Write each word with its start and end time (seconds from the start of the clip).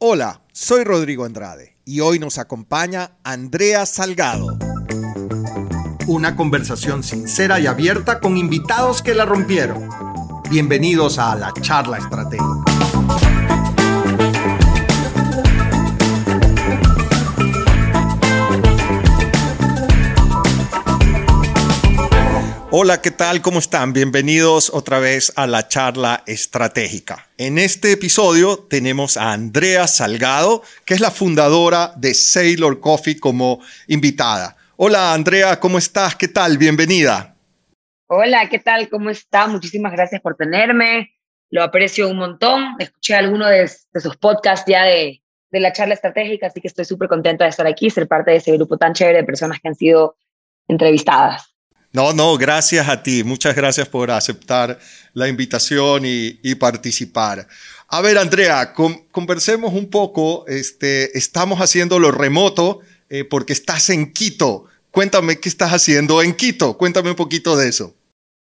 Hola, 0.00 0.42
soy 0.52 0.84
Rodrigo 0.84 1.24
Andrade 1.24 1.76
y 1.84 1.98
hoy 1.98 2.20
nos 2.20 2.38
acompaña 2.38 3.16
Andrea 3.24 3.84
Salgado. 3.84 4.56
Una 6.06 6.36
conversación 6.36 7.02
sincera 7.02 7.58
y 7.58 7.66
abierta 7.66 8.20
con 8.20 8.36
invitados 8.36 9.02
que 9.02 9.12
la 9.12 9.24
rompieron. 9.24 9.88
Bienvenidos 10.50 11.18
a 11.18 11.34
la 11.34 11.52
charla 11.60 11.98
estratégica. 11.98 13.47
Hola, 22.70 23.00
¿qué 23.00 23.10
tal? 23.10 23.40
¿Cómo 23.40 23.60
están? 23.60 23.94
Bienvenidos 23.94 24.68
otra 24.74 24.98
vez 24.98 25.32
a 25.36 25.46
la 25.46 25.68
charla 25.68 26.22
estratégica. 26.26 27.30
En 27.38 27.56
este 27.56 27.92
episodio 27.92 28.58
tenemos 28.58 29.16
a 29.16 29.32
Andrea 29.32 29.86
Salgado, 29.86 30.60
que 30.84 30.92
es 30.92 31.00
la 31.00 31.10
fundadora 31.10 31.94
de 31.96 32.12
Sailor 32.12 32.78
Coffee 32.80 33.18
como 33.18 33.60
invitada. 33.86 34.54
Hola, 34.76 35.14
Andrea, 35.14 35.58
¿cómo 35.58 35.78
estás? 35.78 36.14
¿Qué 36.14 36.28
tal? 36.28 36.58
Bienvenida. 36.58 37.34
Hola, 38.06 38.50
¿qué 38.50 38.58
tal? 38.58 38.90
¿Cómo 38.90 39.08
está? 39.08 39.46
Muchísimas 39.46 39.92
gracias 39.92 40.20
por 40.20 40.36
tenerme. 40.36 41.14
Lo 41.48 41.62
aprecio 41.62 42.06
un 42.10 42.18
montón. 42.18 42.76
Escuché 42.78 43.14
alguno 43.14 43.46
de, 43.46 43.66
sus 43.66 44.18
podcasts 44.18 44.70
ya 44.70 44.82
de, 44.82 45.22
de 45.50 45.60
la 45.60 45.72
charla 45.72 45.94
estratégica, 45.94 46.48
así 46.48 46.60
que 46.60 46.68
estoy 46.68 46.84
súper 46.84 47.08
contenta 47.08 47.44
de 47.44 47.50
estar 47.50 47.66
aquí, 47.66 47.88
ser 47.88 48.06
parte 48.06 48.32
de 48.32 48.36
ese 48.36 48.52
grupo 48.52 48.76
tan 48.76 48.92
chévere 48.92 49.20
de 49.20 49.24
personas 49.24 49.58
que 49.58 49.68
han 49.68 49.74
sido 49.74 50.16
entrevistadas. 50.68 51.54
No, 51.98 52.12
no, 52.12 52.38
gracias 52.38 52.88
a 52.88 53.02
ti. 53.02 53.24
Muchas 53.24 53.56
gracias 53.56 53.88
por 53.88 54.12
aceptar 54.12 54.78
la 55.14 55.26
invitación 55.26 56.04
y, 56.04 56.54
participar. 56.54 57.48
A 57.88 58.00
ver, 58.00 58.18
Andrea, 58.18 58.72
conversemos 59.10 59.74
un 59.74 59.90
poco. 59.90 60.44
Este, 60.46 61.18
estamos 61.18 61.58
haciendo 61.58 61.98
lo 61.98 62.12
remoto 62.12 62.82
eh, 63.10 63.24
porque 63.24 63.52
estás 63.52 63.90
en 63.90 64.12
Quito. 64.12 64.66
Cuéntame 64.92 65.40
qué 65.40 65.48
estás 65.48 65.72
haciendo 65.72 66.22
en 66.22 66.36
Quito. 66.36 66.78
Cuéntame 66.78 67.10
un 67.10 67.16
poquito 67.16 67.56
de 67.56 67.68
eso. 67.68 67.96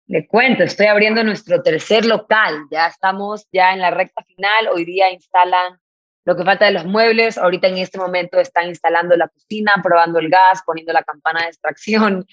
Le 0.08 0.26
cuento, 0.26 0.64
estoy 0.64 0.86
abriendo 0.86 1.22
nuestro 1.22 1.62
tercer 1.62 2.06
local. 2.06 2.66
Ya 2.72 2.88
estamos 2.88 3.46
ya 3.52 3.72
en 3.72 3.78
la 3.78 3.92
recta 3.92 4.24
final. 4.24 4.66
Hoy 4.72 4.84
día 4.84 5.12
instalan 5.12 5.78
lo 6.24 6.36
que 6.36 6.42
falta 6.42 6.64
de 6.64 6.72
los 6.72 6.86
muebles. 6.86 7.38
Ahorita 7.38 7.68
en 7.68 7.78
este 7.78 7.98
momento 7.98 8.40
están 8.40 8.66
instalando 8.66 9.14
la 9.14 9.28
cocina, 9.28 9.80
probando 9.80 10.18
el 10.18 10.28
gas, 10.28 10.62
poniendo 10.66 10.92
la 10.92 11.04
campana 11.04 11.42
de 11.42 11.50
extracción 11.50 12.26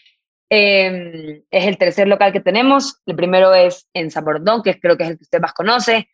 Em, 0.53 1.43
es 1.49 1.65
el 1.65 1.77
tercer 1.77 2.09
local 2.09 2.33
que 2.33 2.41
tenemos. 2.41 2.97
El 3.05 3.15
primero 3.15 3.53
es 3.53 3.87
en 3.93 4.11
San 4.11 4.25
Bordón, 4.25 4.61
que 4.61 4.77
creo 4.77 4.97
que 4.97 5.03
es 5.05 5.11
el 5.11 5.17
que 5.17 5.23
usted 5.23 5.39
más 5.39 5.53
conoce, 5.53 6.09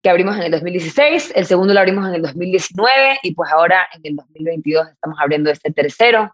que 0.00 0.08
abrimos 0.08 0.36
en 0.36 0.42
el 0.42 0.52
2016. 0.52 1.32
El 1.34 1.46
segundo 1.46 1.74
lo 1.74 1.80
abrimos 1.80 2.06
en 2.06 2.14
el 2.14 2.22
2019 2.22 3.18
y 3.24 3.34
pues 3.34 3.50
ahora 3.50 3.88
en 3.92 4.02
el 4.04 4.14
2022 4.14 4.88
estamos 4.88 5.18
abriendo 5.20 5.50
este 5.50 5.72
tercero. 5.72 6.32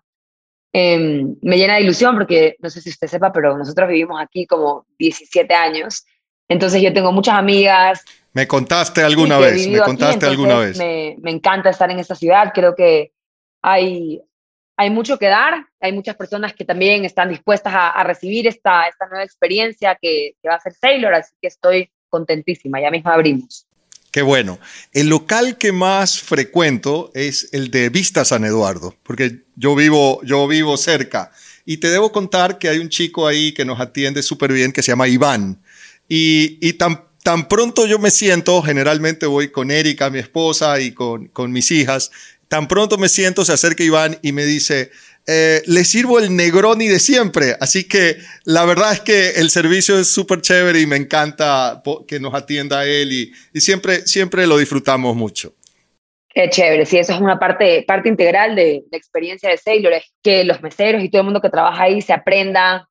Em, 0.74 1.36
me 1.40 1.56
llena 1.56 1.76
de 1.76 1.80
ilusión 1.80 2.14
porque 2.16 2.56
no 2.58 2.68
sé 2.68 2.82
si 2.82 2.90
usted 2.90 3.06
sepa, 3.06 3.32
pero 3.32 3.56
nosotros 3.56 3.88
vivimos 3.88 4.20
aquí 4.20 4.46
como 4.46 4.84
17 4.98 5.54
años. 5.54 6.04
Entonces 6.48 6.82
yo 6.82 6.92
tengo 6.92 7.12
muchas 7.12 7.36
amigas. 7.36 8.04
Me 8.34 8.46
contaste 8.46 9.02
alguna 9.02 9.38
vez, 9.38 9.66
me 9.66 9.80
contaste 9.80 10.26
alguna 10.26 10.58
vez. 10.58 10.76
Me, 10.76 11.16
me 11.22 11.30
encanta 11.30 11.70
estar 11.70 11.90
en 11.90 11.98
esta 11.98 12.14
ciudad. 12.14 12.52
Creo 12.54 12.74
que 12.74 13.12
hay, 13.62 14.20
hay 14.78 14.90
mucho 14.90 15.18
que 15.18 15.26
dar, 15.26 15.66
hay 15.80 15.92
muchas 15.92 16.14
personas 16.14 16.54
que 16.54 16.64
también 16.64 17.04
están 17.04 17.28
dispuestas 17.28 17.74
a, 17.76 18.04
recibir 18.04 18.46
esta, 18.46 18.84
nueva 19.10 19.24
experiencia 19.24 19.98
que, 20.00 20.36
va 20.48 20.54
a 20.54 20.60
ser 20.60 20.72
Sailor, 20.72 21.14
así 21.14 21.34
que 21.42 21.48
estoy 21.48 21.90
contentísima, 22.08 22.80
ya 22.80 22.88
mismo 22.88 23.10
abrimos. 23.10 23.66
Qué 24.12 24.22
bueno. 24.22 24.60
El 24.92 25.08
local 25.08 25.58
que 25.58 25.72
más 25.72 26.20
frecuento 26.20 27.10
es 27.12 27.48
el 27.52 27.72
de 27.72 27.88
Vista 27.88 28.24
San 28.24 28.44
Eduardo, 28.44 28.94
porque 29.02 29.40
yo 29.56 29.74
vivo, 29.74 30.22
yo 30.22 30.46
vivo 30.46 30.76
cerca. 30.76 31.32
Y 31.64 31.78
te 31.78 31.90
debo 31.90 32.12
contar 32.12 32.58
que 32.58 32.68
hay 32.68 32.78
un 32.78 32.88
chico 32.88 33.26
ahí 33.26 33.50
que 33.52 33.64
nos 33.64 33.80
atiende 33.80 34.22
súper 34.22 34.52
bien 34.52 34.70
que 34.70 34.84
se 34.84 34.92
llama 34.92 35.08
Iván. 35.08 35.60
Y, 36.08 36.72
tan, 36.74 37.48
pronto 37.48 37.84
yo 37.84 37.98
me 37.98 38.12
siento, 38.12 38.62
generalmente 38.62 39.26
voy 39.26 39.50
con 39.50 39.72
Erika, 39.72 40.08
mi 40.08 40.20
esposa, 40.20 40.80
y 40.80 40.92
con 40.92 41.52
mis 41.52 41.72
hijas, 41.72 42.12
Tan 42.48 42.66
pronto 42.66 42.96
me 42.98 43.08
siento, 43.08 43.44
se 43.44 43.52
acerca 43.52 43.84
Iván 43.84 44.18
y 44.22 44.32
me 44.32 44.44
dice, 44.44 44.90
eh, 45.26 45.62
le 45.66 45.84
sirvo 45.84 46.18
el 46.18 46.34
Negroni 46.34 46.88
de 46.88 46.98
siempre. 46.98 47.54
Así 47.60 47.86
que 47.86 48.16
la 48.44 48.64
verdad 48.64 48.94
es 48.94 49.00
que 49.00 49.30
el 49.32 49.50
servicio 49.50 49.98
es 49.98 50.10
súper 50.10 50.40
chévere 50.40 50.80
y 50.80 50.86
me 50.86 50.96
encanta 50.96 51.82
que 52.06 52.18
nos 52.18 52.32
atienda 52.32 52.86
él 52.86 53.12
y, 53.12 53.60
siempre, 53.60 54.06
siempre 54.06 54.46
lo 54.46 54.56
disfrutamos 54.56 55.14
mucho. 55.14 55.52
Qué 56.30 56.48
chévere, 56.48 56.86
sí, 56.86 56.98
eso 56.98 57.12
es 57.12 57.20
una 57.20 57.38
parte, 57.38 57.84
parte 57.86 58.08
integral 58.08 58.56
de 58.56 58.84
la 58.90 58.96
experiencia 58.96 59.50
de 59.50 59.58
Sailor, 59.58 59.92
es 59.94 60.04
que 60.22 60.44
los 60.44 60.62
meseros 60.62 61.02
y 61.02 61.10
todo 61.10 61.20
el 61.20 61.24
mundo 61.26 61.40
que 61.40 61.50
trabaja 61.50 61.82
ahí 61.82 62.00
se 62.00 62.12
aprenda 62.12 62.88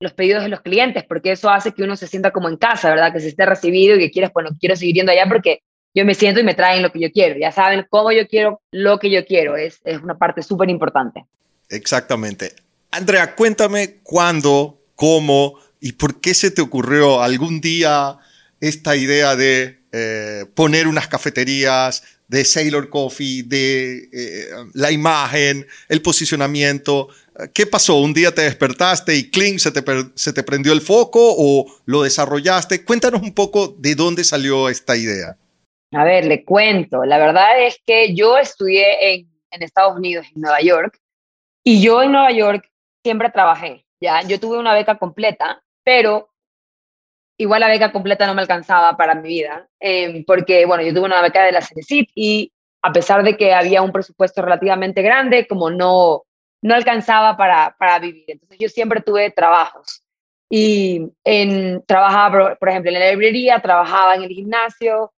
los 0.00 0.12
pedidos 0.12 0.42
de 0.42 0.48
los 0.48 0.60
clientes, 0.60 1.04
porque 1.04 1.32
eso 1.32 1.48
hace 1.48 1.72
que 1.72 1.82
uno 1.82 1.96
se 1.96 2.06
sienta 2.06 2.32
como 2.32 2.48
en 2.48 2.56
casa, 2.56 2.90
¿verdad? 2.90 3.12
Que 3.12 3.20
se 3.20 3.28
esté 3.28 3.46
recibido 3.46 3.96
y 3.96 4.00
que 4.00 4.10
quieras, 4.10 4.32
bueno, 4.32 4.50
quiero 4.58 4.76
seguir 4.76 4.96
yendo 4.96 5.12
allá 5.12 5.26
porque 5.28 5.60
yo 5.98 6.04
me 6.04 6.14
siento 6.14 6.40
y 6.40 6.44
me 6.44 6.54
traen 6.54 6.82
lo 6.82 6.92
que 6.92 7.00
yo 7.00 7.10
quiero. 7.12 7.38
Ya 7.38 7.50
saben 7.50 7.86
cómo 7.90 8.12
yo 8.12 8.26
quiero 8.28 8.60
lo 8.70 8.98
que 8.98 9.10
yo 9.10 9.26
quiero. 9.26 9.56
Es, 9.56 9.80
es 9.84 10.00
una 10.00 10.16
parte 10.16 10.42
súper 10.42 10.70
importante. 10.70 11.24
Exactamente. 11.68 12.54
Andrea, 12.90 13.34
cuéntame 13.34 13.96
cuándo, 14.02 14.80
cómo 14.94 15.58
y 15.80 15.92
por 15.92 16.20
qué 16.20 16.34
se 16.34 16.50
te 16.50 16.62
ocurrió 16.62 17.20
algún 17.20 17.60
día 17.60 18.16
esta 18.60 18.96
idea 18.96 19.36
de 19.36 19.80
eh, 19.92 20.44
poner 20.54 20.86
unas 20.86 21.08
cafeterías, 21.08 22.02
de 22.28 22.44
Sailor 22.44 22.90
Coffee, 22.90 23.42
de 23.42 24.08
eh, 24.12 24.48
la 24.74 24.92
imagen, 24.92 25.66
el 25.88 26.02
posicionamiento. 26.02 27.08
¿Qué 27.54 27.66
pasó? 27.66 27.96
¿Un 28.00 28.12
día 28.12 28.34
te 28.34 28.42
despertaste 28.42 29.16
y 29.16 29.30
clink, 29.30 29.58
se 29.58 29.70
te, 29.70 29.82
se 30.14 30.32
te 30.32 30.42
prendió 30.42 30.72
el 30.74 30.82
foco 30.82 31.20
o 31.22 31.80
lo 31.86 32.02
desarrollaste? 32.02 32.84
Cuéntanos 32.84 33.22
un 33.22 33.32
poco 33.32 33.74
de 33.78 33.94
dónde 33.94 34.24
salió 34.24 34.68
esta 34.68 34.96
idea. 34.96 35.38
A 35.92 36.04
ver, 36.04 36.26
le 36.26 36.44
cuento. 36.44 37.04
La 37.04 37.18
verdad 37.18 37.60
es 37.64 37.80
que 37.86 38.14
yo 38.14 38.36
estudié 38.38 39.14
en, 39.14 39.28
Estados 39.50 39.96
Unidos, 39.96 40.26
en 40.34 40.42
Nueva 40.42 40.60
York, 40.60 40.98
y 41.64 41.82
yo 41.82 42.02
en 42.02 42.12
Nueva 42.12 42.30
York 42.32 42.70
siempre 43.02 43.30
trabajé. 43.30 43.86
Ya, 44.00 44.22
yo 44.22 44.38
tuve 44.38 44.58
una 44.58 44.74
beca 44.74 44.98
completa, 44.98 45.62
pero 45.82 46.30
igual 47.38 47.60
la 47.60 47.68
beca 47.68 47.92
completa 47.92 48.26
no 48.26 48.34
me 48.34 48.42
alcanzaba 48.42 48.96
para 48.96 49.14
mi 49.14 49.28
vida, 49.28 49.68
em, 49.80 50.24
porque, 50.24 50.66
bueno, 50.66 50.82
yo 50.82 50.92
tuve 50.92 51.06
una 51.06 51.22
beca 51.22 51.42
de 51.44 51.52
la 51.52 51.62
CENESID 51.62 52.08
y 52.14 52.52
a 52.82 52.92
pesar 52.92 53.22
de 53.22 53.36
que 53.36 53.54
había 53.54 53.82
un 53.82 53.92
presupuesto 53.92 54.42
relativamente 54.42 55.02
grande, 55.02 55.46
como 55.46 55.70
no, 55.70 56.24
no 56.62 56.74
alcanzaba 56.74 57.36
para, 57.36 57.74
para 57.78 57.98
vivir. 57.98 58.24
Entonces 58.28 58.58
yo 58.58 58.68
siempre 58.68 59.00
tuve 59.00 59.30
trabajos. 59.30 60.04
Y 60.50 61.10
en, 61.24 61.82
trabajaba, 61.86 62.56
por 62.56 62.68
ejemplo, 62.68 62.90
en 62.90 63.00
la 63.00 63.10
librería, 63.10 63.60
trabajaba 63.60 64.14
en 64.14 64.22
el 64.22 64.30
gimnasio, 64.30 65.12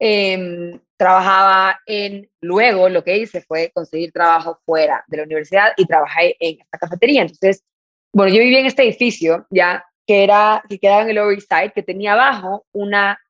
Em, 0.00 0.80
trabajaba 0.96 1.80
en, 1.86 2.28
luego 2.40 2.88
lo 2.88 3.02
que 3.02 3.18
hice 3.18 3.40
fue 3.42 3.70
conseguir 3.72 4.12
trabajo 4.12 4.60
fuera 4.64 5.04
de 5.08 5.16
la 5.16 5.22
universidad 5.24 5.72
y 5.76 5.86
trabajé 5.86 6.36
en 6.40 6.60
esta 6.60 6.78
cafetería. 6.78 7.22
Entonces, 7.22 7.64
bueno, 8.12 8.32
yo 8.32 8.40
vivía 8.40 8.60
en 8.60 8.66
este 8.66 8.82
edificio 8.82 9.46
ya 9.50 9.84
que 10.06 10.24
era, 10.24 10.62
que 10.68 10.78
quedaba 10.78 11.02
en 11.02 11.10
el 11.10 11.16
Lower 11.16 11.40
Side, 11.40 11.72
que 11.74 11.82
tenía 11.82 12.14
abajo 12.14 12.66
una, 12.72 13.20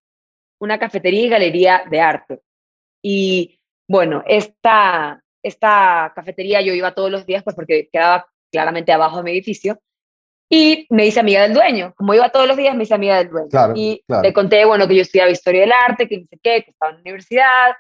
una 0.61 0.79
cafetería 0.79 1.27
y 1.27 1.29
galería 1.29 1.83
de 1.91 2.01
arte. 2.01 2.41
Y 3.03 3.61
bueno, 3.89 4.23
esta, 4.27 5.23
esta 5.43 6.13
cafetería 6.15 6.61
yo 6.61 6.73
iba 6.73 6.95
todos 6.95 7.11
los 7.11 7.27
días 7.27 7.43
pues 7.43 7.57
porque 7.57 7.89
quedaba 7.93 8.27
claramente 8.53 8.93
abajo 8.93 9.19
de 9.19 9.23
mi 9.25 9.31
edificio 9.33 9.79
y 10.51 10.87
me 10.91 11.07
hice 11.07 11.21
amiga 11.21 11.43
del 11.43 11.55
dueño. 11.55 11.93
Como 11.97 12.15
iba 12.15 12.31
todos 12.31 12.47
los 12.47 12.57
días, 12.57 12.75
me 12.75 12.85
hice 12.85 12.95
amiga 12.95 13.19
del 13.19 13.29
dueño. 13.29 13.75
y 13.77 14.03
le 14.23 14.33
conté, 14.33 14.65
bueno, 14.65 14.89
que 14.89 14.97
yo 14.97 15.03
estudiaba 15.03 15.31
historia 15.31 15.63
del 15.63 15.73
arte, 15.73 16.09
que 16.09 16.19
no 16.19 16.27
sé 16.29 16.39
qué, 16.43 16.63
que 16.65 16.71
estaba 16.71 16.91
en 16.91 16.97
la 16.97 17.03
universidad. 17.03 17.77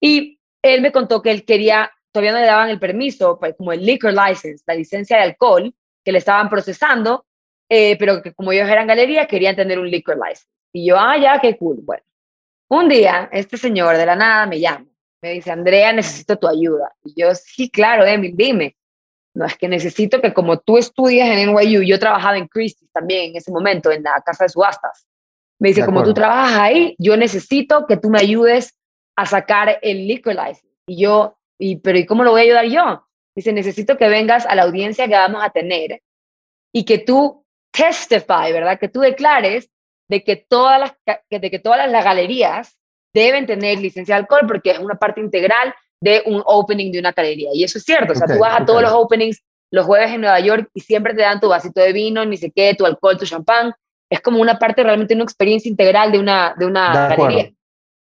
Y 0.00 0.40
él 0.62 0.80
me 0.80 0.92
contó 0.92 1.22
que 1.22 1.30
él 1.30 1.44
quería, 1.44 1.90
todavía 2.10 2.32
no 2.32 2.40
le 2.40 2.46
daban 2.46 2.70
el 2.70 2.80
permiso, 2.80 3.38
pues, 3.38 3.54
como 3.56 3.72
el 3.72 3.84
liquor 3.84 4.12
license, 4.12 4.64
la 4.66 4.74
licencia 4.74 5.18
de 5.18 5.22
alcohol, 5.24 5.72
que 6.04 6.12
le 6.12 6.18
estaban 6.18 6.48
procesando, 6.48 7.26
eh, 7.68 7.96
pero 7.98 8.22
que 8.22 8.32
como 8.32 8.50
ellos 8.50 8.68
eran 8.68 8.86
galería, 8.86 9.26
querían 9.26 9.54
tener 9.54 9.78
un 9.78 9.88
liquor 9.88 10.16
license. 10.16 10.46
Y 10.72 10.86
yo, 10.86 10.98
ah, 10.98 11.16
ya, 11.16 11.40
qué 11.40 11.56
cool. 11.56 11.78
Bueno, 11.82 12.02
un 12.68 12.88
día, 12.88 13.28
este 13.32 13.56
señor 13.56 13.96
de 13.96 14.06
la 14.06 14.16
nada 14.16 14.46
me 14.46 14.58
llama. 14.58 14.86
Me 15.22 15.32
dice, 15.32 15.50
Andrea, 15.50 15.92
necesito 15.92 16.38
tu 16.38 16.48
ayuda. 16.48 16.92
Y 17.04 17.20
yo, 17.20 17.34
sí, 17.34 17.70
claro, 17.70 18.04
Emil, 18.04 18.32
dime. 18.34 18.76
No, 19.34 19.46
es 19.46 19.56
que 19.56 19.68
necesito 19.68 20.20
que 20.20 20.32
como 20.32 20.58
tú 20.58 20.76
estudias 20.76 21.28
en 21.28 21.54
NYU, 21.54 21.82
yo 21.82 21.98
trabajaba 21.98 22.36
en 22.36 22.48
Christie's 22.48 22.90
también 22.92 23.30
en 23.30 23.36
ese 23.36 23.52
momento, 23.52 23.90
en 23.90 24.02
la 24.02 24.20
casa 24.24 24.44
de 24.44 24.48
subastas. 24.48 25.06
Me 25.60 25.68
dice, 25.68 25.84
como 25.84 26.02
tú 26.02 26.14
trabajas 26.14 26.58
ahí, 26.58 26.96
yo 26.98 27.16
necesito 27.16 27.86
que 27.86 27.96
tú 27.96 28.08
me 28.08 28.18
ayudes 28.18 28.74
a 29.14 29.26
sacar 29.26 29.78
el 29.82 30.08
liquor 30.08 30.34
license. 30.34 30.66
Y 30.86 31.02
yo, 31.02 31.36
y, 31.58 31.76
pero 31.76 31.98
¿y 31.98 32.06
cómo 32.06 32.24
lo 32.24 32.30
voy 32.30 32.40
a 32.40 32.44
ayudar 32.44 32.64
yo? 32.66 33.06
Dice, 33.36 33.52
necesito 33.52 33.96
que 33.96 34.08
vengas 34.08 34.46
a 34.46 34.54
la 34.54 34.62
audiencia 34.62 35.06
que 35.06 35.14
vamos 35.14 35.42
a 35.44 35.50
tener 35.50 36.02
y 36.72 36.84
que 36.84 36.98
tú 36.98 37.44
testify, 37.70 38.52
¿verdad? 38.52 38.78
Que 38.78 38.88
tú 38.88 39.00
declares 39.00 39.70
de 40.08 40.24
que 40.24 40.36
todas 40.36 40.80
las, 40.80 41.20
de 41.30 41.50
que 41.50 41.58
todas 41.58 41.90
las 41.90 42.04
galerías 42.04 42.78
deben 43.12 43.46
tener 43.46 43.78
licencia 43.78 44.14
de 44.14 44.20
alcohol 44.22 44.42
porque 44.46 44.72
es 44.72 44.78
una 44.78 44.94
parte 44.94 45.20
integral 45.20 45.74
de 46.00 46.22
un 46.26 46.42
opening 46.44 46.90
de 46.92 46.98
una 46.98 47.12
galería. 47.12 47.50
Y 47.52 47.64
eso 47.64 47.78
es 47.78 47.84
cierto, 47.84 48.12
o 48.12 48.16
sea, 48.16 48.26
tú 48.26 48.38
vas 48.38 48.60
a 48.60 48.64
todos 48.64 48.82
los 48.82 48.92
openings 48.92 49.42
los 49.70 49.86
jueves 49.86 50.10
en 50.10 50.22
Nueva 50.22 50.40
York 50.40 50.68
y 50.74 50.80
siempre 50.80 51.14
te 51.14 51.22
dan 51.22 51.40
tu 51.40 51.48
vasito 51.48 51.80
de 51.80 51.92
vino, 51.92 52.24
ni 52.24 52.36
sé 52.36 52.50
qué, 52.50 52.74
tu 52.74 52.84
alcohol, 52.84 53.16
tu 53.16 53.24
champán. 53.24 53.72
Es 54.10 54.20
como 54.20 54.40
una 54.40 54.58
parte 54.58 54.82
realmente, 54.82 55.14
una 55.14 55.22
experiencia 55.22 55.68
integral 55.68 56.10
de 56.10 56.18
una, 56.18 56.54
de 56.58 56.66
una 56.66 57.08
galería. 57.08 57.52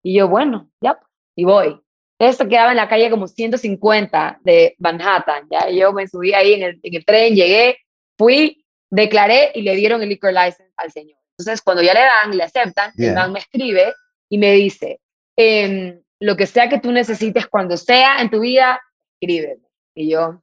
Y 0.02 0.16
yo, 0.16 0.28
bueno, 0.28 0.70
ya, 0.82 1.00
y 1.36 1.46
voy. 1.46 1.80
Esto 2.20 2.48
quedaba 2.48 2.72
en 2.72 2.78
la 2.78 2.90
calle 2.90 3.10
como 3.10 3.28
150 3.28 4.40
de 4.44 4.76
Manhattan, 4.80 5.48
ya. 5.52 5.70
yo 5.70 5.94
me 5.94 6.08
subí 6.08 6.34
ahí 6.34 6.54
en 6.54 6.64
el, 6.64 6.80
en 6.82 6.96
el 6.96 7.06
tren, 7.06 7.36
llegué, 7.36 7.78
fui, 8.18 8.66
declaré 8.90 9.52
y 9.54 9.62
le 9.62 9.76
dieron 9.76 10.02
el 10.02 10.10
liquor 10.10 10.32
license 10.32 10.72
al 10.78 10.92
señor. 10.92 11.18
Entonces, 11.38 11.62
cuando 11.62 11.84
ya 11.84 11.94
le 11.94 12.00
dan, 12.00 12.38
le 12.38 12.44
aceptan, 12.44 12.92
el 12.98 13.14
man 13.14 13.32
me 13.32 13.40
escribe 13.40 13.94
y 14.30 14.38
me 14.38 14.54
dice, 14.54 15.00
em, 15.36 16.03
lo 16.24 16.38
que 16.38 16.48
sea 16.48 16.70
que 16.70 16.80
tú 16.80 16.92
necesites 16.94 17.48
cuando 17.48 17.76
sea 17.76 18.22
en 18.22 18.30
tu 18.30 18.40
vida, 18.40 18.80
escríbeme. 19.20 19.68
Y 19.94 20.10
yo, 20.10 20.42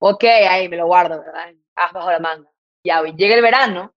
ok, 0.00 0.24
ahí 0.24 0.68
me 0.68 0.76
lo 0.76 0.86
guardo, 0.86 1.20
¿verdad? 1.20 1.54
Haz 1.76 1.92
bajo 1.92 2.10
la 2.10 2.18
manga. 2.18 2.50
Ya, 2.84 3.00
llega 3.04 3.36
el 3.36 3.42
verano 3.42 3.94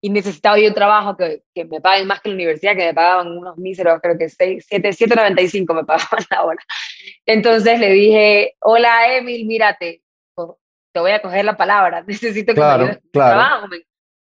y 0.00 0.10
necesitaba 0.10 0.60
yo 0.60 0.68
un 0.68 0.74
trabajo 0.74 1.16
que, 1.16 1.42
que, 1.52 1.64
me 1.64 1.80
paguen 1.80 2.06
más 2.06 2.20
que 2.20 2.28
la 2.28 2.36
universidad, 2.36 2.76
que 2.76 2.86
me 2.86 2.94
pagaban 2.94 3.36
unos 3.36 3.58
míseros, 3.58 4.00
creo 4.00 4.16
que 4.16 4.26
7.95 4.26 5.74
me 5.74 5.84
pagaban 5.84 6.24
la 6.30 6.44
hora. 6.44 6.62
Entonces 7.26 7.80
le 7.80 7.90
dije, 7.90 8.56
hola 8.60 9.16
Emil, 9.16 9.44
mírate, 9.44 10.02
te 10.92 11.00
voy 11.00 11.10
a 11.10 11.20
coger 11.20 11.44
la 11.44 11.56
palabra, 11.56 12.02
necesito 12.06 12.54
que 12.54 12.60
me 12.60 12.66
ayudes 12.66 13.00
claro. 13.12 13.40
trabajo. 13.40 13.68
Me, 13.68 13.78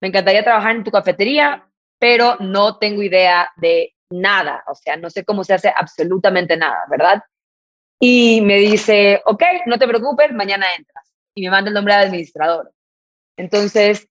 me 0.02 0.08
encantaría 0.08 0.44
trabajar 0.44 0.76
en 0.76 0.84
tu 0.84 0.90
cafetería, 0.90 1.70
pero 2.00 2.38
no 2.40 2.80
tengo 2.80 3.04
idea 3.04 3.52
de 3.58 3.95
nada, 4.22 4.64
o 4.68 4.76
sea, 4.76 4.98
no 4.98 5.10
sé 5.10 5.24
cómo 5.24 5.44
se 5.44 5.54
hace 5.54 5.74
absolutamente 5.76 6.58
nada, 6.58 6.86
¿verdad? 6.90 7.24
Y 8.00 8.42
me 8.42 8.58
dice, 8.58 9.22
ok, 9.26 9.44
no 9.66 9.78
te 9.78 9.88
preocupes, 9.88 10.32
mañana 10.34 10.66
entras. 10.78 11.06
Y 11.34 11.44
me 11.44 11.50
manda 11.50 11.70
el 11.70 11.74
nombre 11.74 11.94
del 11.94 12.08
administrador. 12.08 12.72
Entonces, 13.38 14.08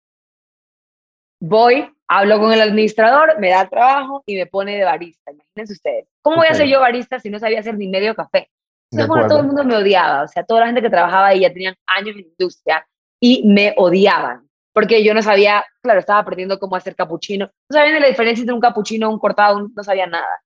voy, 1.41 1.91
hablo 2.09 2.39
con 2.39 2.53
el 2.53 2.61
administrador, 2.61 3.39
me 3.39 3.51
da 3.51 3.69
trabajo 3.69 4.23
y 4.27 4.37
me 4.37 4.47
pone 4.47 4.77
de 4.77 4.85
barista. 4.85 5.33
Imagínense 5.33 5.73
ustedes. 5.73 6.07
¿Cómo 6.23 6.37
voy 6.37 6.47
a 6.49 6.55
ser 6.55 6.69
yo 6.69 6.81
barista 6.81 7.19
si 7.21 7.31
no 7.31 7.39
sabía 7.39 7.61
hacer 7.61 7.77
ni 7.77 7.89
medio 7.89 8.15
café? 8.15 8.51
Entonces, 8.91 9.09
bueno, 9.09 9.29
todo 9.29 9.41
el 9.41 9.47
mundo 9.47 9.65
me 9.65 9.77
odiaba. 9.77 10.23
O 10.23 10.29
sea, 10.29 10.45
toda 10.45 10.61
la 10.61 10.67
gente 10.67 10.83
que 10.83 10.91
trabajaba 10.91 11.29
ahí 11.29 11.41
ya 11.41 11.53
tenían 11.53 11.75
años 11.87 12.17
en 12.17 12.27
industria 12.27 12.87
y 13.21 13.43
me 13.47 13.75
odiaban. 13.77 14.49
Porque 14.75 15.03
yo 15.03 15.15
no 15.15 15.23
sabía, 15.23 15.65
claro, 15.83 16.01
estaba 16.01 16.19
aprendiendo 16.19 16.59
cómo 16.59 16.77
hacer 16.77 16.95
capuchino. 16.95 17.47
No 17.71 17.79
sabían 17.79 18.01
la 18.01 18.09
diferencia 18.09 18.43
entre 18.43 18.55
un 18.55 18.61
capuchino, 18.61 19.09
un 19.09 19.19
cortado, 19.19 19.71
no 19.75 19.85
sabía 19.85 20.07
nada. 20.07 20.43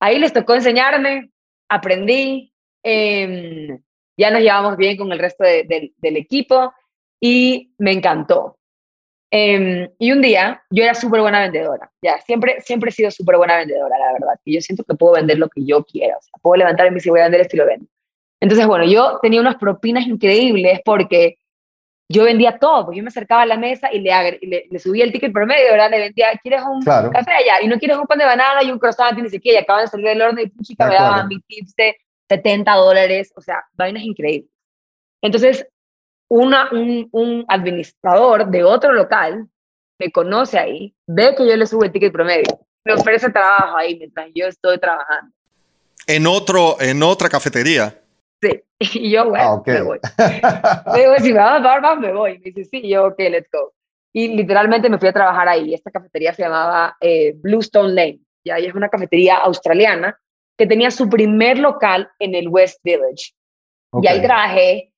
Ahí 0.00 0.18
les 0.18 0.34
tocó 0.34 0.54
enseñarme, 0.54 1.30
aprendí, 1.68 2.52
eh, 2.82 3.78
ya 4.18 4.30
nos 4.30 4.40
llevamos 4.40 4.76
bien 4.76 4.96
con 4.96 5.10
el 5.12 5.18
resto 5.18 5.44
del 5.44 6.16
equipo 6.16 6.74
y 7.20 7.72
me 7.78 7.92
encantó. 7.92 8.58
Eh, 9.30 9.90
y 9.98 10.12
un 10.12 10.22
día, 10.22 10.62
yo 10.70 10.84
era 10.84 10.94
súper 10.94 11.20
buena 11.20 11.40
vendedora, 11.40 11.90
ya, 12.00 12.20
siempre, 12.20 12.60
siempre 12.60 12.90
he 12.90 12.92
sido 12.92 13.10
súper 13.10 13.36
buena 13.36 13.56
vendedora, 13.56 13.98
la 13.98 14.12
verdad, 14.12 14.40
y 14.44 14.54
yo 14.54 14.60
siento 14.60 14.84
que 14.84 14.94
puedo 14.94 15.14
vender 15.14 15.38
lo 15.38 15.48
que 15.48 15.64
yo 15.64 15.84
quiera, 15.84 16.16
o 16.16 16.22
sea, 16.22 16.32
puedo 16.40 16.56
levantar 16.56 16.86
y 16.86 16.90
me 16.92 17.00
voy 17.04 17.20
a 17.20 17.24
vender 17.24 17.40
esto 17.40 17.56
y 17.56 17.58
lo 17.58 17.66
vendo. 17.66 17.86
Entonces, 18.40 18.66
bueno, 18.66 18.84
yo 18.84 19.18
tenía 19.20 19.40
unas 19.40 19.56
propinas 19.56 20.06
increíbles 20.06 20.80
porque 20.84 21.38
yo 22.08 22.24
vendía 22.24 22.58
todo, 22.58 22.92
yo 22.92 23.02
me 23.02 23.08
acercaba 23.08 23.42
a 23.42 23.46
la 23.46 23.56
mesa 23.56 23.92
y 23.92 23.98
le, 23.98 24.66
le, 24.70 24.78
subía 24.78 25.04
el 25.04 25.12
ticket 25.12 25.32
promedio, 25.32 25.72
¿verdad? 25.72 25.90
Le 25.90 25.98
vendía, 25.98 26.28
¿quieres 26.40 26.62
un 26.62 26.82
café 26.84 27.32
allá? 27.32 27.62
Y 27.62 27.68
no 27.68 27.78
quieres 27.78 27.96
un 27.96 28.06
pan 28.06 28.18
de 28.18 28.24
banana 28.24 28.62
y 28.62 28.70
un 28.70 28.78
croissant 28.78 29.18
y 29.18 29.22
ni 29.22 29.30
siquiera, 29.30 29.58
y 29.58 29.62
acaban 29.62 29.84
de 29.84 29.90
salir 29.90 30.06
del 30.06 30.22
horno 30.22 30.40
y 30.40 30.52
chica 30.62 30.86
me 30.86 30.94
daban 30.94 31.26
mi 31.26 31.40
tips 31.40 31.74
de 31.74 31.96
70 32.28 32.72
dólares, 32.74 33.32
o 33.34 33.40
sea, 33.40 33.64
vainas 33.74 34.04
increíbles. 34.04 34.50
Entonces, 35.20 35.66
una, 36.28 36.70
un, 36.70 37.08
un, 37.10 37.44
administrador 37.48 38.46
de 38.50 38.62
otro 38.62 38.92
local 38.92 39.48
me 39.98 40.12
conoce 40.12 40.58
ahí, 40.58 40.94
ve 41.06 41.34
que 41.36 41.46
yo 41.46 41.56
le 41.56 41.66
subo 41.66 41.84
el 41.84 41.92
ticket 41.92 42.12
promedio, 42.12 42.60
me 42.84 42.94
ofrece 42.94 43.30
trabajo 43.30 43.76
ahí 43.76 43.96
mientras 43.96 44.28
yo 44.34 44.46
estoy 44.46 44.78
trabajando. 44.78 45.32
En, 46.06 46.26
otro, 46.26 46.76
en 46.80 47.02
otra 47.02 47.28
cafetería. 47.28 48.00
Sí, 48.40 48.62
y 49.00 49.10
yo, 49.10 49.28
bueno, 49.28 49.44
ah, 49.44 49.62
me 49.66 49.82
voy. 49.82 49.98
Le 50.94 51.00
digo, 51.00 51.14
si 51.18 51.32
me 51.32 51.38
vas 51.38 51.60
a 51.60 51.62
dar 51.62 51.80
más, 51.80 51.98
me 51.98 52.12
voy. 52.12 52.38
Me 52.38 52.50
dice, 52.50 52.64
sí, 52.64 52.88
yo, 52.88 53.06
ok, 53.06 53.18
let's 53.18 53.50
go. 53.50 53.72
Y 54.12 54.28
literalmente 54.28 54.88
me 54.88 54.98
fui 54.98 55.08
a 55.08 55.12
trabajar 55.12 55.48
ahí. 55.48 55.74
Esta 55.74 55.90
cafetería 55.90 56.32
se 56.32 56.42
llamaba 56.42 56.96
eh, 57.00 57.34
Bluestone 57.36 57.92
Lane. 57.92 58.20
Y 58.44 58.50
es 58.50 58.74
una 58.74 58.88
cafetería 58.88 59.36
australiana 59.36 60.18
que 60.56 60.66
tenía 60.66 60.90
su 60.90 61.08
primer 61.08 61.58
local 61.58 62.08
en 62.18 62.34
el 62.34 62.48
West 62.48 62.80
Village. 62.82 63.34
Y 64.00 64.06
ahí 64.06 64.22
trabajé. 64.22 64.92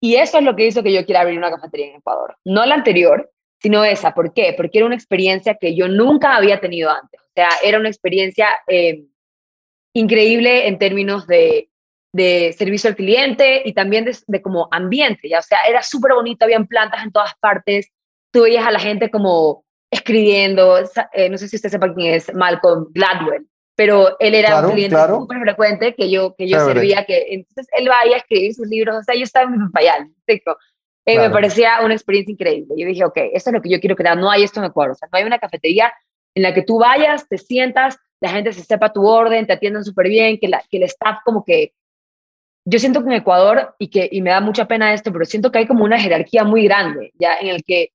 Y 0.00 0.16
eso 0.16 0.38
es 0.38 0.44
lo 0.44 0.56
que 0.56 0.66
hizo 0.66 0.82
que 0.82 0.92
yo 0.92 1.04
quiera 1.04 1.20
abrir 1.20 1.38
una 1.38 1.50
cafetería 1.50 1.88
en 1.90 1.96
Ecuador. 1.96 2.36
No 2.44 2.66
la 2.66 2.74
anterior, 2.74 3.30
sino 3.60 3.84
esa. 3.84 4.14
¿Por 4.14 4.32
qué? 4.32 4.54
Porque 4.56 4.78
era 4.78 4.86
una 4.86 4.94
experiencia 4.94 5.56
que 5.60 5.76
yo 5.76 5.88
nunca 5.88 6.36
había 6.36 6.60
tenido 6.60 6.90
antes. 6.90 7.20
O 7.20 7.32
sea, 7.34 7.48
era 7.62 7.78
una 7.78 7.88
experiencia 7.88 8.48
eh, 8.66 9.04
increíble 9.94 10.66
en 10.66 10.78
términos 10.78 11.26
de, 11.26 11.68
de, 12.16 12.54
servicio 12.56 12.88
al 12.88 12.96
cliente 12.96 13.62
y 13.64 13.72
también 13.72 14.04
de, 14.04 14.16
de 14.26 14.42
como 14.42 14.68
ambiente. 14.70 15.28
¿ya? 15.28 15.38
O 15.38 15.42
sea, 15.42 15.60
era 15.68 15.82
súper 15.82 16.14
bonito, 16.14 16.44
habían 16.44 16.66
plantas 16.66 17.04
en 17.04 17.12
todas 17.12 17.34
partes. 17.40 17.90
Tú 18.32 18.42
veías 18.42 18.66
a 18.66 18.70
la 18.70 18.80
gente 18.80 19.10
como 19.10 19.64
escribiendo. 19.90 20.78
Eh, 21.12 21.28
no 21.28 21.38
sé 21.38 21.48
si 21.48 21.56
usted 21.56 21.70
sepa 21.70 21.94
quién 21.94 22.14
es 22.14 22.32
Malcolm 22.34 22.86
Gladwell 22.92 23.46
pero 23.76 24.16
él 24.18 24.34
era 24.34 24.66
un 24.66 24.72
cliente 24.72 24.96
súper 25.06 25.38
frecuente 25.38 25.94
que 25.94 26.10
yo, 26.10 26.34
que 26.34 26.48
yo 26.48 26.64
servía, 26.64 27.04
que 27.04 27.26
entonces 27.28 27.68
él 27.78 27.86
vaya 27.88 28.16
a 28.16 28.18
escribir 28.18 28.54
sus 28.54 28.66
libros, 28.66 28.96
o 28.96 29.02
sea, 29.02 29.14
yo 29.14 29.22
estaba 29.22 29.44
en 29.44 29.52
mi 29.52 29.66
papayal, 29.66 30.10
eh, 30.26 31.18
me 31.18 31.30
parecía 31.30 31.80
una 31.84 31.94
experiencia 31.94 32.32
increíble. 32.32 32.74
Yo 32.76 32.86
dije, 32.86 33.04
ok, 33.04 33.16
esto 33.34 33.50
es 33.50 33.54
lo 33.54 33.62
que 33.62 33.68
yo 33.68 33.78
quiero 33.78 33.94
crear, 33.94 34.16
no 34.16 34.30
hay 34.30 34.42
esto 34.42 34.60
en 34.60 34.66
Ecuador, 34.66 34.92
o 34.92 34.94
sea, 34.94 35.08
no 35.12 35.18
hay 35.18 35.24
una 35.24 35.38
cafetería 35.38 35.92
en 36.34 36.42
la 36.42 36.54
que 36.54 36.62
tú 36.62 36.78
vayas, 36.78 37.28
te 37.28 37.38
sientas, 37.38 37.98
la 38.20 38.30
gente 38.30 38.52
se 38.54 38.64
sepa 38.64 38.92
tu 38.92 39.06
orden, 39.06 39.46
te 39.46 39.52
atiendan 39.52 39.84
súper 39.84 40.08
bien, 40.08 40.38
que, 40.38 40.48
la, 40.48 40.62
que 40.68 40.78
el 40.78 40.84
staff 40.84 41.18
como 41.24 41.44
que... 41.44 41.72
Yo 42.68 42.80
siento 42.80 43.00
que 43.00 43.06
en 43.06 43.12
Ecuador, 43.12 43.76
y, 43.78 43.88
que, 43.88 44.08
y 44.10 44.20
me 44.22 44.30
da 44.30 44.40
mucha 44.40 44.66
pena 44.66 44.92
esto, 44.92 45.12
pero 45.12 45.24
siento 45.24 45.52
que 45.52 45.58
hay 45.58 45.66
como 45.68 45.84
una 45.84 46.00
jerarquía 46.00 46.42
muy 46.42 46.64
grande, 46.64 47.12
ya 47.14 47.36
en 47.36 47.46
el 47.46 47.62
que 47.62 47.92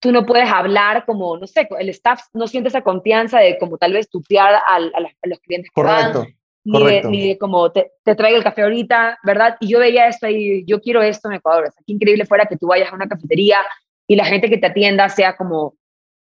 tú 0.00 0.10
no 0.10 0.24
puedes 0.24 0.48
hablar 0.50 1.04
como, 1.04 1.36
no 1.36 1.46
sé, 1.46 1.68
el 1.78 1.90
staff 1.90 2.22
no 2.32 2.46
siente 2.46 2.68
esa 2.68 2.80
confianza 2.80 3.40
de 3.40 3.58
como 3.58 3.76
tal 3.76 3.92
vez 3.92 4.08
tutear 4.08 4.54
a, 4.54 4.76
a, 4.76 4.80
los 5.28 5.38
clientes 5.40 5.70
que 5.70 5.82
correcto, 5.82 6.20
van, 6.20 6.72
correcto. 6.72 7.10
Ni, 7.10 7.28
de, 7.28 7.38
como 7.38 7.70
te, 7.72 7.92
te, 8.02 8.14
traigo 8.14 8.38
el 8.38 8.42
café 8.42 8.62
ahorita, 8.62 9.18
¿verdad? 9.22 9.56
Y 9.60 9.68
yo 9.68 9.78
veía 9.78 10.08
esto 10.08 10.28
y 10.28 10.64
yo 10.66 10.80
quiero 10.80 11.02
esto 11.02 11.28
en 11.28 11.36
Ecuador. 11.36 11.64
O 11.68 11.70
sea, 11.70 11.82
qué 11.86 11.92
increíble 11.92 12.24
fuera 12.24 12.46
que 12.46 12.56
tú 12.56 12.68
vayas 12.68 12.90
a 12.90 12.94
una 12.94 13.08
cafetería 13.08 13.58
y 14.06 14.16
la 14.16 14.24
gente 14.24 14.48
que 14.48 14.56
te 14.56 14.66
atienda 14.66 15.10
sea 15.10 15.36
como 15.36 15.74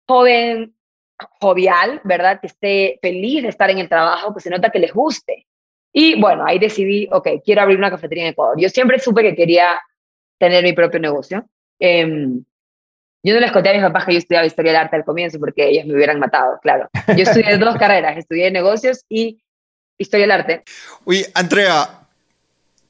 joven, 0.05 0.75
jovial, 1.39 2.01
¿verdad? 2.03 2.41
Que 2.41 2.47
esté 2.47 2.99
feliz 3.01 3.43
de 3.43 3.49
estar 3.49 3.69
en 3.69 3.79
el 3.79 3.89
trabajo, 3.89 4.33
que 4.33 4.41
se 4.41 4.49
nota 4.49 4.69
que 4.69 4.79
les 4.79 4.93
guste. 4.93 5.45
Y 5.93 6.19
bueno, 6.19 6.43
ahí 6.45 6.59
decidí, 6.59 7.07
ok, 7.11 7.27
quiero 7.45 7.61
abrir 7.61 7.77
una 7.77 7.91
cafetería 7.91 8.25
en 8.25 8.31
Ecuador. 8.31 8.55
Yo 8.59 8.67
siempre 8.69 8.99
supe 8.99 9.21
que 9.21 9.35
quería 9.35 9.79
tener 10.39 10.63
mi 10.63 10.73
propio 10.73 10.99
negocio. 10.99 11.45
Eh, 11.79 12.05
yo 13.25 13.33
no 13.33 13.39
les 13.39 13.51
conté 13.53 13.69
a 13.69 13.73
mis 13.73 13.81
papás 13.81 14.05
que 14.05 14.13
yo 14.13 14.17
estudiaba 14.19 14.45
historia 14.45 14.73
del 14.73 14.81
arte 14.81 14.97
al 14.97 15.05
comienzo 15.05 15.39
porque 15.39 15.69
ellos 15.69 15.85
me 15.85 15.93
hubieran 15.93 16.19
matado, 16.19 16.59
claro. 16.61 16.89
Yo 17.07 17.23
estudié 17.23 17.57
dos 17.57 17.75
carreras, 17.79 18.17
estudié 18.17 18.51
negocios 18.51 19.05
y 19.07 19.41
historia 19.97 20.25
del 20.25 20.31
arte. 20.31 20.63
Oye, 21.05 21.27
Andrea, 21.33 22.01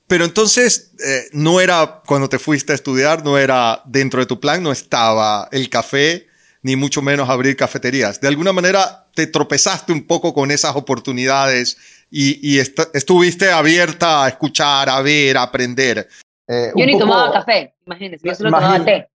pero 0.07 0.25
entonces 0.25 0.91
eh, 1.05 1.25
no 1.33 1.61
era 1.61 2.01
cuando 2.05 2.29
te 2.29 2.39
fuiste 2.39 2.71
a 2.71 2.75
estudiar, 2.75 3.23
no 3.23 3.37
era 3.37 3.83
dentro 3.85 4.19
de 4.19 4.25
tu 4.25 4.39
plan, 4.39 4.63
no 4.63 4.71
estaba 4.71 5.47
el 5.51 5.69
café, 5.69 6.25
ni 6.63 6.75
mucho 6.75 7.01
menos 7.01 7.29
abrir 7.29 7.55
cafeterías. 7.55 8.19
De 8.19 8.27
alguna 8.27 8.51
manera 8.53 9.05
te 9.13 9.27
tropezaste 9.27 9.91
un 9.91 10.07
poco 10.07 10.33
con 10.33 10.49
esas 10.49 10.75
oportunidades 10.75 11.77
y, 12.09 12.59
estuviste 12.59 13.51
abierta 13.51 14.23
a 14.23 14.29
escuchar, 14.29 14.89
a 14.89 15.01
ver, 15.01 15.37
a 15.37 15.43
aprender. 15.43 16.07
Eh, 16.47 16.71
yo 16.75 16.85
ni 16.85 16.97
tomaba 16.97 17.31
café, 17.31 17.73
imagínense, 17.85 18.27
yo 18.27 18.35
solo 18.35 18.49
tomaba 18.49 18.83
té. 18.83 19.07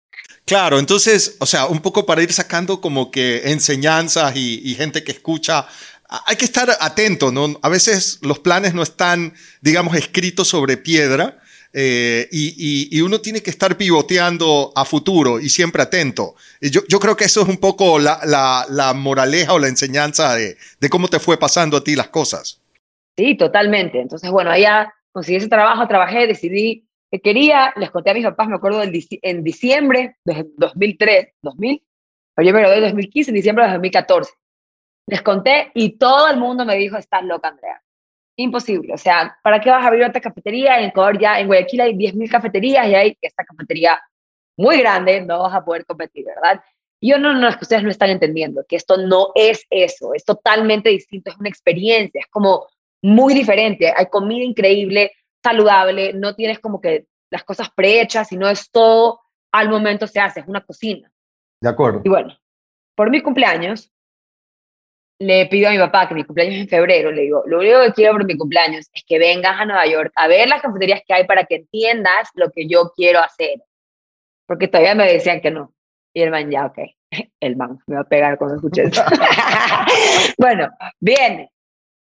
Claro, 0.46 0.80
entonces, 0.80 1.36
o 1.40 1.46
sea, 1.46 1.66
un 1.68 1.80
poco 1.80 2.06
para 2.06 2.24
ir 2.24 2.32
sacando 2.32 2.80
como 2.80 3.12
que 3.12 3.52
enseñanzas 3.52 4.36
y, 4.36 4.74
gente 4.76 5.04
que 5.04 5.12
escucha, 5.12 5.68
hay 6.26 6.38
que 6.38 6.46
estar 6.46 6.70
atento, 6.80 7.32
¿no? 7.32 7.60
A 7.62 7.70
veces 7.70 8.20
los 8.22 8.40
planes 8.40 8.74
no 8.74 8.82
están, 8.82 9.34
digamos, 9.62 9.96
escritos 9.96 10.48
sobre 10.48 10.78
piedra 10.78 11.38
eh, 11.80 12.28
y, 12.32 13.00
uno 13.02 13.22
tiene 13.22 13.42
que 13.42 13.52
estar 13.52 13.78
pivoteando 13.78 14.72
a 14.76 14.84
futuro 14.84 15.40
y 15.40 15.50
siempre 15.50 15.84
atento. 15.84 16.34
Yo, 16.60 16.82
yo 16.90 17.00
creo 17.00 17.16
que 17.16 17.26
eso 17.26 17.44
es 17.44 17.48
un 17.48 17.58
poco 17.58 18.00
la, 18.00 18.94
moraleja 18.96 19.54
o 19.54 19.60
la 19.60 19.68
enseñanza 19.68 20.34
de, 20.34 20.58
de, 20.80 20.90
cómo 20.90 21.08
te 21.08 21.20
fue 21.20 21.38
pasando 21.38 21.78
a 21.78 21.84
ti 21.84 21.96
las 21.96 22.08
cosas. 22.08 22.64
Sí, 23.16 23.38
totalmente. 23.38 24.02
Entonces, 24.02 24.32
bueno, 24.32 24.50
allá 24.50 24.92
conseguí 25.12 25.38
ese 25.38 25.50
trabajo, 25.50 25.88
trabajé, 25.88 26.26
decidí 26.26 26.88
que 27.12 27.20
quería, 27.20 27.72
les 27.76 27.92
conté 27.92 28.10
a 28.10 28.16
mis 28.16 28.26
papás, 28.26 28.48
me 28.48 28.56
acuerdo 28.56 28.82
en 28.82 29.44
diciembre 29.44 30.18
de 30.26 30.48
2003, 30.58 31.28
2000, 31.44 31.84
yo 32.38 32.54
me 32.54 32.60
gradué 32.60 32.78
en 32.78 32.84
2015, 32.86 33.30
en 33.30 33.36
diciembre 33.36 33.66
de 33.66 33.72
2014. 33.74 34.32
Les 35.06 35.22
conté 35.22 35.72
y 35.76 36.00
todo 36.00 36.28
el 36.28 36.38
mundo 36.38 36.66
me 36.66 36.76
dijo, 36.76 36.98
estás 36.98 37.24
loca, 37.24 37.50
Andrea. 37.50 37.84
Imposible. 38.38 38.94
O 38.94 38.98
sea, 38.98 39.38
¿para 39.44 39.60
qué 39.60 39.70
vas 39.70 39.84
a 39.84 39.88
abrir 39.88 40.06
otra 40.06 40.22
cafetería? 40.22 40.80
En 40.80 40.90
Ecuador 40.90 41.20
ya, 41.20 41.40
en 41.40 41.48
Guayaquil 41.48 41.82
hay 41.82 41.94
10.000 41.94 42.30
cafeterías 42.30 42.88
y 42.88 42.96
hay 42.96 43.18
esta 43.20 43.44
cafetería 43.44 44.00
muy 44.56 44.78
grande, 44.80 45.22
no 45.22 45.40
vas 45.40 45.54
a 45.54 45.66
poder 45.66 45.86
competir, 45.86 46.26
¿verdad? 46.26 46.62
Y 47.00 47.12
yo 47.12 47.20
no, 47.20 47.34
no, 47.34 47.48
es 47.48 47.58
que 47.58 47.66
ustedes 47.66 47.84
no 47.84 47.90
están 47.90 48.10
entendiendo, 48.10 48.64
que 48.68 48.76
esto 48.76 48.98
no 48.98 49.32
es 49.36 49.66
eso, 49.70 50.14
es 50.14 50.24
totalmente 50.24 50.90
distinto, 50.90 51.30
es 51.30 51.38
una 51.38 51.50
experiencia, 51.50 52.22
es 52.22 52.28
como 52.28 52.68
muy 53.02 53.34
diferente. 53.34 53.94
Hay 53.96 54.08
comida 54.08 54.44
increíble, 54.44 55.12
saludable, 55.44 56.14
no 56.14 56.36
tienes 56.36 56.60
como 56.60 56.82
que 56.82 57.06
las 57.30 57.44
cosas 57.44 57.70
prehechas, 57.70 58.30
sino 58.30 58.48
es 58.50 58.72
todo 58.72 59.20
al 59.52 59.70
momento 59.70 60.08
se 60.08 60.20
hace, 60.20 60.42
es 60.42 60.48
una 60.48 60.62
cocina. 60.62 61.12
De 61.62 61.70
acuerdo. 61.70 62.02
Y 62.04 62.10
bueno, 62.10 62.38
por 62.96 63.10
mi 63.10 63.22
cumpleaños, 63.22 63.92
le 65.20 65.48
pido 65.48 65.70
a 65.70 65.72
mi 65.72 65.78
papá 65.78 66.08
que 66.08 66.14
mi 66.14 66.24
cumpleaños 66.24 66.56
es 66.56 66.62
en 66.62 66.70
febrero, 66.70 67.12
le 67.12 67.24
digo, 67.24 67.44
lo 67.48 67.60
único 67.60 67.82
que 67.82 67.94
quiero 67.94 68.14
por 68.14 68.26
mi 68.26 68.38
cumpleaños 68.38 68.88
es 68.94 69.04
que 69.06 69.18
vengas 69.18 69.60
a 69.60 69.66
Nueva 69.66 69.86
York 69.88 70.12
a 70.16 70.28
ver 70.28 70.48
las 70.48 70.62
cafeterías 70.62 71.02
que 71.08 71.14
hay 71.14 71.26
para 71.26 71.46
que 71.46 71.56
entiendas 71.56 72.30
lo 72.36 72.52
que 72.52 72.68
yo 72.68 72.92
quiero 72.96 73.20
hacer. 73.20 73.62
Porque 74.46 74.68
todavía 74.68 74.96
me 74.96 75.12
decían 75.12 75.42
que 75.42 75.52
no. 75.52 75.74
Y 76.14 76.22
el 76.22 76.32
man, 76.32 76.50
ya, 76.50 76.68
ok, 76.68 76.78
el 77.40 77.56
man 77.56 77.80
me 77.88 77.96
va 77.96 78.02
a 78.02 78.08
pegar 78.08 78.38
cuando 78.38 78.56
escuche 78.56 78.84
eso. 78.84 79.04
bueno, 80.38 80.70
viene, 81.00 81.52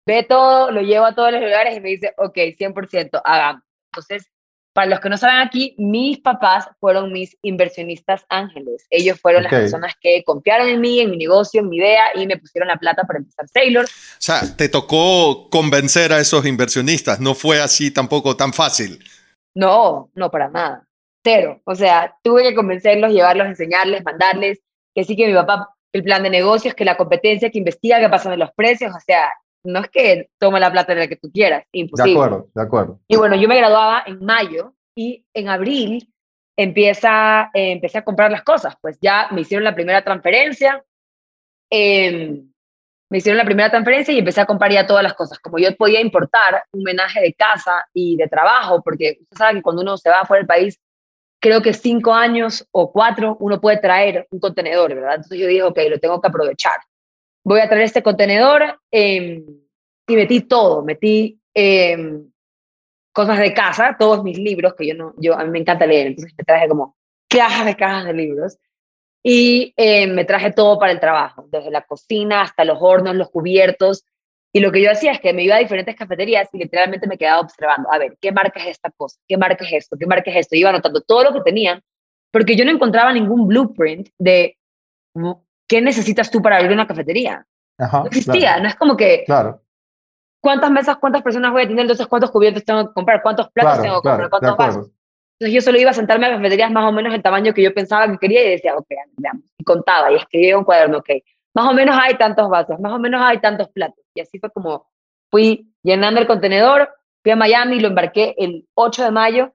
ve 0.06 0.22
todo, 0.22 0.70
lo 0.70 0.80
llevo 0.80 1.06
a 1.06 1.14
todos 1.14 1.32
los 1.32 1.40
lugares 1.40 1.76
y 1.76 1.80
me 1.80 1.90
dice, 1.90 2.14
ok, 2.16 2.36
100%, 2.36 3.20
hagamos. 3.24 3.62
Entonces, 3.92 4.30
para 4.72 4.86
los 4.86 5.00
que 5.00 5.08
no 5.08 5.16
saben 5.16 5.38
aquí, 5.38 5.74
mis 5.78 6.18
papás 6.20 6.68
fueron 6.78 7.12
mis 7.12 7.36
inversionistas 7.42 8.24
ángeles. 8.28 8.86
Ellos 8.90 9.20
fueron 9.20 9.42
las 9.42 9.52
personas 9.52 9.94
que 10.00 10.22
confiaron 10.24 10.68
en 10.68 10.80
mí, 10.80 11.00
en 11.00 11.10
mi 11.10 11.16
negocio, 11.16 11.60
en 11.60 11.68
mi 11.68 11.78
idea 11.78 12.04
y 12.14 12.26
me 12.26 12.36
pusieron 12.36 12.68
la 12.68 12.76
plata 12.76 13.02
para 13.04 13.18
empezar 13.18 13.48
Sailor. 13.48 13.84
O 13.84 13.88
sea, 14.18 14.42
te 14.56 14.68
tocó 14.68 15.48
convencer 15.50 16.12
a 16.12 16.20
esos 16.20 16.46
inversionistas. 16.46 17.18
No 17.20 17.34
fue 17.34 17.60
así 17.60 17.90
tampoco 17.90 18.36
tan 18.36 18.52
fácil. 18.52 19.02
No, 19.54 20.10
no 20.14 20.30
para 20.30 20.48
nada. 20.48 20.86
Cero. 21.24 21.60
O 21.64 21.74
sea, 21.74 22.16
tuve 22.22 22.44
que 22.44 22.54
convencerlos, 22.54 23.12
llevarlos, 23.12 23.48
enseñarles, 23.48 24.04
mandarles 24.04 24.60
que 24.94 25.04
sí 25.04 25.16
que 25.16 25.26
mi 25.26 25.34
papá, 25.34 25.68
el 25.92 26.04
plan 26.04 26.22
de 26.22 26.30
negocios, 26.30 26.74
que 26.74 26.84
la 26.84 26.96
competencia, 26.96 27.50
que 27.50 27.58
investiga 27.58 28.00
qué 28.00 28.08
pasa 28.08 28.32
en 28.32 28.38
los 28.38 28.52
precios. 28.52 28.94
O 28.94 29.00
sea, 29.00 29.30
no 29.64 29.80
es 29.80 29.88
que 29.90 30.30
toma 30.38 30.60
la 30.60 30.70
plata 30.70 30.94
de 30.94 31.00
la 31.00 31.08
que 31.08 31.16
tú 31.16 31.30
quieras, 31.30 31.64
imposible. 31.72 32.12
De 32.12 32.18
acuerdo, 32.18 32.48
de 32.54 32.62
acuerdo. 32.62 33.00
Y 33.08 33.16
bueno, 33.16 33.36
yo 33.36 33.48
me 33.48 33.58
graduaba 33.58 34.02
en 34.06 34.24
mayo 34.24 34.74
y 34.94 35.24
en 35.34 35.48
abril 35.48 36.12
empieza, 36.56 37.50
eh, 37.54 37.72
empecé 37.72 37.98
a 37.98 38.04
comprar 38.04 38.30
las 38.30 38.42
cosas, 38.42 38.74
pues 38.80 38.98
ya 39.00 39.28
me 39.30 39.42
hicieron 39.42 39.64
la 39.64 39.74
primera 39.74 40.02
transferencia, 40.02 40.84
em, 41.70 42.50
me 43.10 43.18
hicieron 43.18 43.38
la 43.38 43.44
primera 43.44 43.70
transferencia 43.70 44.14
y 44.14 44.18
empecé 44.18 44.40
a 44.40 44.46
comprar 44.46 44.70
ya 44.70 44.86
todas 44.86 45.02
las 45.02 45.14
cosas. 45.14 45.38
Como 45.38 45.58
yo 45.58 45.74
podía 45.76 46.00
importar 46.00 46.64
un 46.72 46.82
menaje 46.82 47.20
de 47.20 47.34
casa 47.34 47.86
y 47.92 48.16
de 48.16 48.28
trabajo, 48.28 48.82
porque 48.82 49.18
usted 49.20 49.36
sabe 49.36 49.54
que 49.56 49.62
cuando 49.62 49.82
uno 49.82 49.96
se 49.96 50.10
va 50.10 50.24
fuera 50.24 50.40
del 50.40 50.46
país, 50.46 50.78
creo 51.40 51.62
que 51.62 51.72
cinco 51.72 52.12
años 52.12 52.66
o 52.70 52.92
cuatro 52.92 53.36
uno 53.40 53.60
puede 53.60 53.78
traer 53.78 54.26
un 54.30 54.38
contenedor, 54.38 54.94
¿verdad? 54.94 55.16
Entonces 55.16 55.38
yo 55.38 55.46
dije, 55.46 55.62
ok, 55.62 55.78
lo 55.88 55.98
tengo 55.98 56.20
que 56.20 56.28
aprovechar 56.28 56.78
voy 57.44 57.60
a 57.60 57.68
traer 57.68 57.84
este 57.84 58.02
contenedor 58.02 58.80
em, 58.90 59.44
y 60.06 60.16
metí 60.16 60.40
todo, 60.42 60.82
metí 60.82 61.40
em, 61.54 62.30
cosas 63.12 63.38
de 63.38 63.54
casa, 63.54 63.96
todos 63.98 64.22
mis 64.22 64.38
libros, 64.38 64.74
que 64.74 64.86
yo 64.86 64.94
no, 64.94 65.14
yo 65.18 65.34
a 65.34 65.44
mí 65.44 65.50
me 65.50 65.58
encanta 65.60 65.86
leer, 65.86 66.08
entonces 66.08 66.34
me 66.36 66.44
traje 66.44 66.68
como 66.68 66.96
cajas 67.28 67.66
de 67.66 67.76
cajas 67.76 68.04
de 68.06 68.12
libros 68.12 68.58
y 69.22 69.74
em, 69.76 70.14
me 70.14 70.24
traje 70.24 70.52
todo 70.52 70.78
para 70.78 70.92
el 70.92 71.00
trabajo, 71.00 71.46
desde 71.50 71.70
la 71.70 71.82
cocina 71.82 72.42
hasta 72.42 72.64
los 72.64 72.78
hornos, 72.80 73.14
los 73.14 73.30
cubiertos. 73.30 74.04
Y 74.52 74.60
lo 74.60 74.72
que 74.72 74.82
yo 74.82 74.90
hacía 74.90 75.12
es 75.12 75.20
que 75.20 75.32
me 75.32 75.44
iba 75.44 75.56
a 75.56 75.60
diferentes 75.60 75.94
cafeterías 75.94 76.48
y 76.52 76.58
literalmente 76.58 77.06
me 77.06 77.16
quedaba 77.16 77.40
observando, 77.40 77.92
a 77.92 77.98
ver, 77.98 78.16
¿qué 78.20 78.32
marca 78.32 78.58
es 78.60 78.68
esta 78.68 78.90
cosa? 78.90 79.20
¿Qué 79.28 79.36
marca 79.36 79.64
es 79.64 79.72
esto? 79.72 79.96
¿Qué 79.96 80.06
marca 80.06 80.30
es 80.30 80.38
esto? 80.38 80.56
iba 80.56 80.70
anotando 80.70 81.02
todo 81.02 81.24
lo 81.24 81.34
que 81.34 81.42
tenían, 81.42 81.80
porque 82.32 82.56
yo 82.56 82.64
no 82.64 82.72
encontraba 82.72 83.12
ningún 83.12 83.46
blueprint 83.46 84.08
de 84.18 84.56
¿qué 85.70 85.80
necesitas 85.80 86.30
tú 86.32 86.42
para 86.42 86.56
abrir 86.56 86.72
una 86.72 86.86
cafetería? 86.86 87.46
no 87.78 88.06
existía, 88.06 88.58
no 88.58 88.68
es 88.68 88.74
como 88.74 88.96
que... 88.96 89.22
Claro. 89.24 89.62
¿Cuántas 90.42 90.70
mesas, 90.70 90.96
cuántas 90.96 91.22
personas 91.22 91.52
voy 91.52 91.62
a 91.62 91.68
tener? 91.68 91.82
Entonces, 91.82 92.06
¿cuántos 92.08 92.30
cubiertos 92.30 92.64
tengo 92.64 92.88
que 92.88 92.94
comprar? 92.94 93.22
¿Cuántos 93.22 93.50
platos 93.50 93.80
tengo 93.80 94.02
que 94.02 94.08
comprar? 94.08 94.30
¿Cuántos 94.30 94.56
vasos? 94.56 94.90
Entonces, 95.38 95.54
yo 95.54 95.60
solo 95.60 95.78
iba 95.78 95.90
a 95.90 95.94
sentarme 95.94 96.26
a 96.26 96.30
cafeterías 96.30 96.72
más 96.72 96.84
o 96.84 96.92
menos 96.92 97.14
el 97.14 97.22
tamaño 97.22 97.54
que 97.54 97.62
yo 97.62 97.72
pensaba 97.72 98.10
que 98.10 98.18
quería 98.18 98.44
y 98.44 98.50
decía, 98.50 98.74
ok, 98.74 98.88
veamos. 99.16 99.44
Y 99.58 99.64
contaba 99.64 100.10
y 100.10 100.16
escribía 100.16 100.58
un 100.58 100.64
cuaderno, 100.64 100.98
ok, 100.98 101.10
más 101.54 101.68
o 101.68 101.72
menos 101.72 101.96
hay 102.00 102.16
tantos 102.16 102.48
vasos, 102.48 102.80
más 102.80 102.92
o 102.92 102.98
menos 102.98 103.20
hay 103.22 103.38
tantos 103.38 103.68
platos. 103.68 104.04
Y 104.14 104.20
así 104.20 104.38
fue 104.38 104.50
como 104.50 104.86
fui 105.30 105.72
llenando 105.82 106.20
el 106.20 106.26
contenedor, 106.26 106.90
fui 107.22 107.32
a 107.32 107.36
Miami, 107.36 107.78
lo 107.78 107.88
embarqué 107.88 108.34
el 108.38 108.66
8 108.74 109.04
de 109.04 109.10
mayo 109.12 109.54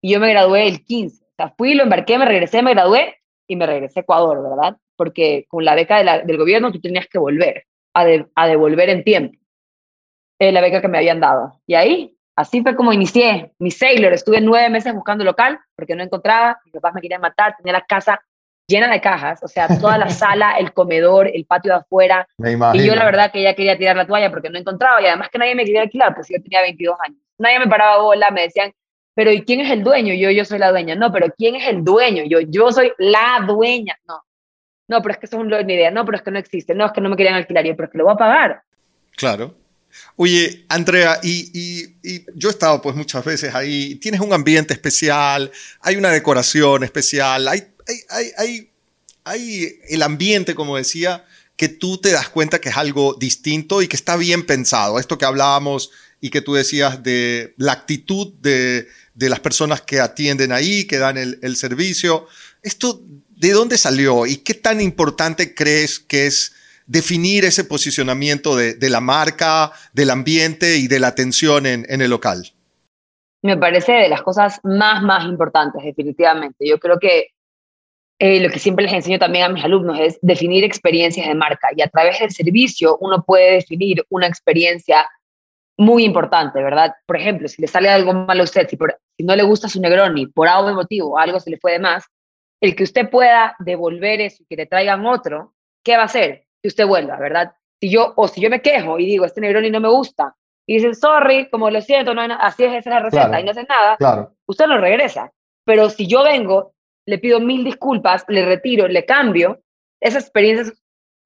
y 0.00 0.12
yo 0.12 0.20
me 0.20 0.30
gradué 0.30 0.66
el 0.66 0.84
15. 0.84 1.24
O 1.24 1.34
sea, 1.36 1.54
fui, 1.56 1.74
lo 1.74 1.84
embarqué, 1.84 2.18
me 2.18 2.24
regresé, 2.24 2.62
me 2.62 2.72
gradué 2.72 3.21
y 3.46 3.56
me 3.56 3.66
regresé 3.66 4.00
a 4.00 4.02
Ecuador, 4.02 4.42
¿verdad? 4.42 4.76
porque 5.02 5.46
con 5.48 5.64
la 5.64 5.74
beca 5.74 6.22
del 6.22 6.38
gobierno 6.38 6.70
tú 6.70 6.80
tenías 6.80 7.08
que 7.08 7.18
volver 7.18 7.64
a, 7.94 8.06
a 8.36 8.46
devolver 8.46 8.88
en 8.88 9.02
tiempo 9.02 9.36
eh, 10.38 10.52
la 10.52 10.60
beca 10.60 10.80
que 10.80 10.86
me 10.86 10.98
habían 10.98 11.18
dado. 11.18 11.60
Y 11.66 11.74
ahí, 11.74 12.16
así 12.36 12.62
fue 12.62 12.76
como 12.76 12.92
inicié 12.92 13.52
mi 13.58 13.72
Sailor. 13.72 14.12
Estuve 14.12 14.40
nueve 14.40 14.68
meses 14.70 14.94
buscando 14.94 15.24
local 15.24 15.58
porque 15.74 15.96
no 15.96 16.04
encontraba, 16.04 16.60
mis 16.64 16.74
papás 16.74 16.94
me 16.94 17.00
querían 17.00 17.20
matar, 17.20 17.56
tenía 17.56 17.72
la 17.72 17.84
casa 17.84 18.20
llena 18.68 18.88
de 18.92 19.00
cajas, 19.00 19.42
o 19.42 19.48
sea, 19.48 19.66
toda 19.80 19.98
la 19.98 20.08
sala, 20.08 20.52
el 20.52 20.72
comedor, 20.72 21.28
el 21.34 21.46
patio 21.46 21.72
de 21.72 21.78
afuera. 21.78 22.26
y 22.74 22.86
yo 22.86 22.94
la 22.94 23.04
verdad 23.04 23.32
que 23.32 23.42
ya 23.42 23.54
quería 23.54 23.76
tirar 23.76 23.96
la 23.96 24.06
toalla 24.06 24.30
porque 24.30 24.50
no 24.50 24.58
encontraba 24.58 25.02
y 25.02 25.06
además 25.06 25.30
que 25.30 25.38
nadie 25.38 25.56
me 25.56 25.64
quería 25.64 25.82
alquilar, 25.82 26.14
pues 26.14 26.28
yo 26.28 26.40
tenía 26.40 26.62
22 26.62 26.96
años. 27.04 27.18
Nadie 27.38 27.58
me 27.58 27.66
paraba 27.66 28.00
bola, 28.02 28.30
me 28.30 28.42
decían, 28.42 28.72
pero 29.14 29.32
¿y 29.32 29.42
quién 29.42 29.60
es 29.60 29.70
el 29.70 29.82
dueño? 29.82 30.14
Yo, 30.14 30.30
yo 30.30 30.44
soy 30.44 30.58
la 30.58 30.70
dueña. 30.70 30.94
No, 30.94 31.12
pero 31.12 31.32
¿quién 31.36 31.56
es 31.56 31.68
el 31.68 31.84
dueño? 31.84 32.24
Yo, 32.24 32.40
yo 32.40 32.72
soy 32.72 32.92
la 32.98 33.44
dueña. 33.46 33.98
No, 34.06 34.22
no, 34.92 35.00
pero 35.00 35.14
es 35.14 35.20
que 35.20 35.26
eso 35.26 35.36
es 35.38 35.42
una 35.42 35.60
idea, 35.62 35.90
no, 35.90 36.04
pero 36.04 36.18
es 36.18 36.22
que 36.22 36.30
no 36.30 36.38
existe, 36.38 36.74
no, 36.74 36.84
es 36.84 36.92
que 36.92 37.00
no 37.00 37.08
me 37.08 37.16
querían 37.16 37.34
alquilar, 37.34 37.64
yo, 37.64 37.74
pero 37.74 37.86
es 37.86 37.92
que 37.92 37.98
lo 37.98 38.04
voy 38.04 38.12
a 38.12 38.16
pagar. 38.16 38.62
Claro. 39.16 39.56
Oye, 40.16 40.64
Andrea, 40.68 41.18
y, 41.22 41.94
yo 42.34 42.48
he 42.48 42.52
estado 42.52 42.80
pues 42.82 42.94
muchas 42.94 43.24
veces 43.24 43.54
ahí, 43.54 43.94
tienes 43.96 44.20
un 44.20 44.32
ambiente 44.32 44.74
especial, 44.74 45.50
hay 45.80 45.96
una 45.96 46.10
decoración 46.10 46.82
especial, 46.84 47.48
hay, 47.48 47.62
hay, 48.10 48.30
hay, 48.36 48.70
hay 49.24 49.78
el 49.88 50.02
ambiente, 50.02 50.54
como 50.54 50.76
decía, 50.76 51.24
que 51.56 51.68
tú 51.68 51.98
te 51.98 52.10
das 52.10 52.28
cuenta 52.28 52.60
que 52.60 52.70
es 52.70 52.76
algo 52.76 53.14
distinto 53.14 53.80
y 53.80 53.88
que 53.88 53.96
está 53.96 54.16
bien 54.16 54.44
pensado. 54.44 54.98
Esto 54.98 55.16
que 55.16 55.24
hablábamos 55.24 55.90
y 56.20 56.30
que 56.30 56.42
tú 56.42 56.54
decías 56.54 57.02
de 57.02 57.54
la 57.56 57.72
actitud 57.72 58.32
de, 58.40 58.88
de 59.14 59.28
las 59.28 59.40
personas 59.40 59.82
que 59.82 60.00
atienden 60.00 60.52
ahí, 60.52 60.86
que 60.86 60.98
dan 60.98 61.18
el, 61.18 61.38
el 61.42 61.56
servicio. 61.56 62.26
Esto 62.62 63.02
¿De 63.42 63.50
dónde 63.50 63.76
salió 63.76 64.24
y 64.24 64.36
qué 64.36 64.54
tan 64.54 64.80
importante 64.80 65.52
crees 65.52 65.98
que 65.98 66.28
es 66.28 66.54
definir 66.86 67.44
ese 67.44 67.64
posicionamiento 67.64 68.54
de, 68.54 68.76
la 68.88 69.00
marca, 69.00 69.72
del 69.92 70.10
ambiente 70.10 70.76
y 70.76 70.86
de 70.86 71.00
la 71.00 71.08
atención 71.08 71.66
en, 71.66 72.00
el 72.00 72.08
local? 72.08 72.52
Me 73.42 73.56
parece 73.56 73.94
de 73.94 74.08
las 74.08 74.22
cosas 74.22 74.60
más, 74.62 75.02
más 75.02 75.24
importantes, 75.24 75.82
definitivamente. 75.82 76.68
Yo 76.68 76.78
creo 76.78 77.00
que 77.00 77.30
eh, 78.20 78.38
lo 78.38 78.48
que 78.48 78.60
siempre 78.60 78.84
les 78.84 78.94
enseño 78.94 79.18
también 79.18 79.46
a 79.46 79.48
mis 79.48 79.64
alumnos 79.64 79.98
es 79.98 80.20
definir 80.22 80.62
experiencias 80.62 81.26
de 81.26 81.34
marca 81.34 81.70
y 81.76 81.82
a 81.82 81.88
través 81.88 82.20
del 82.20 82.30
servicio 82.30 82.96
uno 83.00 83.24
puede 83.24 83.54
definir 83.54 84.06
una 84.08 84.28
experiencia 84.28 85.04
muy 85.78 86.04
importante, 86.04 86.62
¿verdad? 86.62 86.94
Por 87.06 87.16
ejemplo, 87.16 87.48
si 87.48 87.62
le 87.62 87.68
sale 87.68 87.88
algo 87.88 88.12
mal 88.12 88.40
a 88.40 88.44
usted, 88.44 88.68
si, 88.68 88.76
si 89.16 89.24
no 89.24 89.34
le 89.34 89.42
gusta 89.42 89.68
su 89.68 89.80
Negroni, 89.80 90.26
por 90.26 90.48
algún 90.48 90.74
motivo, 90.74 91.18
algo 91.18 91.40
se 91.40 91.50
le 91.50 91.58
fue 91.58 91.72
de 91.72 91.78
más, 91.78 92.04
el 92.60 92.76
que 92.76 92.84
usted 92.84 93.10
pueda 93.10 93.56
devolver 93.58 94.20
eso 94.20 94.42
y 94.42 94.46
que 94.46 94.56
le 94.56 94.66
traigan 94.66 95.04
otro, 95.06 95.54
¿qué 95.82 95.96
va 95.96 96.02
a 96.02 96.06
hacer? 96.06 96.46
Que 96.62 96.68
usted 96.68 96.86
vuelva, 96.86 97.16
¿verdad? 97.18 97.52
Si 97.80 97.90
yo, 97.90 98.12
o 98.16 98.28
si 98.28 98.40
yo 98.40 98.50
me 98.50 98.62
quejo 98.62 98.98
y 98.98 99.06
digo, 99.06 99.24
este 99.24 99.40
Negroni 99.40 99.70
no 99.70 99.80
me 99.80 99.88
gusta, 99.88 100.36
y 100.66 100.74
dicen, 100.74 100.94
sorry, 100.94 101.48
como 101.50 101.70
lo 101.70 101.80
siento, 101.80 102.14
no 102.14 102.22
así 102.22 102.64
es, 102.64 102.70
esa 102.70 102.78
es 102.78 102.86
la 102.86 103.00
receta, 103.00 103.40
y 103.40 103.44
no 103.44 103.50
hace 103.50 103.64
nada, 103.64 103.96
claro. 103.96 104.32
usted 104.46 104.66
lo 104.66 104.78
regresa. 104.78 105.32
Pero 105.64 105.90
si 105.90 106.06
yo 106.06 106.22
vengo, 106.22 106.74
le 107.06 107.18
pido 107.18 107.40
mil 107.40 107.64
disculpas, 107.64 108.24
le 108.28 108.44
retiro, 108.44 108.86
le 108.86 109.04
cambio, 109.04 109.60
esa 110.00 110.18
experiencia, 110.18 110.72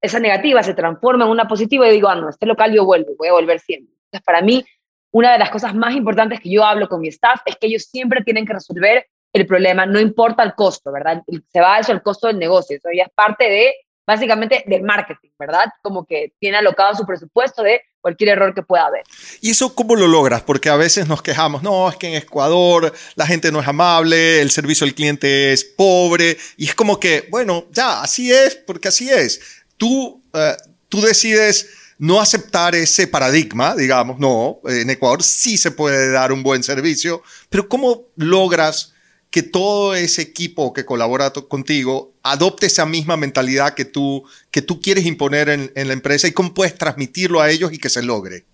esa 0.01 0.19
negativa 0.19 0.63
se 0.63 0.73
transforma 0.73 1.25
en 1.25 1.31
una 1.31 1.47
positiva 1.47 1.87
y 1.87 1.91
digo, 1.91 2.07
ah, 2.07 2.15
no, 2.15 2.29
este 2.29 2.45
local 2.45 2.73
yo 2.73 2.85
vuelvo, 2.85 3.11
voy 3.17 3.27
a 3.27 3.33
volver 3.33 3.59
siempre. 3.59 3.96
Entonces, 4.07 4.25
para 4.25 4.41
mí, 4.41 4.65
una 5.11 5.33
de 5.33 5.39
las 5.39 5.49
cosas 5.49 5.73
más 5.75 5.95
importantes 5.95 6.39
que 6.39 6.49
yo 6.49 6.63
hablo 6.63 6.87
con 6.87 7.01
mi 7.01 7.09
staff 7.09 7.41
es 7.45 7.55
que 7.55 7.67
ellos 7.67 7.83
siempre 7.83 8.23
tienen 8.23 8.45
que 8.45 8.53
resolver 8.53 9.07
el 9.33 9.45
problema, 9.45 9.85
no 9.85 9.99
importa 9.99 10.43
el 10.43 10.53
costo, 10.55 10.91
¿verdad? 10.91 11.21
Se 11.51 11.59
va 11.59 11.75
a 11.75 11.79
eso 11.79 11.91
el 11.91 12.01
costo 12.01 12.27
del 12.27 12.39
negocio, 12.39 12.77
eso 12.77 12.89
ya 12.95 13.03
es 13.03 13.11
parte 13.13 13.43
de, 13.43 13.73
básicamente, 14.05 14.63
del 14.65 14.83
marketing, 14.83 15.29
¿verdad? 15.37 15.65
Como 15.81 16.05
que 16.05 16.33
tiene 16.39 16.57
alocado 16.57 16.95
su 16.95 17.05
presupuesto 17.05 17.61
de 17.61 17.81
cualquier 17.99 18.29
error 18.29 18.55
que 18.55 18.63
pueda 18.63 18.85
haber. 18.85 19.03
¿Y 19.41 19.51
eso 19.51 19.75
cómo 19.75 19.95
lo 19.95 20.07
logras? 20.07 20.41
Porque 20.43 20.69
a 20.69 20.77
veces 20.77 21.07
nos 21.07 21.21
quejamos, 21.21 21.61
no, 21.61 21.89
es 21.89 21.97
que 21.97 22.07
en 22.07 22.13
Ecuador 22.15 22.93
la 23.15 23.27
gente 23.27 23.51
no 23.51 23.59
es 23.59 23.67
amable, 23.67 24.41
el 24.41 24.49
servicio 24.49 24.85
al 24.87 24.93
cliente 24.93 25.51
es 25.51 25.65
pobre, 25.65 26.37
y 26.55 26.65
es 26.65 26.73
como 26.73 26.99
que, 26.99 27.27
bueno, 27.29 27.65
ya, 27.71 28.01
así 28.01 28.31
es, 28.31 28.55
porque 28.55 28.87
así 28.87 29.09
es. 29.09 29.65
Tú... 29.77 30.23
Eh, 30.33 30.55
tú 30.89 31.01
decides 31.01 31.69
no 31.99 32.21
aceptar 32.21 32.75
ese 32.75 33.07
paradigma, 33.07 33.75
digamos, 33.75 34.19
no, 34.19 34.59
en 34.65 34.89
Ecuador 34.89 35.23
sí 35.23 35.57
se 35.57 35.71
puede 35.71 36.11
dar 36.11 36.31
un 36.31 36.43
buen 36.43 36.63
servicio, 36.63 37.23
pero 37.49 37.67
¿cómo 37.67 38.03
logras 38.15 38.93
que 39.31 39.43
todo 39.43 39.93
ese 39.93 40.21
equipo 40.21 40.73
que 40.73 40.85
colabora 40.85 41.31
contigo 41.31 42.13
adopte 42.23 42.67
esa 42.67 42.85
misma 42.85 43.17
mentalidad 43.17 43.73
que 43.73 43.85
tú, 43.85 44.23
que 44.51 44.61
tú 44.61 44.79
quieres 44.79 45.05
imponer 45.05 45.49
en, 45.49 45.71
la 45.75 45.93
empresa 45.93 46.27
y 46.27 46.31
cómo 46.31 46.53
puedes 46.53 46.77
transmitirlo 46.77 47.41
a 47.41 47.49
ellos 47.49 47.73
y 47.73 47.77
que 47.77 47.89
se 47.89 48.03
logre? 48.03 48.45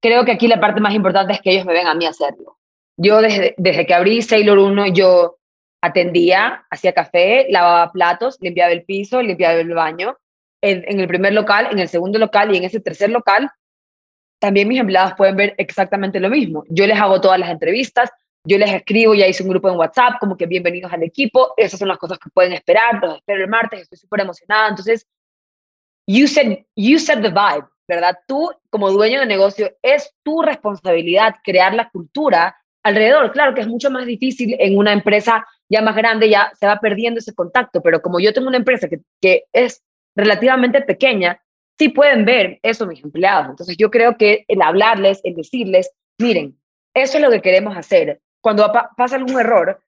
Creo 0.00 0.24
que 0.24 0.32
aquí 0.32 0.46
la 0.46 0.60
parte 0.60 0.80
más 0.80 0.94
importante 0.94 1.32
es 1.32 1.40
que 1.40 1.52
ellos 1.52 1.66
me 1.66 1.72
ven 1.72 1.86
a 1.86 1.94
mí 1.94 2.06
hacerlo. 2.06 2.58
Yo 2.96 3.20
desde, 3.20 3.54
desde 3.58 3.86
que 3.86 3.94
abrí 3.94 4.22
Sailor 4.22 4.58
1, 4.58 4.94
yo 4.94 5.38
atendía, 5.80 6.66
hacía 6.70 6.92
café, 6.92 7.46
lavaba 7.50 7.92
platos, 7.92 8.36
limpiaba 8.40 8.72
el 8.72 8.84
piso, 8.84 9.22
limpiaba 9.22 9.54
el 9.54 9.74
baño. 9.74 10.16
En, 10.62 10.84
en, 10.86 11.00
el 11.00 11.08
primer 11.08 11.32
local, 11.32 11.68
en 11.70 11.78
el 11.78 11.88
segundo 11.88 12.18
local 12.18 12.54
y 12.54 12.58
en 12.58 12.64
ese 12.64 12.80
tercer 12.80 13.10
local, 13.10 13.50
también 14.40 14.68
mis 14.68 14.80
empleados 14.80 15.14
pueden 15.16 15.36
ver 15.36 15.54
exactamente 15.58 16.18
lo 16.18 16.30
mismo. 16.30 16.64
Yo 16.68 16.86
les 16.86 16.98
hago 16.98 17.20
todas 17.20 17.38
las 17.38 17.50
entrevistas, 17.50 18.10
yo 18.44 18.58
les 18.58 18.72
escribo, 18.72 19.14
ya 19.14 19.26
hice 19.26 19.42
un 19.42 19.50
grupo 19.50 19.68
en 19.68 19.76
WhatsApp, 19.76 20.18
como 20.18 20.36
que 20.36 20.46
bienvenidos 20.46 20.92
al 20.92 21.02
equipo, 21.02 21.52
esas 21.56 21.78
son 21.78 21.88
las 21.88 21.98
cosas 21.98 22.18
que 22.18 22.30
pueden 22.30 22.54
esperar, 22.54 22.98
los 23.02 23.16
espero 23.16 23.44
el 23.44 23.50
martes, 23.50 23.82
estoy 23.82 23.98
súper 23.98 24.20
emocionada. 24.20 24.68
Entonces, 24.68 25.06
you 26.06 26.26
said, 26.26 26.64
you 26.74 26.98
set 26.98 27.20
the 27.20 27.28
vibe, 27.28 27.68
¿verdad? 27.86 28.18
Tú, 28.26 28.50
como 28.70 28.90
dueño 28.90 29.20
de 29.20 29.26
negocio, 29.26 29.70
es 29.82 30.10
tu 30.22 30.40
responsabilidad 30.40 31.36
crear 31.44 31.74
la 31.74 31.90
cultura 31.90 32.56
alrededor. 32.82 33.30
Claro 33.32 33.54
que 33.54 33.60
es 33.60 33.68
mucho 33.68 33.90
más 33.90 34.06
difícil 34.06 34.56
en 34.58 34.78
una 34.78 34.94
empresa 34.94 35.46
ya 35.68 35.82
más 35.82 35.94
grande, 35.94 36.30
ya 36.30 36.50
se 36.58 36.66
va 36.66 36.80
perdiendo 36.80 37.20
ese 37.20 37.34
contacto, 37.34 37.82
pero 37.82 38.00
como 38.00 38.20
yo 38.20 38.32
tengo 38.32 38.48
una 38.48 38.56
empresa 38.56 38.88
que, 38.88 39.00
que 39.20 39.44
es 39.52 39.82
relativamente 40.14 40.82
pequeña, 40.82 41.40
sí 41.78 41.88
pueden 41.88 42.24
ver 42.24 42.58
eso 42.62 42.86
mis 42.86 43.02
empleados. 43.02 43.48
Entonces 43.50 43.76
yo 43.78 43.90
creo 43.90 44.16
que 44.16 44.44
el 44.48 44.62
hablarles, 44.62 45.20
el 45.24 45.34
decirles, 45.34 45.90
miren, 46.18 46.58
eso 46.94 47.16
es 47.18 47.22
lo 47.22 47.30
que 47.30 47.42
queremos 47.42 47.76
hacer. 47.76 48.20
Cuando 48.42 48.70
pasa 48.96 49.16
algún 49.16 49.38
error, 49.38 49.80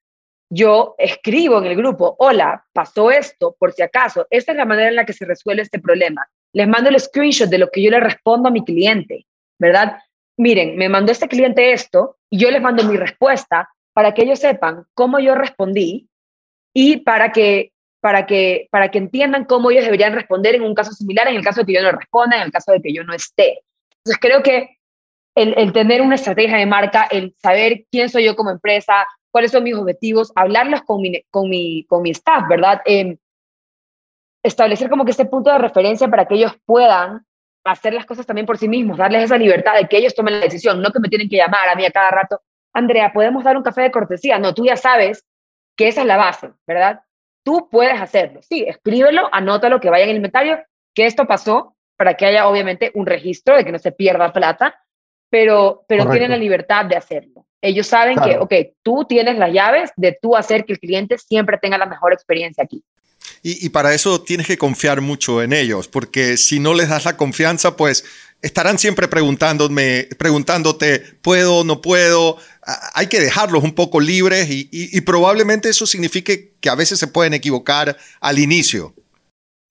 yo 0.51 0.95
escribo 0.99 1.59
en 1.59 1.65
el 1.65 1.77
grupo, 1.77 2.15
hola, 2.19 2.67
pasó 2.75 3.11
esto, 3.11 3.57
por 3.59 3.73
si 3.73 3.83
acaso, 3.83 4.27
esta 4.29 4.53
es 4.53 4.59
la 4.59 4.67
manera 4.67 4.89
en 4.89 4.97
la 4.97 5.07
que 5.07 5.15
se 5.15 5.25
resuelve 5.25 5.63
este 5.63 5.79
problema. 5.79 6.29
Les 6.53 6.69
mando 6.69 6.91
el 6.91 7.01
screenshot 7.01 7.49
de 7.49 7.59
lo 7.59 7.71
que 7.71 7.83
yo 7.83 7.91
le 7.91 8.01
respondo 8.01 8.49
a 8.49 8.53
mi 8.53 8.63
cliente, 8.63 9.27
¿verdad? 9.59 9.99
Miren, 10.37 10.77
me 10.77 10.91
mandó 10.91 11.11
este 11.11 11.29
cliente 11.29 11.73
esto 11.73 12.19
y 12.29 12.39
yo 12.39 12.51
les 12.51 12.61
mando 12.61 12.85
mi 12.85 12.99
respuesta 12.99 13.71
para 13.95 14.13
que 14.13 14.23
ellos 14.23 14.41
sepan 14.41 14.85
cómo 14.93 15.19
yo 15.19 15.35
respondí 15.35 16.09
y 16.75 16.99
para 16.99 17.33
que, 17.33 17.73
para 18.03 18.27
que, 18.27 18.67
para 18.73 18.91
que 18.91 18.99
entiendan 18.99 19.45
cómo 19.45 19.71
ellos 19.71 19.85
deberían 19.85 20.13
responder 20.13 20.57
en 20.57 20.63
un 20.63 20.75
caso 20.75 20.91
similar, 20.91 21.29
en 21.29 21.37
el 21.37 21.45
caso 21.45 21.61
de 21.61 21.67
que 21.67 21.75
yo 21.75 21.83
no 21.83 21.93
responda, 21.93 22.37
en 22.37 22.43
el 22.43 22.51
caso 22.51 22.73
de 22.73 22.83
que 22.83 22.93
yo 22.93 23.05
no 23.05 23.15
esté. 23.15 23.63
Entonces 23.99 24.19
creo 24.21 24.43
que 24.43 24.79
el, 25.37 25.55
el 25.57 25.73
tener 25.73 26.03
una 26.03 26.17
estrategia 26.17 26.57
de 26.57 26.67
marca, 26.67 27.07
el 27.13 27.33
saber 27.41 27.85
quién 27.93 28.09
soy 28.09 28.25
yo 28.25 28.35
como 28.35 28.51
empresa, 28.51 29.07
cuáles 29.31 29.53
son 29.53 29.63
mis 29.63 29.77
objetivos, 29.77 30.33
hablarlos 30.35 30.83
con 30.83 31.01
mi, 31.01 31.23
con 31.31 31.49
mi, 31.49 31.85
con 31.85 32.03
mi 32.03 32.11
staff, 32.11 32.49
¿verdad? 32.49 32.83
Eh, 32.87 33.19
establecer 34.43 34.91
como 34.91 35.05
que 35.05 35.13
ese 35.13 35.27
punto 35.27 35.53
de 35.53 35.59
referencia 35.59 36.09
para 36.09 36.27
que 36.27 36.35
ellos 36.35 36.57
puedan 36.67 37.25
hacer 37.65 37.95
las 37.95 38.05
cosas 38.05 38.27
también 38.27 38.47
por 38.47 38.59
sí 38.59 38.67
mismos, 38.67 38.99
darles 38.99 39.23
esa 39.23 39.39
libertad 39.39 39.75
de 39.75 39.87
que 39.87 39.99
ellos 39.99 40.17
tomen 40.17 40.35
la 40.35 40.41
decisión, 40.41 40.83
no 40.83 40.91
que 40.91 40.99
me 40.99 41.09
tienen 41.09 41.29
que 41.29 41.37
llamar 41.37 41.69
a 41.69 41.77
mí 41.77 41.87
a 41.87 41.93
cada 41.93 42.11
rato, 42.11 42.41
Andrea, 42.75 43.13
¿podemos 43.13 43.45
dar 43.45 43.57
un 43.57 43.63
café 43.63 43.83
de 43.83 43.93
cortesía? 43.93 44.41
No, 44.41 44.55
tú 44.55 44.65
ya 44.65 44.77
sabes 44.77 45.25
que 45.77 45.87
esa 45.87 46.01
es 46.01 46.07
la 46.09 46.17
base, 46.17 46.51
¿verdad? 46.67 47.03
Tú 47.43 47.69
puedes 47.71 48.01
hacerlo. 48.01 48.41
Sí, 48.43 48.65
escríbelo, 48.67 49.29
anótalo, 49.33 49.81
que 49.81 49.91
vaya 49.91 50.05
en 50.05 50.11
el 50.11 50.17
inventario, 50.17 50.59
que 50.95 51.07
esto 51.07 51.27
pasó, 51.27 51.77
para 51.97 52.15
que 52.15 52.27
haya 52.27 52.49
obviamente 52.49 52.91
un 52.95 53.07
registro 53.07 53.57
de 53.57 53.65
que 53.65 53.73
no 53.73 53.79
se 53.79 53.93
pierda 53.93 54.33
plata, 54.33 54.75
pero, 55.31 55.85
pero 55.89 56.11
tienen 56.11 56.31
la 56.31 56.37
libertad 56.37 56.85
de 56.85 56.97
hacerlo. 56.97 57.47
Ellos 57.61 57.87
saben 57.87 58.19
que, 58.19 58.39
ok, 58.39 58.53
tú 58.83 59.07
tienes 59.09 59.39
las 59.39 59.53
llaves 59.53 59.93
de 59.97 60.19
tú 60.21 60.37
hacer 60.37 60.65
que 60.65 60.73
el 60.73 60.81
cliente 60.81 61.17
siempre 61.17 61.59
tenga 61.63 61.79
la 61.79 61.87
mejor 61.87 62.13
experiencia 62.13 62.65
aquí. 62.65 62.85
Y, 63.43 63.65
y, 63.65 63.69
para 63.71 63.95
eso 63.95 64.21
tienes 64.21 64.49
que 64.49 64.59
confiar 64.59 65.01
mucho 65.01 65.43
en 65.43 65.53
ellos, 65.53 65.87
porque 65.87 66.37
si 66.37 66.59
no 66.59 66.75
les 66.75 66.89
das 66.89 67.05
la 67.05 67.17
confianza, 67.17 67.77
pues 67.77 68.05
estarán 68.43 68.79
siempre 68.79 69.09
preguntándome, 69.09 70.09
preguntándote, 70.19 71.01
¿puedo, 71.23 71.65
no 71.65 71.81
puedo? 71.81 72.37
Hay 72.95 73.09
que 73.09 73.21
dejarlos 73.21 73.65
un 73.65 73.75
poco 73.75 74.01
libres 74.01 74.49
y, 74.51 75.01
probablemente 75.01 75.69
eso 75.69 75.87
signifique 75.87 76.55
que 76.61 76.71
a 76.71 76.75
veces 76.75 76.99
se 76.99 77.09
pueden 77.09 77.35
equivocar 77.35 77.97
al 78.21 78.39
inicio. 78.39 78.95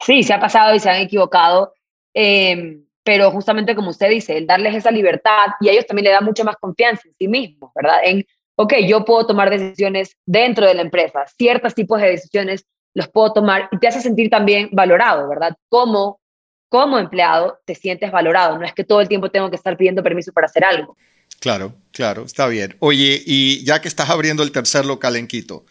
Sí, 0.06 0.24
se 0.24 0.34
ha 0.34 0.40
pasado 0.40 0.76
y 0.76 0.80
se 0.80 0.90
han 0.90 1.02
equivocado, 1.02 1.74
em, 2.14 2.84
pero 3.04 3.32
justamente 3.32 3.76
como 3.76 3.92
usted 3.92 4.10
dice, 4.10 4.38
el 4.38 4.48
darles 4.48 4.76
esa 4.76 4.92
libertad 4.92 5.54
y 5.62 5.70
a 5.70 5.72
ellos 5.72 5.86
también 5.86 6.06
le 6.06 6.12
da 6.12 6.22
mucha 6.22 6.44
más 6.44 6.58
confianza 6.58 7.04
en 7.08 7.16
sí 7.18 7.28
mismos, 7.28 7.72
¿verdad? 7.76 8.00
En, 8.04 8.26
ok, 8.56 8.74
yo 8.86 9.06
puedo 9.06 9.26
tomar 9.28 9.50
decisiones 9.50 10.18
dentro 10.26 10.68
de 10.68 10.74
la 10.74 10.82
empresa, 10.82 11.26
ciertos 11.38 11.76
tipos 11.76 12.02
de 12.02 12.10
decisiones 12.10 12.66
los 12.94 13.08
puedo 13.08 13.32
tomar 13.32 13.70
y 13.72 13.78
te 13.80 13.88
hace 13.88 14.02
sentir 14.02 14.30
también 14.30 14.70
valorado, 14.72 15.30
¿verdad? 15.30 15.56
Como 15.70 16.22
como 16.72 16.98
empleado 16.98 17.60
te 17.66 17.76
sientes 17.76 18.14
valorado. 18.14 18.58
No 18.58 18.66
es 18.66 18.74
que 18.74 18.86
todo 18.86 19.02
el 19.02 19.10
tiempo 19.10 19.30
tengo 19.30 19.50
que 19.50 19.58
estar 19.58 19.76
pidiendo 19.76 20.02
permiso 20.02 20.32
para 20.32 20.46
hacer 20.46 20.64
algo. 20.64 20.96
Claro, 21.42 21.74
claro, 21.92 22.24
está 22.26 22.46
bien. 22.48 22.76
Oye, 22.78 23.20
y 23.26 23.66
ya 23.66 23.82
que 23.82 23.88
estás 23.88 24.12
abriendo 24.12 24.44
el 24.44 24.52
tercer 24.52 24.86
local 24.86 25.16
en 25.16 25.26
Quito, 25.26 25.66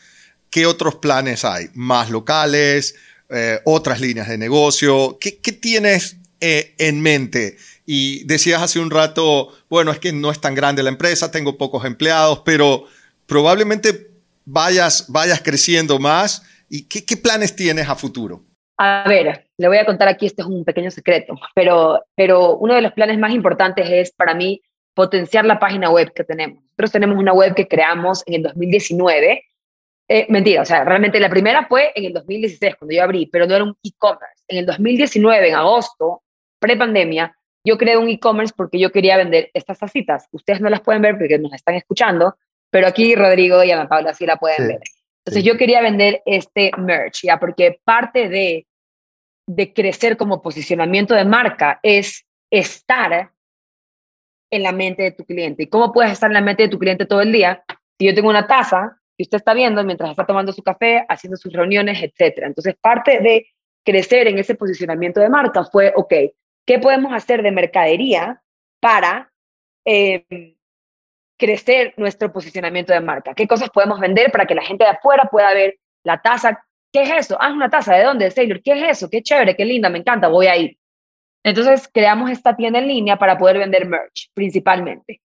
¿qué 0.50 0.66
otros 0.66 0.96
planes 0.96 1.44
hay? 1.44 1.68
¿Más 1.74 2.10
locales? 2.10 2.96
Eh, 3.28 3.60
¿Otras 3.64 4.00
líneas 4.00 4.28
de 4.28 4.36
negocio? 4.36 5.16
¿Qué, 5.20 5.30
tienes 5.52 6.16
eh, 6.40 6.74
en 6.76 7.00
mente? 7.00 7.56
Y 7.86 8.24
decías 8.24 8.60
hace 8.60 8.80
un 8.80 8.90
rato, 8.90 9.56
bueno, 9.68 9.92
es 9.92 10.00
que 10.00 10.12
no 10.12 10.32
es 10.32 10.40
tan 10.40 10.56
grande 10.56 10.82
la 10.82 10.90
empresa, 10.90 11.30
tengo 11.30 11.56
pocos 11.56 11.84
empleados, 11.84 12.42
pero 12.44 12.86
probablemente 13.26 14.10
vayas, 14.44 15.06
vayas 15.06 15.40
creciendo 15.40 16.00
más. 16.00 16.42
¿Y 16.68 16.88
qué, 16.88 17.04
qué 17.04 17.16
planes 17.16 17.54
tienes 17.54 17.88
a 17.88 17.94
futuro? 17.94 18.42
A 18.76 19.04
ver, 19.06 19.46
le 19.56 19.68
voy 19.68 19.78
a 19.78 19.86
contar 19.86 20.08
aquí, 20.08 20.26
este 20.26 20.42
es 20.42 20.48
un 20.48 20.64
pequeño 20.64 20.90
secreto, 20.90 21.34
pero, 21.54 22.02
pero 22.16 22.56
uno 22.56 22.74
de 22.74 22.80
los 22.80 22.92
planes 22.92 23.18
más 23.18 23.32
importantes 23.32 23.86
es 23.88 24.10
para 24.10 24.34
mí 24.34 24.60
potenciar 25.00 25.46
la 25.46 25.58
página 25.58 25.88
web 25.88 26.12
que 26.12 26.24
tenemos. 26.24 26.62
Nosotros 26.62 26.92
tenemos 26.92 27.16
una 27.16 27.32
web 27.32 27.54
que 27.54 27.66
creamos 27.66 28.22
en 28.26 28.34
el 28.34 28.42
2019. 28.42 29.44
Eh, 30.08 30.26
mentira, 30.28 30.60
o 30.60 30.64
sea, 30.66 30.84
realmente 30.84 31.18
la 31.18 31.30
primera 31.30 31.64
fue 31.66 31.90
en 31.94 32.04
el 32.04 32.12
2016, 32.12 32.74
cuando 32.76 32.94
yo 32.94 33.02
abrí, 33.02 33.24
pero 33.24 33.46
no 33.46 33.54
era 33.54 33.64
un 33.64 33.74
e-commerce. 33.82 34.44
En 34.46 34.58
el 34.58 34.66
2019, 34.66 35.48
en 35.48 35.54
agosto, 35.54 36.22
pre-pandemia, 36.58 37.34
yo 37.64 37.78
creé 37.78 37.96
un 37.96 38.10
e-commerce 38.10 38.52
porque 38.54 38.78
yo 38.78 38.92
quería 38.92 39.16
vender 39.16 39.50
estas 39.54 39.78
tacitas. 39.78 40.28
Ustedes 40.32 40.60
no 40.60 40.68
las 40.68 40.82
pueden 40.82 41.00
ver 41.00 41.16
porque 41.16 41.38
nos 41.38 41.54
están 41.54 41.76
escuchando, 41.76 42.36
pero 42.68 42.86
aquí 42.86 43.14
Rodrigo 43.14 43.64
y 43.64 43.70
Ana 43.70 43.88
Paula 43.88 44.12
sí 44.12 44.26
la 44.26 44.36
pueden 44.36 44.68
ver. 44.68 44.80
Entonces 45.24 45.42
yo 45.42 45.56
quería 45.56 45.80
vender 45.80 46.20
este 46.26 46.72
merch, 46.76 47.22
ya, 47.22 47.40
porque 47.40 47.80
parte 47.84 48.28
de 48.28 48.66
de 49.46 49.72
crecer 49.72 50.16
como 50.16 50.42
posicionamiento 50.42 51.14
de 51.14 51.24
marca 51.24 51.80
es 51.82 52.24
estar 52.50 53.32
en 54.50 54.62
la 54.62 54.72
mente 54.72 55.02
de 55.02 55.12
tu 55.12 55.24
cliente. 55.24 55.64
¿Y 55.64 55.66
cómo 55.68 55.92
puedes 55.92 56.12
estar 56.12 56.30
en 56.30 56.34
la 56.34 56.40
mente 56.40 56.64
de 56.64 56.68
tu 56.68 56.78
cliente 56.78 57.06
todo 57.06 57.20
el 57.20 57.32
día? 57.32 57.64
Si 57.98 58.06
yo 58.06 58.14
tengo 58.14 58.28
una 58.28 58.46
taza 58.46 58.98
que 59.16 59.22
usted 59.22 59.36
está 59.36 59.54
viendo 59.54 59.84
mientras 59.84 60.10
está 60.10 60.26
tomando 60.26 60.52
su 60.52 60.62
café, 60.62 61.04
haciendo 61.08 61.36
sus 61.36 61.52
reuniones, 61.52 62.02
etc. 62.02 62.38
Entonces, 62.44 62.74
parte 62.80 63.20
de 63.20 63.46
crecer 63.84 64.26
en 64.26 64.38
ese 64.38 64.54
posicionamiento 64.54 65.20
de 65.20 65.28
marca 65.28 65.64
fue, 65.64 65.92
ok, 65.94 66.12
¿qué 66.66 66.78
podemos 66.78 67.12
hacer 67.12 67.42
de 67.42 67.50
mercadería 67.50 68.42
para 68.80 69.30
em, 69.84 70.56
crecer 71.38 71.94
nuestro 71.96 72.32
posicionamiento 72.32 72.92
de 72.92 73.00
marca? 73.00 73.34
¿Qué 73.34 73.46
cosas 73.46 73.70
podemos 73.70 74.00
vender 74.00 74.32
para 74.32 74.46
que 74.46 74.54
la 74.54 74.62
gente 74.62 74.84
de 74.84 74.90
afuera 74.90 75.28
pueda 75.30 75.52
ver 75.54 75.78
la 76.02 76.20
taza 76.20 76.64
¿Qué 76.92 77.02
es 77.02 77.10
eso? 77.10 77.36
Ah, 77.40 77.52
una 77.52 77.70
taza. 77.70 77.94
¿De 77.94 78.04
dónde? 78.04 78.24
De 78.26 78.30
Sailor. 78.30 78.62
¿Qué 78.62 78.72
es 78.72 78.98
eso? 78.98 79.10
Qué 79.10 79.22
chévere, 79.22 79.56
qué 79.56 79.64
linda, 79.64 79.88
me 79.88 79.98
encanta, 79.98 80.28
voy 80.28 80.46
a 80.46 80.56
ir. 80.56 80.76
Entonces 81.42 81.88
creamos 81.92 82.30
esta 82.30 82.56
tienda 82.56 82.78
en 82.78 82.88
línea 82.88 83.18
para 83.18 83.38
poder 83.38 83.58
vender 83.58 83.86
merch 83.86 84.30
principalmente. 84.34 85.20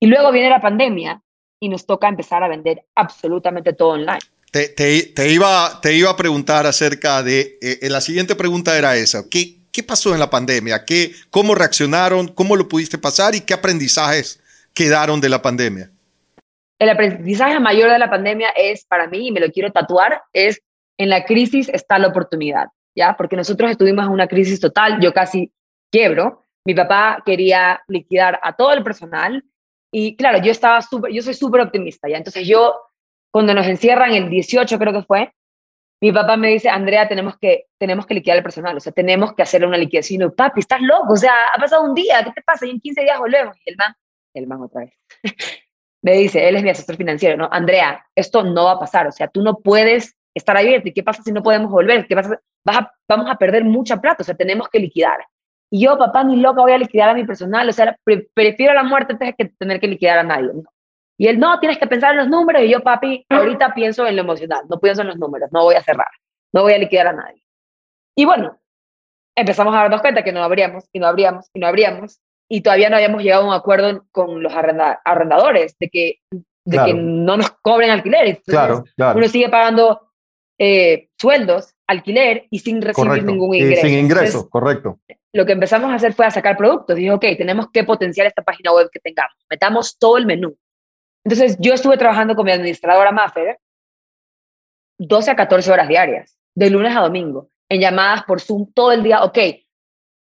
Y 0.00 0.06
luego 0.06 0.32
viene 0.32 0.50
la 0.50 0.60
pandemia 0.60 1.20
y 1.60 1.68
nos 1.68 1.86
toca 1.86 2.08
empezar 2.08 2.42
a 2.42 2.48
vender 2.48 2.84
absolutamente 2.94 3.72
todo 3.72 3.90
online. 3.90 4.20
Te, 4.50 4.68
te, 4.68 5.30
iba, 5.30 5.80
te 5.80 5.94
iba 5.94 6.10
a 6.10 6.16
preguntar 6.16 6.66
acerca 6.66 7.22
de, 7.22 7.58
eh, 7.62 7.78
eh, 7.82 7.90
la 7.90 8.00
siguiente 8.00 8.34
pregunta 8.34 8.76
era 8.76 8.96
esa, 8.96 9.28
¿qué, 9.30 9.58
qué 9.70 9.82
pasó 9.84 10.12
en 10.12 10.18
la 10.18 10.28
pandemia? 10.28 10.84
¿Qué, 10.84 11.12
¿Cómo 11.30 11.54
reaccionaron? 11.54 12.26
¿Cómo 12.28 12.56
lo 12.56 12.66
pudiste 12.66 12.98
pasar? 12.98 13.36
¿Y 13.36 13.42
qué 13.42 13.54
aprendizajes 13.54 14.42
quedaron 14.74 15.20
de 15.20 15.28
la 15.28 15.40
pandemia? 15.40 15.90
El 16.80 16.88
aprendizaje 16.88 17.60
mayor 17.60 17.90
de 17.90 17.98
la 17.98 18.10
pandemia 18.10 18.48
es, 18.56 18.84
para 18.86 19.06
mí, 19.06 19.28
y 19.28 19.32
me 19.32 19.38
lo 19.38 19.52
quiero 19.52 19.70
tatuar, 19.70 20.22
es 20.32 20.60
en 20.98 21.10
la 21.10 21.24
crisis 21.24 21.68
está 21.68 21.98
la 21.98 22.08
oportunidad, 22.08 22.68
¿ya? 22.96 23.14
Porque 23.16 23.36
nosotros 23.36 23.70
estuvimos 23.70 24.06
en 24.06 24.12
una 24.12 24.26
crisis 24.26 24.58
total, 24.58 24.98
yo 25.00 25.12
casi 25.12 25.52
quiebro, 25.90 26.44
mi 26.64 26.74
papá 26.74 27.22
quería 27.24 27.82
liquidar 27.88 28.38
a 28.42 28.54
todo 28.54 28.72
el 28.72 28.82
personal 28.82 29.44
y 29.92 30.16
claro, 30.16 30.38
yo 30.38 30.52
estaba 30.52 30.80
súper, 30.82 31.12
yo 31.12 31.22
soy 31.22 31.34
súper 31.34 31.62
optimista, 31.62 32.08
¿ya? 32.08 32.16
Entonces 32.16 32.46
yo, 32.46 32.74
cuando 33.32 33.54
nos 33.54 33.66
encierran 33.66 34.12
el 34.12 34.30
18 34.30 34.78
creo 34.78 34.92
que 34.92 35.02
fue, 35.02 35.32
mi 36.02 36.12
papá 36.12 36.36
me 36.36 36.48
dice, 36.48 36.68
Andrea, 36.68 37.08
tenemos 37.08 37.36
que, 37.38 37.66
tenemos 37.78 38.06
que 38.06 38.14
liquidar 38.14 38.38
el 38.38 38.42
personal, 38.42 38.76
o 38.76 38.80
sea, 38.80 38.92
tenemos 38.92 39.34
que 39.34 39.42
hacerle 39.42 39.66
una 39.66 39.76
liquidación. 39.76 40.20
Y 40.20 40.24
yo, 40.24 40.34
papi, 40.34 40.60
estás 40.60 40.80
loco, 40.80 41.12
o 41.12 41.16
sea, 41.16 41.32
ha 41.54 41.60
pasado 41.60 41.84
un 41.84 41.94
día, 41.94 42.22
¿qué 42.24 42.32
te 42.32 42.42
pasa? 42.42 42.66
Y 42.66 42.70
en 42.70 42.80
15 42.80 43.02
días 43.02 43.18
volvemos. 43.18 43.56
Y 43.64 43.70
el 43.70 43.76
man, 43.76 43.94
el 44.34 44.46
man 44.46 44.62
otra 44.62 44.82
vez, 44.82 44.94
me 46.02 46.12
dice, 46.12 46.48
él 46.48 46.56
es 46.56 46.62
mi 46.62 46.70
asesor 46.70 46.96
financiero, 46.96 47.36
¿no? 47.36 47.48
Andrea, 47.52 48.06
esto 48.14 48.42
no 48.42 48.64
va 48.64 48.72
a 48.72 48.78
pasar, 48.78 49.06
o 49.08 49.12
sea, 49.12 49.28
tú 49.28 49.42
no 49.42 49.58
puedes 49.58 50.16
estar 50.34 50.56
abierto. 50.56 50.88
¿Y 50.88 50.92
qué 50.92 51.02
pasa 51.02 51.22
si 51.22 51.32
no 51.32 51.42
podemos 51.42 51.70
volver? 51.70 52.06
¿Qué 52.06 52.14
pasa? 52.14 52.40
Vas 52.64 52.86
vamos 53.08 53.30
a 53.30 53.36
perder 53.36 53.64
mucha 53.64 54.00
plata, 54.00 54.22
o 54.22 54.24
sea, 54.24 54.34
tenemos 54.34 54.68
que 54.68 54.78
liquidar. 54.78 55.18
Y 55.70 55.84
yo, 55.84 55.96
papá, 55.96 56.24
ni 56.24 56.36
loca 56.36 56.62
voy 56.62 56.72
a 56.72 56.78
liquidar 56.78 57.10
a 57.10 57.14
mi 57.14 57.24
personal, 57.24 57.68
o 57.68 57.72
sea, 57.72 57.96
prefiero 58.34 58.74
la 58.74 58.82
muerte 58.82 59.12
antes 59.12 59.34
que 59.38 59.44
tener 59.56 59.80
que 59.80 59.86
liquidar 59.86 60.18
a 60.18 60.22
nadie. 60.24 60.50
Y 61.16 61.28
él, 61.28 61.38
no, 61.38 61.60
tienes 61.60 61.78
que 61.78 61.86
pensar 61.86 62.12
en 62.12 62.16
los 62.16 62.28
números. 62.28 62.62
Y 62.62 62.70
yo, 62.70 62.82
papi, 62.82 63.24
ahorita 63.28 63.74
pienso 63.74 64.06
en 64.06 64.16
lo 64.16 64.22
emocional, 64.22 64.64
no 64.68 64.80
pienso 64.80 65.02
en 65.02 65.08
los 65.08 65.18
números, 65.18 65.50
no 65.52 65.62
voy 65.62 65.76
a 65.76 65.82
cerrar, 65.82 66.10
no 66.52 66.62
voy 66.62 66.72
a 66.72 66.78
liquidar 66.78 67.08
a 67.08 67.12
nadie. 67.12 67.42
Y 68.16 68.24
bueno, 68.24 68.58
empezamos 69.36 69.74
a 69.74 69.78
darnos 69.78 70.00
cuenta 70.00 70.24
que 70.24 70.32
no 70.32 70.42
abríamos 70.42 70.84
y 70.92 70.98
no 70.98 71.06
abríamos 71.06 71.48
y 71.52 71.60
no 71.60 71.66
abríamos. 71.66 72.20
Y 72.48 72.62
todavía 72.62 72.90
no 72.90 72.96
habíamos 72.96 73.22
llegado 73.22 73.44
a 73.44 73.46
un 73.46 73.54
acuerdo 73.54 74.06
con 74.10 74.42
los 74.42 74.52
arrendadores 74.52 75.76
de 75.78 75.88
que, 75.88 76.14
de 76.64 76.84
que 76.84 76.94
no 76.94 77.36
nos 77.36 77.50
cobren 77.62 77.90
alquiler. 77.90 78.42
claro, 78.44 78.84
claro. 78.96 79.18
Uno 79.18 79.28
sigue 79.28 79.48
pagando 79.48 80.10
eh, 80.58 81.08
sueldos, 81.18 81.74
alquiler 81.90 82.46
y 82.50 82.58
sin 82.60 82.80
recibir 82.80 83.24
ningún 83.24 83.54
ingreso. 83.54 83.86
sin 83.86 83.98
ingreso, 83.98 84.48
correcto. 84.48 84.98
Lo 85.32 85.46
que 85.46 85.52
empezamos 85.52 85.90
a 85.90 85.94
hacer 85.94 86.12
fue 86.12 86.26
a 86.26 86.30
sacar 86.30 86.56
productos. 86.56 86.96
Dije, 86.96 87.12
ok, 87.12 87.24
tenemos 87.36 87.70
que 87.70 87.84
potenciar 87.84 88.26
esta 88.26 88.42
página 88.42 88.72
web 88.72 88.88
que 88.92 89.00
tengamos. 89.00 89.36
Metamos 89.48 89.98
todo 89.98 90.16
el 90.16 90.26
menú. 90.26 90.56
Entonces, 91.24 91.56
yo 91.60 91.74
estuve 91.74 91.96
trabajando 91.98 92.34
con 92.34 92.44
mi 92.44 92.52
administradora 92.52 93.12
Maffer 93.12 93.58
12 94.98 95.30
a 95.30 95.36
14 95.36 95.72
horas 95.72 95.88
diarias, 95.88 96.36
de 96.54 96.70
lunes 96.70 96.94
a 96.94 97.00
domingo, 97.00 97.48
en 97.68 97.80
llamadas 97.80 98.24
por 98.24 98.40
Zoom 98.40 98.70
todo 98.72 98.92
el 98.92 99.02
día. 99.02 99.24
Ok, 99.24 99.38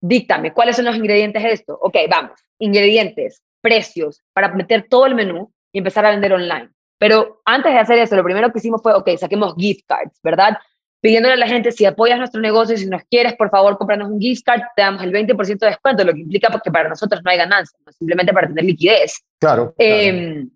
díctame, 0.02 0.52
¿cuáles 0.52 0.76
son 0.76 0.86
los 0.86 0.96
ingredientes 0.96 1.44
de 1.44 1.52
esto? 1.52 1.78
Ok, 1.80 1.96
vamos, 2.10 2.40
ingredientes, 2.60 3.44
precios, 3.62 4.22
para 4.34 4.54
meter 4.54 4.88
todo 4.90 5.06
el 5.06 5.16
menú 5.16 5.52
y 5.72 5.78
empezar 5.78 6.06
a 6.06 6.12
vender 6.12 6.34
online. 6.34 6.70
Pero 6.98 7.42
antes 7.46 7.72
de 7.72 7.80
hacer 7.80 8.00
eso, 8.00 8.16
lo 8.16 8.24
primero 8.24 8.52
que 8.52 8.60
hicimos 8.60 8.82
fue, 8.82 8.94
ok, 8.94 9.10
saquemos 9.18 9.56
gift 9.58 9.86
cards, 9.88 10.20
¿verdad? 10.24 10.58
Pidiéndole 11.04 11.34
a 11.34 11.38
la 11.38 11.50
gente, 11.50 11.74
si 11.74 11.84
apoyas 11.84 12.18
nuestro 12.18 12.40
negocio, 12.40 12.78
si 12.78 12.86
nos 12.86 13.04
quieres, 13.04 13.34
por 13.36 13.50
favor, 13.50 13.78
cómpranos 13.78 14.10
un 14.10 14.22
gift 14.22 14.46
card, 14.46 14.62
te 14.74 14.84
damos 14.84 15.04
el 15.04 15.12
20% 15.12 15.60
de 15.60 15.68
descuento, 15.68 16.06
lo 16.06 16.14
que 16.14 16.22
implica 16.22 16.62
que 16.64 16.72
para 16.72 16.88
nosotros 16.88 17.22
no 17.22 17.30
hay 17.30 17.38
ganancia, 17.38 17.78
simplemente 17.92 18.32
para 18.32 18.48
tener 18.48 18.64
liquidez. 18.64 19.22
Claro. 19.38 19.76
Em, 19.78 20.50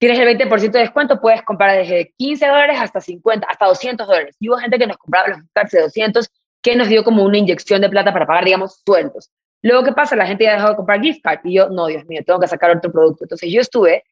tienes 0.00 0.18
el 0.18 0.26
20% 0.26 0.72
de 0.72 0.80
descuento, 0.80 1.20
puedes 1.20 1.40
comprar 1.42 1.78
desde 1.78 2.12
15 2.18 2.48
dólares 2.48 2.78
hasta 2.80 3.00
50, 3.00 3.46
hasta 3.46 3.66
200 3.66 4.08
dólares. 4.08 4.36
Y 4.40 4.48
hubo 4.48 4.56
gente 4.56 4.76
que 4.76 4.88
nos 4.88 4.96
compraba 4.96 5.28
los 5.28 5.36
gift 5.38 5.50
cards 5.52 5.70
de 5.70 5.82
200, 5.82 6.28
que 6.60 6.74
nos 6.74 6.88
dio 6.88 7.04
como 7.04 7.22
una 7.22 7.38
inyección 7.38 7.80
de 7.80 7.88
plata 7.88 8.12
para 8.12 8.26
pagar, 8.26 8.44
digamos, 8.44 8.82
sueldos. 8.84 9.30
Luego, 9.62 9.84
¿qué 9.84 9.92
pasa? 9.92 10.16
La 10.16 10.26
gente 10.26 10.42
ya 10.42 10.56
dejó 10.56 10.70
de 10.70 10.76
comprar 10.76 11.00
gift 11.00 11.22
card 11.22 11.38
y 11.44 11.54
yo, 11.54 11.68
no, 11.68 11.86
Dios 11.86 12.04
mío, 12.06 12.22
tengo 12.26 12.40
que 12.40 12.48
sacar 12.48 12.76
otro 12.76 12.90
producto. 12.90 13.22
Entonces, 13.22 13.52
yo 13.52 13.60
estuve 13.60 14.02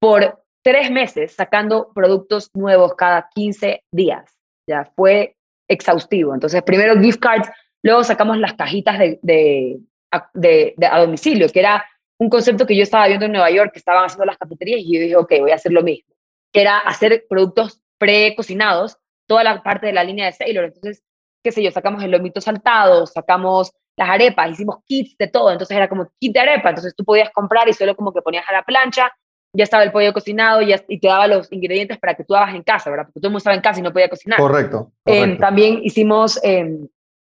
por 0.00 0.42
tres 0.64 0.90
meses 0.90 1.32
sacando 1.32 1.92
productos 1.94 2.50
nuevos 2.54 2.96
cada 2.96 3.28
15 3.32 3.84
días. 3.92 4.39
Ya 4.70 4.84
fue 4.94 5.36
exhaustivo. 5.68 6.32
Entonces, 6.32 6.62
primero 6.62 7.00
gift 7.00 7.18
cards, 7.20 7.50
luego 7.82 8.04
sacamos 8.04 8.38
las 8.38 8.54
cajitas 8.54 8.98
de, 8.98 9.80
a 10.12 11.00
domicilio, 11.00 11.48
que 11.48 11.58
era 11.58 11.84
un 12.18 12.30
concepto 12.30 12.66
que 12.66 12.76
yo 12.76 12.84
estaba 12.84 13.08
viendo 13.08 13.26
en 13.26 13.32
Nueva 13.32 13.50
York, 13.50 13.72
que 13.72 13.80
estaban 13.80 14.04
haciendo 14.04 14.26
las 14.26 14.38
cafeterías, 14.38 14.80
y 14.80 14.94
yo 14.94 15.00
dije, 15.00 15.16
ok, 15.16 15.32
voy 15.40 15.50
a 15.50 15.56
hacer 15.56 15.72
lo 15.72 15.82
mismo, 15.82 16.14
que 16.52 16.60
era 16.60 16.78
hacer 16.78 17.24
productos 17.28 17.82
pre-cocinados, 17.98 18.96
toda 19.26 19.42
la 19.42 19.60
parte 19.62 19.86
de 19.86 19.92
la 19.92 20.04
línea 20.04 20.26
de 20.26 20.32
Sailor. 20.32 20.66
Entonces, 20.66 21.02
qué 21.42 21.50
sé 21.50 21.62
yo, 21.62 21.72
sacamos 21.72 22.04
el 22.04 22.12
lomito 22.12 22.40
saltado, 22.40 23.06
sacamos 23.06 23.72
las 23.96 24.08
arepas, 24.08 24.52
hicimos 24.52 24.76
kits 24.86 25.16
de 25.18 25.26
todo, 25.26 25.50
entonces 25.50 25.76
era 25.76 25.88
como 25.88 26.12
kit 26.20 26.32
de 26.32 26.40
arepa, 26.40 26.68
entonces 26.68 26.94
tú 26.94 27.04
podías 27.04 27.30
comprar 27.30 27.68
y 27.68 27.72
solo 27.72 27.96
como 27.96 28.12
que 28.12 28.22
ponías 28.22 28.44
a 28.48 28.52
la 28.52 28.62
plancha 28.62 29.10
ya 29.52 29.64
estaba 29.64 29.82
el 29.82 29.92
pollo 29.92 30.12
cocinado 30.12 30.62
y, 30.62 30.74
y 30.88 30.98
te 31.00 31.08
daba 31.08 31.26
los 31.26 31.50
ingredientes 31.52 31.98
para 31.98 32.14
que 32.14 32.24
tú 32.24 32.34
hagas 32.34 32.54
en 32.54 32.62
casa, 32.62 32.90
¿verdad? 32.90 33.06
Porque 33.06 33.20
todo 33.20 33.28
el 33.28 33.32
mundo 33.32 33.38
estaba 33.38 33.56
en 33.56 33.62
casa 33.62 33.80
y 33.80 33.82
no 33.82 33.92
podía 33.92 34.08
cocinar. 34.08 34.38
Correcto. 34.38 34.92
Em, 35.04 35.38
también 35.38 35.80
hicimos 35.82 36.38
em, 36.42 36.86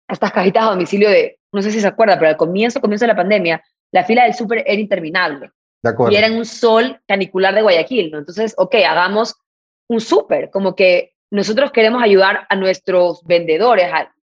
estas 0.07 0.31
cajitas 0.31 0.63
a 0.63 0.71
domicilio 0.71 1.09
de, 1.09 1.39
no 1.51 1.61
sé 1.61 1.71
si 1.71 1.79
se 1.79 1.87
acuerda, 1.87 2.17
pero 2.17 2.29
al 2.29 2.37
comienzo, 2.37 2.81
comienzo 2.81 3.03
de 3.03 3.13
la 3.13 3.15
pandemia, 3.15 3.63
la 3.91 4.03
fila 4.03 4.23
del 4.23 4.33
súper 4.33 4.63
era 4.67 4.79
interminable. 4.79 5.51
De 5.81 5.89
acuerdo. 5.89 6.13
Y 6.13 6.17
era 6.17 6.27
en 6.27 6.35
un 6.35 6.45
sol 6.45 6.99
canicular 7.07 7.55
de 7.55 7.61
Guayaquil, 7.61 8.11
¿no? 8.11 8.17
Entonces, 8.19 8.53
ok, 8.57 8.75
hagamos 8.87 9.35
un 9.87 10.01
súper, 10.01 10.49
como 10.49 10.75
que 10.75 11.13
nosotros 11.31 11.71
queremos 11.71 12.03
ayudar 12.03 12.45
a 12.49 12.55
nuestros 12.55 13.23
vendedores 13.23 13.89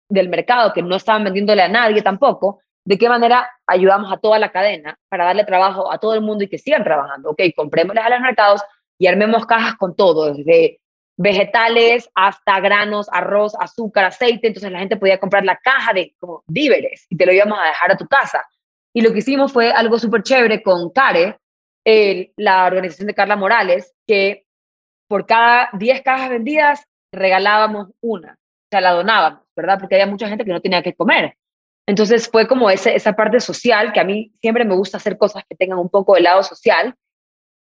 del 0.09 0.29
mercado 0.29 0.73
que 0.73 0.83
no 0.83 0.97
estaban 0.97 1.25
vendiéndole 1.25 1.62
a 1.62 1.69
nadie 1.69 2.03
tampoco, 2.03 2.61
de 2.85 2.99
qué 2.99 3.09
manera 3.09 3.51
ayudamos 3.66 4.12
a 4.12 4.16
toda 4.16 4.38
la 4.38 4.51
cadena 4.51 4.99
para 5.09 5.27
darle 5.27 5.45
trabajo 5.45 5.93
a 5.93 5.99
todo 5.99 6.14
el 6.14 6.23
mundo 6.23 6.45
y 6.45 6.49
que 6.49 6.59
sigan 6.59 6.85
trabajando. 6.85 7.31
Ok, 7.31 7.43
comprémosles 7.55 8.05
a 8.05 8.11
los 8.11 8.21
mercados 8.21 8.62
y 8.99 9.07
armemos 9.07 9.47
cajas 9.47 9.77
con 9.77 9.95
todo, 9.95 10.35
desde 10.35 10.81
vegetales 11.16 12.11
hasta 12.14 12.61
granos, 12.61 13.09
arroz, 13.12 13.55
azúcar, 13.61 14.07
aceite. 14.07 14.49
Entonces 14.49 14.73
la 14.73 14.79
gente 14.79 14.97
podía 14.97 15.19
comprar 15.19 15.45
la 15.45 15.57
caja 15.57 15.93
de 15.93 16.14
como 16.19 16.43
víveres 16.47 17.07
y 17.11 17.16
te 17.16 17.27
lo 17.27 17.33
íbamos 17.33 17.59
a 17.59 17.66
dejar 17.66 17.93
a 17.93 17.97
tu 17.97 18.07
casa. 18.07 18.45
Y 18.93 19.03
lo 19.03 19.12
que 19.12 19.19
hicimos 19.19 19.53
fue 19.53 19.71
algo 19.71 19.99
súper 19.99 20.23
chévere 20.23 20.62
con 20.62 20.90
CARE, 20.90 21.38
la 22.37 22.66
organización 22.66 23.07
de 23.07 23.14
Carla 23.14 23.37
Morales, 23.37 23.95
que 24.07 24.47
por 25.09 25.27
cada 25.27 25.71
10 25.75 26.03
cajas 26.03 26.31
vendidas 26.31 26.85
regalábamos 27.12 27.88
una, 28.01 28.33
o 28.33 28.69
sea, 28.71 28.81
la 28.81 28.93
donábamos, 28.93 29.43
¿verdad? 29.57 29.79
Porque 29.79 29.97
había 29.97 30.07
mucha 30.07 30.29
gente 30.29 30.45
que 30.45 30.53
no 30.53 30.61
tenía 30.61 30.83
que 30.83 30.95
comer. 30.95 31.37
Entonces 31.90 32.29
fue 32.31 32.46
como 32.46 32.70
ese, 32.70 32.94
esa 32.94 33.14
parte 33.14 33.40
social, 33.40 33.92
que 33.92 33.98
a 33.98 34.05
mí 34.05 34.33
siempre 34.40 34.64
me 34.64 34.76
gusta 34.76 34.98
hacer 34.98 35.18
cosas 35.18 35.42
que 35.48 35.57
tengan 35.57 35.81
un 35.81 35.88
poco 35.88 36.14
de 36.14 36.20
lado 36.20 36.44
social. 36.44 36.94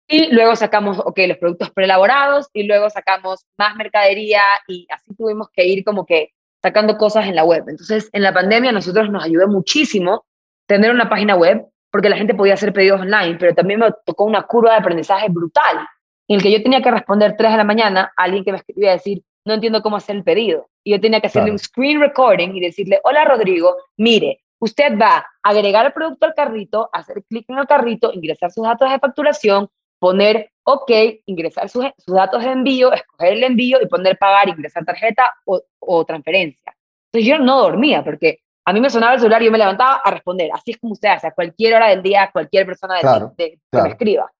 Y 0.07 0.33
luego 0.33 0.55
sacamos, 0.55 0.97
ok, 0.97 1.19
los 1.27 1.37
productos 1.37 1.71
preelaborados 1.71 2.47
y 2.53 2.63
luego 2.63 2.89
sacamos 2.89 3.45
más 3.57 3.75
mercadería 3.75 4.41
y 4.65 4.87
así 4.89 5.13
tuvimos 5.13 5.49
que 5.51 5.65
ir 5.65 5.83
como 5.83 6.05
que 6.05 6.29
sacando 6.61 6.97
cosas 6.97 7.25
en 7.25 7.35
la 7.35 7.43
web. 7.43 7.65
Entonces, 7.67 8.09
en 8.13 8.23
la 8.23 8.33
pandemia 8.33 8.69
a 8.69 8.73
nosotros 8.73 9.09
nos 9.09 9.25
ayudó 9.25 9.49
muchísimo 9.49 10.25
tener 10.67 10.91
una 10.91 11.09
página 11.09 11.35
web 11.35 11.65
porque 11.91 12.07
la 12.07 12.15
gente 12.15 12.33
podía 12.33 12.53
hacer 12.53 12.71
pedidos 12.71 13.01
online, 13.01 13.35
pero 13.37 13.53
también 13.53 13.81
me 13.81 13.91
tocó 14.05 14.23
una 14.23 14.43
curva 14.43 14.71
de 14.71 14.77
aprendizaje 14.77 15.27
brutal 15.29 15.85
en 16.29 16.37
el 16.37 16.41
que 16.41 16.51
yo 16.53 16.63
tenía 16.63 16.81
que 16.81 16.91
responder 16.91 17.35
3 17.37 17.51
de 17.51 17.57
la 17.57 17.65
mañana 17.65 18.13
a 18.15 18.23
alguien 18.23 18.45
que 18.45 18.53
me 18.53 18.59
escribía 18.59 18.91
a 18.91 18.93
decir, 18.93 19.21
no 19.45 19.53
entiendo 19.53 19.81
cómo 19.81 19.97
hacer 19.97 20.15
el 20.15 20.23
pedido. 20.23 20.69
Y 20.83 20.91
yo 20.91 21.01
tenía 21.01 21.21
que 21.21 21.27
hacerle 21.27 21.51
un 21.51 21.59
screen 21.59 21.99
recording 21.99 22.55
y 22.55 22.61
decirle, 22.61 22.99
hola 23.03 23.25
Rodrigo, 23.25 23.75
mire, 23.97 24.41
usted 24.59 24.97
va 24.97 25.17
a 25.17 25.49
agregar 25.49 25.85
el 25.85 25.93
producto 25.93 26.25
al 26.25 26.33
carrito, 26.33 26.89
hacer 26.93 27.23
clic 27.25 27.45
en 27.49 27.59
el 27.59 27.67
carrito, 27.67 28.13
ingresar 28.13 28.51
sus 28.51 28.63
datos 28.63 28.89
de 28.89 28.99
facturación, 28.99 29.69
poner 29.99 30.51
OK, 30.63 30.91
ingresar 31.25 31.69
sus, 31.69 31.85
datos 32.07 32.43
de 32.43 32.51
envío, 32.51 32.93
escoger 32.93 33.33
el 33.33 33.43
envío 33.43 33.79
y 33.81 33.87
poner 33.87 34.17
pagar, 34.17 34.47
ingresar 34.49 34.85
tarjeta 34.85 35.33
o, 35.45 36.05
transferencia. 36.05 36.73
Entonces 37.11 37.29
yo 37.29 37.39
no 37.39 37.61
dormía 37.61 38.03
porque 38.03 38.39
a 38.65 38.71
mí 38.71 38.79
me 38.79 38.89
sonaba 38.89 39.13
el 39.13 39.19
celular 39.19 39.41
y 39.41 39.45
yo 39.45 39.51
me 39.51 39.57
levantaba 39.57 39.95
a 39.95 40.11
responder. 40.11 40.49
Así 40.53 40.71
es 40.71 40.77
como 40.77 40.93
usted 40.93 41.09
hace, 41.09 41.27
a 41.27 41.31
cualquier 41.31 41.75
hora 41.75 41.89
del 41.89 42.01
día, 42.01 42.23
a 42.23 42.31
cualquier 42.31 42.65
persona 42.65 42.95
de, 42.95 43.31
que 43.37 43.59
me 43.71 43.89
escriba. 43.89 44.31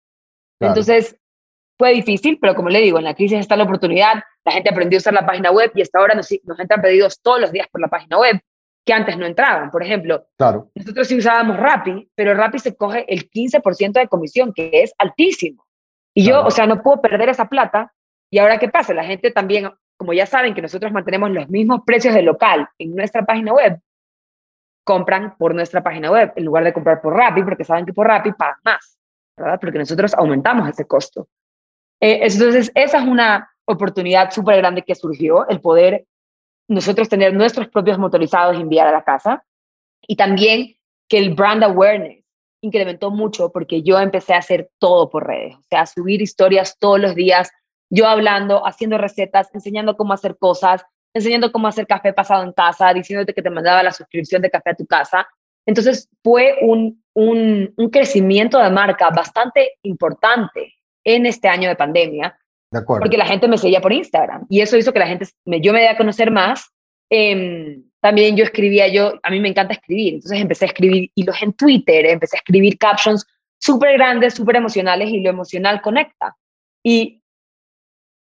Entonces, 0.62 1.18
fue 1.78 1.94
difícil, 1.94 2.38
pero 2.40 2.56
como 2.56 2.70
le 2.70 2.80
digo, 2.80 2.98
en 2.98 3.06
la 3.06 3.14
crisis 3.14 3.40
está 3.40 3.56
la 3.56 3.64
oportunidad, 3.64 4.24
la 4.46 4.52
gente 4.52 4.70
aprendió 4.70 4.98
a 4.98 5.00
usar 5.00 5.14
la 5.14 5.26
página 5.26 5.52
web 5.52 5.72
y 5.76 5.82
hasta 5.82 6.00
ahora 6.00 6.16
nos, 6.16 6.30
nos 6.44 6.60
entran 6.60 6.82
pedidos 6.82 7.22
todos 7.22 7.42
los 7.42 7.52
días 7.52 7.68
por 7.72 7.82
la 7.82 7.88
página 7.88 8.20
web 8.20 8.40
que 8.86 8.94
antes 8.94 9.18
no 9.18 9.26
entraban. 9.26 9.72
Por 9.72 9.84
ejemplo, 9.84 10.26
claro. 10.38 10.70
nosotros 10.76 11.08
sí 11.08 11.18
usábamos 11.18 11.58
Rappi, 11.58 12.10
pero 12.16 12.34
Rappi 12.34 12.60
se 12.60 12.76
coge 12.76 13.06
el 13.08 13.30
15% 13.30 13.94
de 13.94 14.08
comisión, 14.08 14.54
que 14.54 14.70
es 14.74 14.94
altísimo. 14.98 15.66
Y 16.14 16.26
yo, 16.26 16.46
o 16.46 16.52
sea, 16.52 16.68
no 16.68 16.84
puedo 16.84 17.02
perder 17.02 17.30
esa 17.30 17.48
plata. 17.48 17.94
¿Y 18.30 18.40
ahora 18.40 18.60
qué 18.60 18.70
pasa? 18.70 18.94
La 18.94 19.04
gente 19.04 19.32
también, 19.32 19.72
como 19.98 20.14
ya 20.14 20.26
saben 20.26 20.54
que 20.54 20.62
nosotros 20.62 20.92
mantenemos 20.92 21.32
los 21.32 21.50
mismos 21.50 21.82
precios 21.86 22.14
de 22.14 22.22
local 22.22 22.68
en 22.78 22.96
nuestra 22.96 23.26
página 23.26 23.54
web, 23.54 23.80
compran 24.84 25.38
por 25.38 25.56
nuestra 25.56 25.82
página 25.82 26.12
web 26.12 26.34
en 26.36 26.46
lugar 26.46 26.64
de 26.64 26.74
comprar 26.74 27.02
por 27.02 27.16
Rappi, 27.16 27.44
porque 27.44 27.64
saben 27.64 27.86
que 27.86 27.94
por 27.94 28.08
Rappi 28.08 28.34
pagan 28.34 28.58
más, 28.64 29.00
¿verdad? 29.38 29.60
Porque 29.60 29.80
nosotros 29.80 30.14
aumentamos 30.14 30.68
ese 30.68 30.86
costo. 30.86 31.28
Eh, 32.04 32.20
entonces, 32.22 32.70
esa 32.76 32.98
es 32.98 33.08
una 33.08 33.50
oportunidad 33.64 34.30
súper 34.30 34.58
grande 34.58 34.82
que 34.82 34.94
surgió, 34.94 35.48
el 35.48 35.62
poder 35.62 36.06
nosotros 36.68 37.08
tener 37.08 37.34
nuestros 37.34 37.70
propios 37.70 37.98
motorizados 37.98 38.58
y 38.58 38.62
enviar 38.62 38.88
a 38.88 38.92
la 38.92 39.06
casa. 39.06 39.46
Y 40.06 40.18
también 40.18 40.76
que 41.08 41.18
el 41.18 41.34
brand 41.34 41.64
awareness 41.64 42.26
incrementó 42.62 43.10
mucho 43.10 43.54
porque 43.54 43.84
yo 43.84 43.98
empecé 44.02 44.34
a 44.34 44.40
hacer 44.40 44.70
todo 44.80 45.10
por 45.10 45.28
redes, 45.28 45.56
o 45.56 45.64
sea, 45.70 45.86
subir 45.86 46.22
historias 46.22 46.78
todos 46.78 47.00
los 47.00 47.16
días, 47.16 47.50
yo 47.90 48.06
hablando, 48.06 48.68
haciendo 48.68 48.98
recetas, 48.98 49.50
enseñando 49.54 49.96
cómo 49.96 50.12
hacer 50.12 50.38
cosas, 50.38 50.86
enseñando 51.14 51.54
cómo 51.54 51.70
hacer 51.70 51.88
café 51.88 52.12
pasado 52.12 52.44
en 52.44 52.52
casa, 52.52 52.94
diciéndote 52.94 53.34
que 53.34 53.42
te 53.42 53.50
mandaba 53.50 53.82
la 53.82 53.94
suscripción 53.94 54.42
de 54.42 54.50
café 54.50 54.72
a 54.72 54.76
tu 54.76 54.86
casa. 54.86 55.26
Entonces 55.66 56.10
fue 56.22 56.58
un, 56.64 57.02
un 57.14 57.90
crecimiento 57.90 58.60
de 58.60 58.70
marca 58.72 59.10
bastante 59.10 59.78
importante 59.84 60.74
en 61.04 61.26
este 61.26 61.48
año 61.48 61.70
de 61.70 61.76
pandemia, 61.76 62.38
De 62.72 62.80
acuerdo. 62.80 63.02
Porque 63.02 63.18
la 63.18 63.26
gente 63.26 63.48
me 63.48 63.58
seguía 63.58 63.82
por 63.82 63.94
Instagram 63.94 64.46
y 64.50 64.62
eso 64.62 64.78
hizo 64.78 64.94
que 64.94 65.00
la 65.00 65.08
gente, 65.08 65.28
me, 65.46 65.62
yo 65.62 65.74
me 65.74 65.82
dé 65.82 65.90
a 65.90 65.98
conocer 65.98 66.32
más. 66.32 66.72
Em, 67.10 67.84
también 68.00 68.36
yo 68.36 68.44
escribía, 68.44 68.88
yo, 68.88 69.20
a 69.22 69.30
mí 69.30 69.40
me 69.40 69.50
encanta 69.50 69.74
escribir, 69.74 70.16
entonces 70.16 70.42
empecé 70.42 70.66
a 70.66 70.68
escribir 70.70 71.12
hilos 71.16 71.42
en 71.42 71.54
Twitter, 71.54 72.06
empecé 72.06 72.38
a 72.38 72.40
escribir 72.40 72.78
captions 72.78 73.26
súper 73.60 73.94
grandes, 73.94 74.34
súper 74.34 74.58
emocionales 74.58 75.10
y 75.10 75.22
lo 75.22 75.30
emocional 75.30 75.82
conecta. 75.82 76.36
Y 76.84 77.22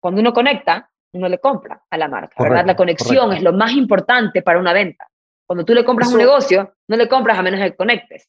cuando 0.01 0.21
uno 0.21 0.33
conecta, 0.33 0.91
uno 1.13 1.29
le 1.29 1.39
compra 1.39 1.85
a 1.89 1.97
la 1.97 2.09
marca, 2.09 2.43
¿verdad? 2.43 2.67
La 2.67 2.77
conexión 2.77 3.33
es 3.33 3.43
lo 3.43 3.53
más 3.53 3.73
importante 3.73 4.43
para 4.43 4.59
una 4.59 4.73
venta. 4.73 5.07
Cuando 5.47 5.65
tú 5.65 5.75
le 5.75 5.85
compras 5.85 6.13
un 6.13 6.19
negocio, 6.19 6.75
no 6.89 6.97
le 6.97 7.09
compras 7.09 7.39
a 7.39 7.43
menos 7.43 7.61
que 7.61 7.75
conectes. 7.75 8.29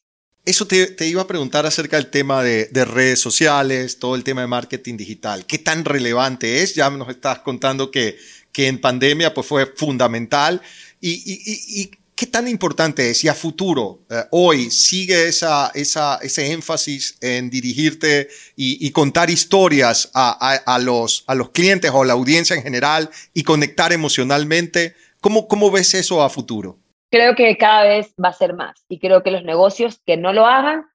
Eso 0.50 0.66
te, 0.66 1.06
iba 1.06 1.22
a 1.22 1.28
preguntar 1.28 1.64
acerca 1.64 1.96
del 1.96 2.10
tema 2.10 2.42
de, 2.42 2.84
redes 2.84 3.20
sociales, 3.20 4.00
todo 4.00 4.16
el 4.16 4.24
tema 4.24 4.40
de 4.40 4.48
marketing 4.48 4.96
digital. 4.96 5.46
¿Qué 5.46 5.58
tan 5.58 5.84
relevante 5.84 6.64
es? 6.64 6.74
Ya 6.74 6.90
nos 6.90 7.08
estás 7.08 7.38
contando 7.38 7.92
que, 7.92 8.18
que 8.50 8.66
en 8.66 8.80
pandemia 8.80 9.32
pues, 9.32 9.46
fue 9.46 9.66
fundamental. 9.76 10.60
¿Y, 11.00 11.92
qué 12.16 12.26
tan 12.26 12.48
importante 12.48 13.10
es? 13.10 13.22
Y 13.22 13.28
a 13.28 13.34
futuro, 13.34 14.02
eh, 14.10 14.24
hoy, 14.32 14.72
sigue 14.72 15.28
esa, 15.28 15.70
esa, 15.72 16.16
ese 16.16 16.50
énfasis 16.50 17.14
en 17.20 17.48
dirigirte 17.48 18.28
y, 18.56 18.90
contar 18.90 19.30
historias 19.30 20.10
a, 20.14 20.32
a, 20.56 20.78
los, 20.80 21.22
a 21.28 21.36
los 21.36 21.50
clientes 21.50 21.92
o 21.94 22.02
a 22.02 22.06
la 22.06 22.14
audiencia 22.14 22.56
en 22.56 22.64
general 22.64 23.08
y 23.32 23.44
conectar 23.44 23.92
emocionalmente. 23.92 24.96
¿Cómo, 25.20 25.46
cómo 25.46 25.70
ves 25.70 25.94
eso 25.94 26.24
a 26.24 26.28
futuro? 26.28 26.79
Creo 27.10 27.34
que 27.34 27.56
cada 27.56 27.84
vez 27.84 28.14
va 28.22 28.28
a 28.30 28.34
ser 28.34 28.54
más. 28.54 28.84
Y 28.88 28.98
creo 28.98 29.22
que 29.22 29.30
los 29.30 29.44
negocios 29.44 30.00
que 30.04 30.16
no 30.16 30.32
lo 30.32 30.46
hagan 30.46 30.86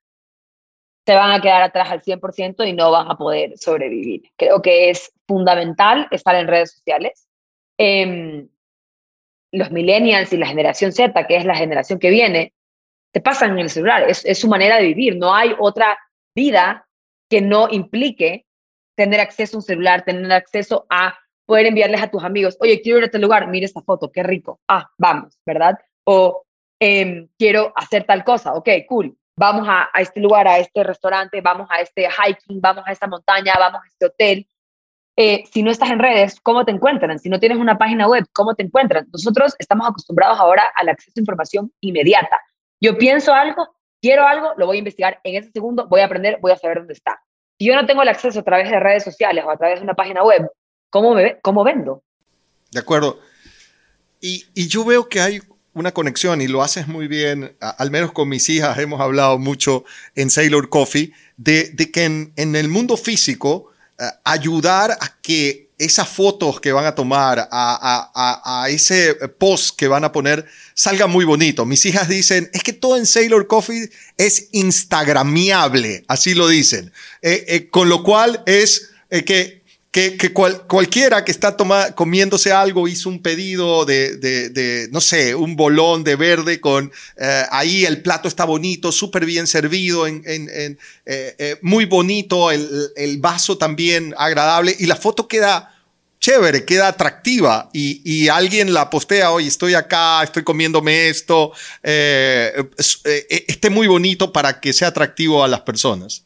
se 1.06 1.14
van 1.14 1.32
a 1.32 1.42
quedar 1.42 1.62
atrás 1.62 1.92
al 1.92 2.02
100% 2.02 2.68
y 2.68 2.74
no 2.74 2.92
van 2.92 3.12
a 3.12 3.18
poder 3.18 3.58
sobrevivir. 3.58 4.32
Creo 4.38 4.62
que 4.62 4.90
es 4.90 5.12
fundamental 5.28 6.08
estar 6.10 6.36
en 6.36 6.48
redes 6.48 6.72
sociales. 6.72 7.28
Em, 7.78 8.50
los 9.52 9.72
millennials 9.72 10.34
y 10.34 10.38
la 10.38 10.48
generación 10.48 10.92
Z, 10.92 11.28
que 11.28 11.38
es 11.38 11.46
la 11.46 11.56
generación 11.56 12.00
que 12.00 12.10
viene, 12.10 12.54
te 13.12 13.22
pasan 13.22 13.52
en 13.52 13.60
el 13.60 13.70
celular. 13.70 14.10
Es, 14.10 14.26
es 14.26 14.40
su 14.40 14.48
manera 14.48 14.78
de 14.78 14.88
vivir. 14.88 15.18
No 15.18 15.36
hay 15.36 15.56
otra 15.60 15.98
vida 16.36 16.88
que 17.30 17.42
no 17.42 17.68
implique 17.70 18.46
tener 18.96 19.20
acceso 19.20 19.58
a 19.58 19.60
un 19.60 19.64
celular, 19.64 20.04
tener 20.04 20.32
acceso 20.32 20.86
a 20.90 21.18
poder 21.46 21.68
enviarles 21.68 22.02
a 22.02 22.10
tus 22.10 22.24
amigos, 22.24 22.58
oye, 22.60 22.82
quiero 22.82 22.98
ir 22.98 23.04
a 23.04 23.06
este 23.08 23.20
lugar, 23.20 23.48
mire 23.48 23.66
esta 23.66 23.82
foto, 23.82 24.12
qué 24.12 24.24
rico. 24.24 24.60
Ah, 24.68 24.90
vamos, 24.98 25.38
¿verdad? 25.46 25.78
O 26.06 26.44
em, 26.80 27.28
quiero 27.38 27.74
hacer 27.76 28.06
tal 28.06 28.24
cosa, 28.24 28.54
ok, 28.54 28.70
cool, 28.88 29.18
vamos 29.38 29.68
a, 29.68 29.90
este 30.00 30.20
lugar, 30.20 30.48
a 30.48 30.60
este 30.60 30.84
restaurante, 30.84 31.42
vamos 31.42 31.68
a 31.70 31.82
este 31.82 32.08
hiking, 32.08 32.62
vamos 32.62 32.84
a 32.88 32.92
esta 32.92 33.08
montaña, 33.08 33.54
vamos 33.58 33.82
a 33.84 33.88
este 33.88 34.06
hotel. 34.06 34.48
Eh, 35.18 35.44
si 35.52 35.64
no 35.64 35.72
estás 35.72 35.92
en 35.92 36.00
redes, 36.00 36.40
¿cómo 36.42 36.66
te 36.66 36.72
encuentran? 36.72 37.20
Si 37.20 37.30
no 37.30 37.40
tienes 37.40 37.58
una 37.58 37.78
página 37.78 38.08
web, 38.08 38.26
¿cómo 38.34 38.54
te 38.54 38.64
encuentran? 38.64 39.08
Nosotros 39.12 39.56
estamos 39.60 39.88
acostumbrados 39.88 40.40
ahora 40.40 40.72
al 40.76 40.90
acceso 40.90 41.14
a 41.18 41.22
información 41.22 41.72
inmediata. 41.80 42.40
Yo 42.82 42.98
pienso 42.98 43.34
algo, 43.34 43.76
quiero 44.02 44.28
algo, 44.28 44.54
lo 44.58 44.66
voy 44.66 44.78
a 44.78 44.80
investigar 44.80 45.20
en 45.24 45.36
ese 45.36 45.52
segundo, 45.52 45.88
voy 45.88 46.02
a 46.02 46.06
aprender, 46.06 46.40
voy 46.42 46.52
a 46.52 46.58
saber 46.58 46.80
dónde 46.80 46.94
está. 46.94 47.22
Si 47.58 47.66
yo 47.66 47.76
no 47.76 47.86
tengo 47.86 48.02
el 48.02 48.10
acceso 48.10 48.40
a 48.42 48.44
través 48.44 48.70
de 48.70 48.80
redes 48.80 49.04
sociales 49.06 49.46
o 49.46 49.52
a 49.52 49.58
través 49.58 49.80
de 49.80 49.86
una 49.86 49.94
página 49.94 50.22
web, 50.24 50.50
¿cómo, 50.90 51.14
me, 51.14 51.40
cómo 51.40 51.64
vendo? 51.64 52.04
De 52.72 52.80
acuerdo. 52.82 53.20
Y, 54.20 54.46
y 54.54 54.68
yo 54.68 54.84
veo 54.84 55.08
que 55.08 55.22
hay 55.22 55.40
una 55.76 55.92
conexión 55.92 56.42
y 56.42 56.48
lo 56.48 56.64
haces 56.64 56.88
muy 56.88 57.08
bien, 57.08 57.56
al 57.60 57.92
menos 57.92 58.14
con 58.14 58.30
mis 58.30 58.50
hijas 58.50 58.80
hemos 58.80 59.02
hablado 59.02 59.38
mucho 59.38 59.84
en 60.16 60.30
Sailor 60.30 60.70
Coffee, 60.70 61.12
de, 61.38 61.76
que 61.94 62.06
en, 62.06 62.56
el 62.56 62.70
mundo 62.70 62.96
físico 62.96 63.72
eh, 64.00 64.06
ayudar 64.24 64.92
a 64.92 65.18
que 65.22 65.70
esas 65.78 66.08
fotos 66.08 66.62
que 66.62 66.72
van 66.72 66.86
a 66.86 66.96
tomar, 66.96 67.50
a, 67.52 68.68
ese 68.70 69.16
post 69.38 69.76
que 69.78 69.90
van 69.90 70.06
a 70.06 70.14
poner, 70.14 70.46
salga 70.74 71.08
muy 71.08 71.26
bonito. 71.26 71.66
Mis 71.66 71.86
hijas 71.86 72.08
dicen, 72.08 72.50
es 72.54 72.64
que 72.64 72.72
todo 72.72 72.96
en 72.96 73.06
Sailor 73.06 73.46
Coffee 73.48 73.92
es 74.16 74.48
instagramiable, 74.54 76.06
así 76.08 76.34
lo 76.34 76.48
dicen. 76.48 76.94
Eh, 77.22 77.44
eh, 77.50 77.70
con 77.70 77.90
lo 77.90 78.04
cual 78.04 78.42
es 78.46 78.92
que 79.10 79.65
que, 79.96 80.34
cualquiera 80.34 81.24
que 81.24 81.32
está 81.32 81.56
comiéndose 81.96 82.52
algo 82.52 82.86
hizo 82.90 83.08
un 83.08 83.22
pedido 83.22 83.86
de, 83.86 84.90
no 84.92 85.00
sé, 85.00 85.34
un 85.34 85.56
bolón 85.56 86.04
de 86.04 86.18
verde 86.18 86.60
con 86.60 86.92
eh, 87.18 87.44
ahí 87.50 87.86
el 87.86 88.02
plato 88.02 88.28
está 88.28 88.44
bonito, 88.44 88.92
súper 88.92 89.26
bien 89.26 89.48
servido, 89.48 90.06
en, 90.06 90.22
eh, 90.26 90.76
eh, 91.06 91.58
muy 91.62 91.86
bonito, 91.86 92.52
el, 92.52 93.18
vaso 93.20 93.58
también 93.58 94.14
agradable 94.18 94.76
y 94.78 94.86
la 94.86 94.98
foto 94.98 95.30
queda 95.30 95.74
chévere, 96.20 96.66
queda 96.66 96.90
atractiva 96.90 97.70
y, 97.72 98.28
alguien 98.28 98.74
la 98.74 98.90
postea, 98.90 99.32
hoy 99.32 99.48
estoy 99.48 99.76
acá, 99.76 100.22
estoy 100.24 100.44
comiéndome 100.44 101.08
esto, 101.08 101.54
esté 101.82 103.70
muy 103.70 103.88
bonito 103.88 104.34
para 104.34 104.60
que 104.60 104.74
sea 104.74 104.90
atractivo 104.90 105.42
a 105.42 105.48
las 105.48 105.62
personas. 105.62 106.25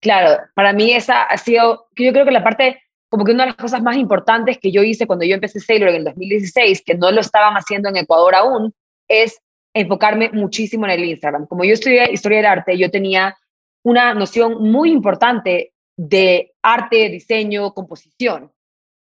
Claro, 0.00 0.42
para 0.54 0.72
mí 0.72 0.92
esa 0.92 1.24
ha 1.24 1.36
sido, 1.36 1.88
yo 1.96 2.12
creo 2.12 2.24
que 2.24 2.30
la 2.30 2.42
parte, 2.42 2.82
como 3.10 3.24
que 3.24 3.32
una 3.32 3.44
de 3.44 3.50
las 3.50 3.56
cosas 3.56 3.82
más 3.82 3.96
importantes 3.96 4.58
que 4.58 4.72
yo 4.72 4.82
hice 4.82 5.06
cuando 5.06 5.24
yo 5.26 5.34
empecé 5.34 5.60
Sailor 5.60 5.90
en 5.90 5.96
el 5.96 6.04
2016, 6.04 6.82
que 6.84 6.94
no 6.94 7.10
lo 7.10 7.20
estaban 7.20 7.54
haciendo 7.54 7.90
en 7.90 7.98
Ecuador 7.98 8.34
aún, 8.34 8.74
es 9.08 9.40
enfocarme 9.74 10.30
muchísimo 10.30 10.86
en 10.86 10.92
el 10.92 11.04
Instagram. 11.04 11.46
Como 11.46 11.64
yo 11.64 11.74
estudié 11.74 12.10
historia 12.12 12.38
del 12.38 12.46
arte, 12.46 12.78
yo 12.78 12.90
tenía 12.90 13.36
una 13.82 14.14
noción 14.14 14.62
muy 14.62 14.90
importante 14.90 15.72
de 15.96 16.54
arte, 16.62 17.10
diseño, 17.10 17.74
composición. 17.74 18.52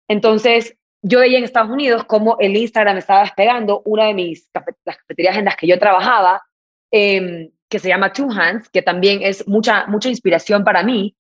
Entonces, 0.08 0.78
yo 1.02 1.20
veía 1.20 1.38
en 1.38 1.44
Estados 1.44 1.72
Unidos 1.72 2.06
cómo 2.06 2.38
el 2.40 2.56
Instagram 2.56 2.98
estaba 2.98 3.22
despegando. 3.22 3.82
Una 3.86 4.06
de 4.06 4.14
mis 4.14 4.50
las 4.86 4.98
cafeterías 4.98 5.38
en 5.38 5.46
las 5.46 5.56
que 5.56 5.68
yo 5.68 5.80
trabajaba 5.80 6.44
eh, 6.92 7.52
que 7.74 7.80
se 7.80 7.88
llama 7.88 8.14
Two 8.14 8.30
Hands, 8.30 8.70
que 8.70 8.84
también 8.84 9.24
es 9.24 9.48
mucha, 9.48 9.88
mucha 9.88 10.08
inspiración 10.08 10.64
para 10.64 10.84
mí. 10.84 11.16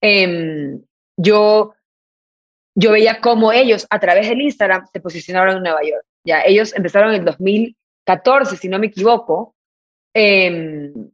Em, 0.00 0.82
yo, 1.18 1.74
yo 2.74 2.92
veía 2.92 3.20
cómo 3.20 3.52
ellos 3.52 3.86
a 3.90 4.00
través 4.00 4.26
del 4.26 4.40
Instagram 4.40 4.86
se 4.90 5.00
posicionaron 5.00 5.58
en 5.58 5.64
Nueva 5.64 5.82
York. 5.82 6.02
Ya, 6.24 6.40
ellos 6.46 6.74
empezaron 6.74 7.10
en 7.10 7.16
el 7.16 7.24
2014, 7.26 8.56
si 8.56 8.70
no 8.70 8.78
me 8.78 8.86
equivoco. 8.86 9.54
Em, 10.14 11.10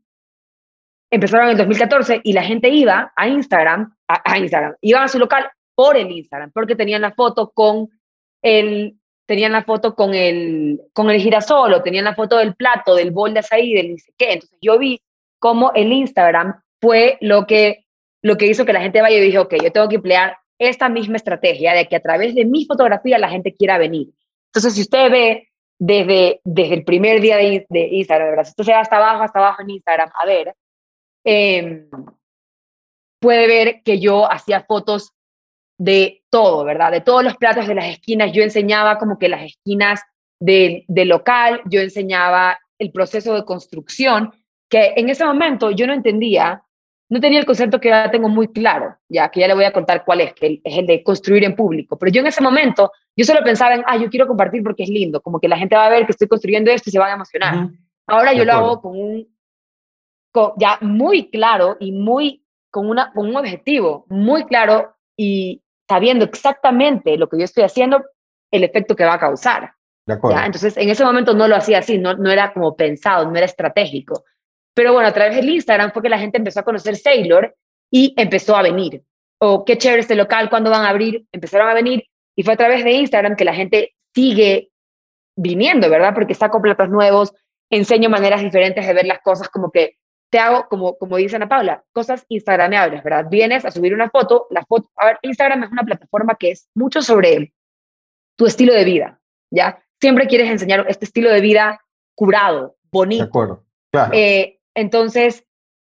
empezaron 1.11 1.47
en 1.47 1.53
el 1.53 1.59
2014 1.59 2.21
y 2.23 2.33
la 2.33 2.45
gente 2.45 2.69
iba 2.69 3.13
a 3.17 3.27
Instagram, 3.27 3.97
a, 4.07 4.33
a 4.33 4.39
Instagram, 4.39 4.77
iban 4.81 5.03
a 5.03 5.09
su 5.09 5.19
local 5.19 5.51
por 5.75 5.97
el 5.97 6.09
Instagram, 6.09 6.53
porque 6.53 6.77
tenían 6.77 7.03
la 7.03 7.15
foto 7.15 7.51
con 7.51 7.89
el 8.43 8.97
tenían 9.27 9.53
la 9.53 9.65
foto 9.65 9.95
con 9.95 10.15
el, 10.15 10.81
con 10.93 11.11
el 11.11 11.21
girasol 11.21 11.73
o 11.73 11.83
tenían 11.83 12.05
la 12.05 12.15
foto 12.15 12.37
del 12.37 12.55
plato, 12.55 12.95
del 12.95 13.11
bol 13.11 13.33
de 13.33 13.41
azaí, 13.41 13.75
del 13.75 13.91
ni 13.93 13.99
sé 13.99 14.13
qué. 14.17 14.33
Entonces 14.33 14.59
yo 14.61 14.79
vi 14.79 15.01
cómo 15.39 15.73
el 15.75 15.93
Instagram 15.93 16.63
fue 16.81 17.19
lo 17.21 17.47
que, 17.47 17.87
lo 18.23 18.37
que 18.37 18.47
hizo 18.47 18.65
que 18.65 18.73
la 18.73 18.81
gente 18.81 19.01
vaya 19.01 19.17
y 19.17 19.21
dije, 19.21 19.39
ok, 19.39 19.55
yo 19.63 19.73
tengo 19.73 19.89
que 19.89 19.97
emplear 19.97 20.37
esta 20.59 20.89
misma 20.89 21.17
estrategia 21.17 21.75
de 21.75 21.87
que 21.87 21.97
a 21.97 22.01
través 22.01 22.35
de 22.35 22.45
mi 22.45 22.65
fotografía 22.67 23.19
la 23.19 23.29
gente 23.29 23.55
quiera 23.55 23.79
venir. 23.79 24.09
Entonces, 24.49 24.75
si 24.75 24.83
usted 24.83 25.11
ve 25.11 25.49
desde, 25.79 26.41
desde 26.45 26.75
el 26.75 26.85
primer 26.85 27.21
día 27.21 27.37
de, 27.37 27.67
de 27.69 27.89
Instagram, 27.89 28.29
¿verdad? 28.29 28.45
Si 28.45 28.51
usted 28.51 28.65
se 28.65 28.73
va 28.73 28.81
hasta 28.81 28.97
abajo, 28.97 29.23
hasta 29.23 29.39
abajo 29.39 29.63
en 29.63 29.71
Instagram, 29.71 30.11
a 30.15 30.27
ver, 30.27 30.55
eh, 31.25 31.87
puede 33.19 33.47
ver 33.47 33.83
que 33.83 33.99
yo 33.99 34.31
hacía 34.31 34.65
fotos 34.65 35.14
de 35.85 36.25
todo, 36.31 36.65
¿verdad? 36.65 36.91
De 36.91 37.03
todos 37.03 37.23
los 37.23 37.37
platos 37.37 37.69
de 37.69 37.75
las 37.75 37.85
esquinas. 37.85 38.33
Yo 38.33 38.43
enseñaba 38.43 38.97
como 38.97 39.19
que 39.19 39.29
las 39.29 39.43
esquinas 39.43 40.01
del 40.41 40.85
de 40.89 41.05
local, 41.05 41.61
yo 41.67 41.81
enseñaba 41.81 42.59
el 42.79 42.91
proceso 42.91 43.35
de 43.35 43.45
construcción, 43.45 44.33
que 44.71 44.95
en 44.97 45.11
ese 45.11 45.27
momento 45.27 45.71
yo 45.71 45.87
no 45.87 45.93
entendía, 45.93 46.63
no 47.11 47.21
tenía 47.21 47.39
el 47.39 47.45
concepto 47.45 47.81
que 47.81 47.91
ya 47.91 48.11
tengo 48.11 48.31
muy 48.31 48.49
claro, 48.49 48.97
ya 49.11 49.29
que 49.29 49.41
ya 49.41 49.47
le 49.47 49.55
voy 49.55 49.65
a 49.65 49.75
contar 49.75 50.07
cuál 50.07 50.23
es, 50.23 50.33
que 50.33 50.63
es 50.65 50.79
el 50.79 50.87
de 50.87 51.03
construir 51.03 51.45
en 51.45 51.55
público. 51.55 51.99
Pero 51.99 52.11
yo 52.11 52.21
en 52.23 52.29
ese 52.29 52.43
momento, 52.43 52.91
yo 53.15 53.27
solo 53.27 53.45
pensaba 53.45 53.75
en, 53.75 53.85
ah, 53.87 53.99
yo 53.99 54.09
quiero 54.09 54.27
compartir 54.27 54.63
porque 54.63 54.85
es 54.85 54.89
lindo, 54.89 55.21
como 55.21 55.39
que 55.39 55.49
la 55.49 55.59
gente 55.59 55.77
va 55.77 55.87
a 55.87 55.91
ver 55.91 56.07
que 56.07 56.13
estoy 56.13 56.29
construyendo 56.29 56.71
esto 56.71 56.89
y 56.89 56.93
se 56.93 56.99
van 56.99 57.11
a 57.11 57.15
emocionar. 57.15 57.69
Ahora 58.07 58.33
yo 58.33 58.47
lo 58.47 58.53
hago 58.55 58.81
con 58.81 58.99
un, 58.99 59.29
ya 60.57 60.79
muy 60.81 61.29
claro 61.31 61.77
y 61.79 61.93
muy, 61.93 62.43
con, 62.71 62.89
una, 62.89 63.13
con 63.13 63.29
un 63.29 63.37
objetivo 63.37 64.07
muy 64.09 64.45
claro 64.45 64.95
y, 65.15 65.61
sabiendo 65.89 66.25
exactamente 66.25 67.17
lo 67.17 67.29
que 67.29 67.39
yo 67.39 67.45
estoy 67.45 67.65
haciendo, 67.65 68.05
el 68.51 68.65
efecto 68.65 68.97
que 68.97 69.05
va 69.05 69.15
a 69.15 69.21
causar. 69.21 69.73
Entonces, 70.07 70.77
en 70.77 70.91
ese 70.91 71.05
momento 71.05 71.35
no 71.35 71.49
lo 71.49 71.57
hacía 71.57 71.79
así, 71.79 71.99
no, 71.99 72.15
no 72.15 72.31
era 72.31 72.53
como 72.53 72.77
pensado, 72.77 73.31
no 73.31 73.37
era 73.37 73.47
estratégico. 73.47 74.25
Pero 74.75 74.93
bueno, 74.93 75.09
a 75.09 75.13
través 75.13 75.37
del 75.37 75.49
Instagram 75.49 75.93
fue 75.93 76.03
que 76.03 76.09
la 76.09 76.19
gente 76.19 76.39
empezó 76.39 76.61
a 76.61 76.65
conocer 76.65 76.97
Sailor 76.97 77.55
y 77.91 78.13
empezó 78.17 78.57
a 78.57 78.63
venir. 78.63 79.03
O 79.41 79.65
qué 79.65 79.79
chévere 79.79 80.01
este 80.01 80.15
local, 80.15 80.51
¿cuándo 80.51 80.71
van 80.71 80.85
a 80.85 80.91
abrir? 80.91 81.27
Empezaron 81.33 81.69
a 81.69 81.75
venir 81.75 82.05
y 82.37 82.43
fue 82.43 82.55
a 82.55 82.57
través 82.57 82.85
de 82.85 82.93
Instagram 82.93 83.37
que 83.37 83.45
la 83.45 83.55
gente 83.55 83.95
sigue 84.15 84.71
viniendo, 85.37 85.89
¿verdad? 85.89 86.13
Porque 86.15 86.35
saco 86.35 86.61
platos 86.61 86.89
nuevos, 86.89 87.33
enseño 87.71 88.11
maneras 88.11 88.43
diferentes 88.43 88.87
de 88.87 88.93
ver 88.93 89.07
las 89.07 89.21
cosas, 89.21 89.49
como 89.49 89.71
que 89.71 89.97
te 90.31 90.39
hago, 90.39 90.69
como, 90.69 90.97
como 90.99 91.17
dice 91.17 91.37
Ana 91.37 91.49
Paula, 91.49 91.85
cosas 91.93 92.25
instagrameables, 92.29 93.03
¿verdad? 93.05 93.27
Vienes 93.31 93.65
a 93.65 93.71
subir 93.71 93.95
una 93.95 94.11
foto, 94.11 94.47
la 94.51 94.65
foto, 94.65 94.91
a 94.97 95.07
ver, 95.07 95.19
Instagram 95.23 95.65
es 95.65 95.71
una 95.71 95.85
plataforma 95.85 96.35
que 96.35 96.51
es 96.51 96.69
mucho 96.75 97.03
sobre 97.03 97.55
tu 98.37 98.47
estilo 98.47 98.75
de 98.75 98.85
vida, 98.85 99.21
¿ya? 99.51 99.83
Siempre 100.01 100.27
quieres 100.27 100.51
enseñar 100.51 100.87
este 100.89 101.05
estilo 101.05 101.31
de 101.31 101.41
vida 101.41 101.81
curado, 102.15 102.77
bonito. 102.91 103.25
De 103.25 103.29
acuerdo, 103.29 103.65
claro. 103.93 104.13
Eh, 104.13 104.59
entonces, 104.75 105.45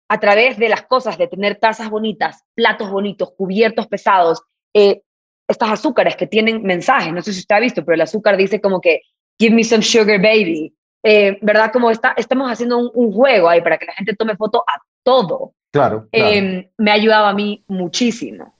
a 0.07 0.19
través 0.19 0.57
de 0.57 0.69
las 0.69 0.83
cosas, 0.83 1.17
de 1.17 1.27
tener 1.27 1.55
tazas 1.55 1.89
bonitas, 1.89 2.43
platos 2.53 2.91
bonitos, 2.91 3.33
cubiertos 3.35 3.87
pesados, 3.87 4.43
eh, 4.73 5.01
estas 5.47 5.71
azúcares 5.71 6.15
que 6.15 6.27
tienen 6.27 6.63
mensajes, 6.63 7.13
no 7.13 7.21
sé 7.21 7.33
si 7.33 7.39
usted 7.39 7.55
ha 7.55 7.59
visto, 7.59 7.83
pero 7.83 7.95
el 7.95 8.01
azúcar 8.01 8.37
dice 8.37 8.61
como 8.61 8.81
que, 8.81 9.01
give 9.39 9.55
me 9.55 9.63
some 9.63 9.83
sugar 9.83 10.21
baby, 10.21 10.75
eh, 11.07 11.37
¿verdad? 11.39 11.71
Como 11.71 11.91
está, 11.91 12.15
estamos 12.17 12.51
haciendo 12.51 12.79
un, 12.79 13.13
juego 13.13 13.47
ahí 13.47 13.61
para 13.61 13.77
que 13.77 13.85
la 13.85 13.93
gente 13.93 14.15
tome 14.15 14.35
foto 14.35 14.63
a 14.67 14.81
todo. 15.03 15.53
Claro. 15.69 16.09
Eh, 16.11 16.67
me 16.79 16.89
ha 16.89 16.95
ayudado 16.95 17.27
a 17.27 17.33
mí 17.33 17.63
muchísimo. 17.67 18.55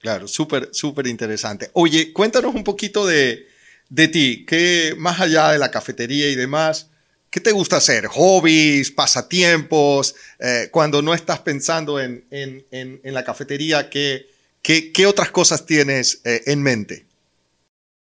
Claro, 0.00 0.26
súper, 0.26 0.70
súper 0.72 1.06
interesante. 1.06 1.70
Oye, 1.74 2.12
cuéntanos 2.12 2.56
un 2.56 2.64
poquito 2.64 3.06
de, 3.06 3.46
de 3.88 4.08
ti, 4.08 4.44
que 4.46 4.96
más 4.98 5.20
allá 5.20 5.52
de 5.52 5.58
la 5.58 5.70
cafetería 5.70 6.28
y 6.28 6.34
demás, 6.34 6.90
¿qué 7.30 7.38
te 7.38 7.52
gusta 7.52 7.76
hacer? 7.76 8.06
¿Hobbies, 8.06 8.90
pasatiempos? 8.90 10.16
Eh, 10.40 10.70
cuando 10.72 11.02
no 11.02 11.14
estás 11.14 11.38
pensando 11.38 12.00
en, 12.00 12.24
en, 12.32 12.64
en, 12.72 13.14
la 13.14 13.22
cafetería, 13.22 13.88
¿qué, 13.88 14.26
qué, 14.60 14.90
qué 14.90 15.06
otras 15.06 15.30
cosas 15.30 15.66
tienes 15.66 16.20
en 16.24 16.62
mente? 16.64 17.06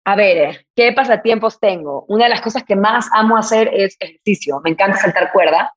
A 0.03 0.15
ver, 0.15 0.65
¿qué 0.75 0.93
pasatiempos 0.93 1.59
tengo? 1.59 2.05
Una 2.07 2.23
de 2.23 2.31
las 2.31 2.41
cosas 2.41 2.63
que 2.63 2.75
más 2.75 3.07
amo 3.13 3.37
hacer 3.37 3.69
es 3.73 3.95
ejercicio. 3.99 4.59
Me 4.63 4.71
encanta 4.71 4.97
saltar 4.97 5.31
cuerda. 5.31 5.73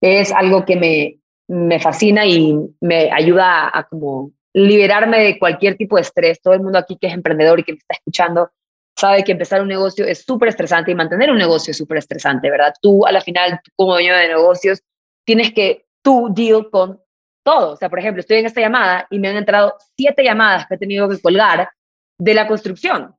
Es 0.00 0.32
algo 0.32 0.64
que 0.64 0.76
me, 0.76 1.20
me 1.46 1.78
fascina 1.78 2.26
y 2.26 2.56
me 2.80 3.12
ayuda 3.12 3.70
a, 3.72 3.84
como 3.84 4.32
liberarme 4.52 5.22
de 5.22 5.38
cualquier 5.38 5.76
tipo 5.76 5.96
de 5.96 6.02
estrés. 6.02 6.40
Todo 6.42 6.54
el 6.54 6.62
mundo 6.62 6.78
aquí 6.78 6.98
que 7.00 7.06
es 7.06 7.14
emprendedor 7.14 7.60
y 7.60 7.62
que 7.62 7.72
me 7.72 7.78
está 7.78 7.94
escuchando 7.94 8.50
sabe 8.96 9.22
que 9.22 9.32
empezar 9.32 9.62
un 9.62 9.68
negocio 9.68 10.04
es 10.04 10.24
súper 10.24 10.48
estresante 10.48 10.90
y 10.90 10.94
mantener 10.96 11.30
un 11.30 11.38
negocio 11.38 11.70
es 11.70 11.76
súper 11.76 11.98
estresante, 11.98 12.50
¿verdad? 12.50 12.74
Tú, 12.82 13.06
a 13.06 13.12
la 13.12 13.20
final, 13.20 13.60
como 13.76 13.92
dueño 13.92 14.14
de 14.16 14.28
negocios, 14.28 14.82
tienes 15.24 15.52
que 15.54 15.86
tú 16.02 16.28
deal 16.34 16.68
con 16.70 17.00
todo. 17.44 17.74
O 17.74 17.76
sea, 17.76 17.88
por 17.88 18.00
ejemplo, 18.00 18.20
estoy 18.20 18.38
en 18.38 18.46
esta 18.46 18.60
llamada 18.60 19.06
y 19.10 19.20
me 19.20 19.28
han 19.28 19.36
entrado 19.36 19.76
siete 19.96 20.24
llamadas 20.24 20.66
que 20.66 20.74
he 20.74 20.78
tenido 20.78 21.08
que 21.08 21.20
colgar 21.20 21.70
de 22.18 22.34
la 22.34 22.48
construcción 22.48 23.14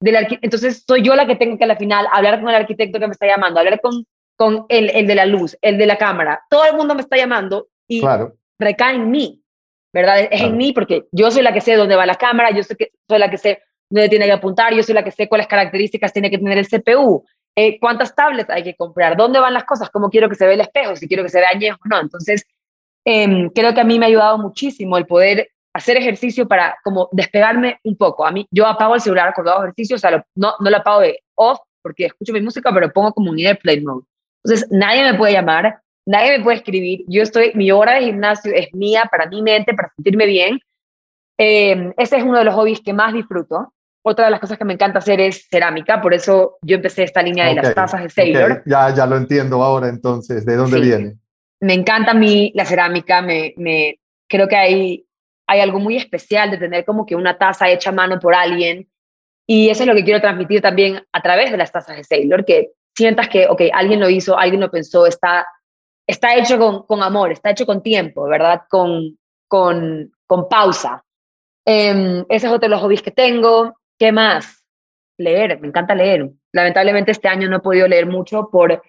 entonces 0.00 0.84
soy 0.86 1.02
yo 1.02 1.14
la 1.14 1.26
que 1.26 1.36
tengo 1.36 1.56
que 1.58 1.64
a 1.64 1.68
la 1.68 1.76
final 1.76 2.06
hablar 2.12 2.40
con 2.40 2.50
el 2.50 2.56
arquitecto 2.56 2.98
que 2.98 3.06
me 3.06 3.12
está 3.12 3.26
llamando, 3.26 3.60
hablar 3.60 3.80
con, 3.80 4.04
con 4.36 4.66
el, 4.68 4.90
el 4.90 5.06
de 5.06 5.14
la 5.14 5.26
luz, 5.26 5.56
el 5.62 5.78
de 5.78 5.86
la 5.86 5.96
cámara. 5.96 6.42
Todo 6.50 6.64
el 6.64 6.76
mundo 6.76 6.94
me 6.94 7.00
está 7.00 7.16
llamando 7.16 7.68
y 7.88 8.02
recae 8.58 8.96
en 8.96 9.10
mí, 9.10 9.42
¿verdad? 9.92 10.28
Es 10.30 10.42
en 10.42 10.56
mí 10.56 10.72
porque 10.72 11.06
yo 11.12 11.30
soy 11.30 11.42
la 11.42 11.52
que 11.52 11.60
sé 11.60 11.74
dónde 11.74 11.96
va 11.96 12.06
la 12.06 12.16
cámara, 12.16 12.50
yo 12.50 12.62
soy, 12.62 12.76
que, 12.76 12.90
soy 13.08 13.18
la 13.18 13.30
que 13.30 13.38
sé 13.38 13.62
dónde 13.88 14.08
tiene 14.08 14.26
que 14.26 14.32
apuntar, 14.32 14.74
yo 14.74 14.82
soy 14.82 14.94
la 14.94 15.04
que 15.04 15.10
sé 15.10 15.28
cuáles 15.28 15.46
características 15.46 16.12
tiene 16.12 16.30
que 16.30 16.38
tener 16.38 16.58
el 16.58 16.68
CPU, 16.68 17.24
eh, 17.54 17.78
cuántas 17.80 18.14
tablets 18.14 18.50
hay 18.50 18.62
que 18.62 18.76
comprar, 18.76 19.16
dónde 19.16 19.40
van 19.40 19.54
las 19.54 19.64
cosas, 19.64 19.88
cómo 19.90 20.10
quiero 20.10 20.28
que 20.28 20.34
se 20.34 20.46
ve 20.46 20.54
el 20.54 20.60
espejo, 20.60 20.96
si 20.96 21.08
quiero 21.08 21.22
que 21.22 21.30
se 21.30 21.40
vea 21.40 21.50
añejo 21.54 21.78
o 21.84 21.88
no. 21.88 22.00
Entonces, 22.00 22.46
em, 23.04 23.48
creo 23.50 23.72
que 23.72 23.80
a 23.80 23.84
mí 23.84 23.98
me 23.98 24.06
ha 24.06 24.08
ayudado 24.08 24.38
muchísimo 24.38 24.98
el 24.98 25.06
poder 25.06 25.48
hacer 25.76 25.98
ejercicio 25.98 26.48
para 26.48 26.76
como 26.82 27.08
despegarme 27.12 27.78
un 27.84 27.96
poco. 27.96 28.26
A 28.26 28.30
mí, 28.30 28.46
yo 28.50 28.66
apago 28.66 28.94
el 28.94 29.00
celular 29.00 29.32
cuando 29.34 29.52
hago 29.52 29.64
ejercicio, 29.64 29.96
o 29.96 29.98
sea, 29.98 30.24
no, 30.34 30.54
no 30.58 30.70
lo 30.70 30.76
apago 30.76 31.00
de 31.00 31.20
off 31.34 31.58
porque 31.82 32.06
escucho 32.06 32.32
mi 32.32 32.40
música, 32.40 32.72
pero 32.72 32.90
pongo 32.92 33.12
como 33.12 33.30
un 33.30 33.38
airplane 33.38 33.82
mode. 33.82 34.06
Entonces, 34.42 34.68
nadie 34.70 35.04
me 35.04 35.18
puede 35.18 35.34
llamar, 35.34 35.80
nadie 36.06 36.38
me 36.38 36.44
puede 36.44 36.56
escribir. 36.56 37.04
Yo 37.08 37.22
estoy, 37.22 37.52
mi 37.54 37.70
hora 37.70 37.94
de 37.94 38.06
gimnasio 38.06 38.52
es 38.54 38.72
mía, 38.72 39.04
para 39.10 39.26
mi 39.26 39.42
mente, 39.42 39.74
para 39.74 39.92
sentirme 39.94 40.26
bien. 40.26 40.58
Eh, 41.38 41.92
ese 41.98 42.16
es 42.16 42.22
uno 42.22 42.38
de 42.38 42.44
los 42.44 42.54
hobbies 42.54 42.80
que 42.80 42.94
más 42.94 43.12
disfruto. 43.12 43.72
Otra 44.02 44.24
de 44.24 44.30
las 44.30 44.40
cosas 44.40 44.56
que 44.56 44.64
me 44.64 44.72
encanta 44.72 45.00
hacer 45.00 45.20
es 45.20 45.46
cerámica, 45.50 46.00
por 46.00 46.14
eso 46.14 46.58
yo 46.62 46.76
empecé 46.76 47.02
esta 47.02 47.22
línea 47.22 47.46
de 47.46 47.56
las 47.56 47.74
tazas 47.74 48.02
de 48.02 48.08
Sailor. 48.08 48.62
Ya, 48.64 48.94
ya 48.94 49.04
lo 49.04 49.16
entiendo 49.16 49.62
ahora 49.62 49.88
entonces, 49.88 50.46
¿de 50.46 50.54
dónde 50.54 50.80
viene? 50.80 51.18
Me 51.60 51.74
encanta 51.74 52.12
a 52.12 52.14
mí 52.14 52.52
la 52.54 52.64
cerámica, 52.64 53.20
me, 53.20 53.52
me, 53.56 53.98
creo 54.28 54.46
que 54.46 54.56
hay 54.56 55.05
hay 55.46 55.60
algo 55.60 55.78
muy 55.78 55.96
especial 55.96 56.50
de 56.50 56.58
tener 56.58 56.84
como 56.84 57.06
que 57.06 57.14
una 57.14 57.38
taza 57.38 57.70
hecha 57.70 57.90
a 57.90 57.94
mano 57.94 58.18
por 58.18 58.34
alguien. 58.34 58.88
Y 59.46 59.70
eso 59.70 59.82
es 59.82 59.88
lo 59.88 59.94
que 59.94 60.04
quiero 60.04 60.20
transmitir 60.20 60.60
también 60.60 61.04
a 61.12 61.22
través 61.22 61.50
de 61.50 61.56
las 61.56 61.70
tazas 61.70 61.96
de 61.96 62.04
Sailor, 62.04 62.44
que 62.44 62.72
sientas 62.96 63.28
que, 63.28 63.46
ok, 63.46 63.62
alguien 63.72 64.00
lo 64.00 64.08
hizo, 64.08 64.36
alguien 64.36 64.60
lo 64.60 64.70
pensó, 64.70 65.06
está, 65.06 65.46
está 66.06 66.34
hecho 66.34 66.58
con, 66.58 66.84
con 66.84 67.02
amor, 67.02 67.30
está 67.30 67.50
hecho 67.50 67.66
con 67.66 67.82
tiempo, 67.82 68.24
¿verdad? 68.24 68.62
Con, 68.68 69.18
con, 69.46 70.12
con 70.26 70.48
pausa. 70.48 71.04
Eh, 71.64 72.24
ese 72.28 72.46
es 72.46 72.52
otro 72.52 72.68
de 72.68 72.68
los 72.68 72.80
hobbies 72.80 73.02
que 73.02 73.10
tengo. 73.10 73.78
¿Qué 73.98 74.12
más? 74.12 74.64
Leer, 75.18 75.60
me 75.60 75.68
encanta 75.68 75.94
leer. 75.94 76.30
Lamentablemente 76.52 77.12
este 77.12 77.28
año 77.28 77.48
no 77.48 77.56
he 77.56 77.60
podido 77.60 77.86
leer 77.86 78.06
mucho 78.06 78.48
por, 78.50 78.82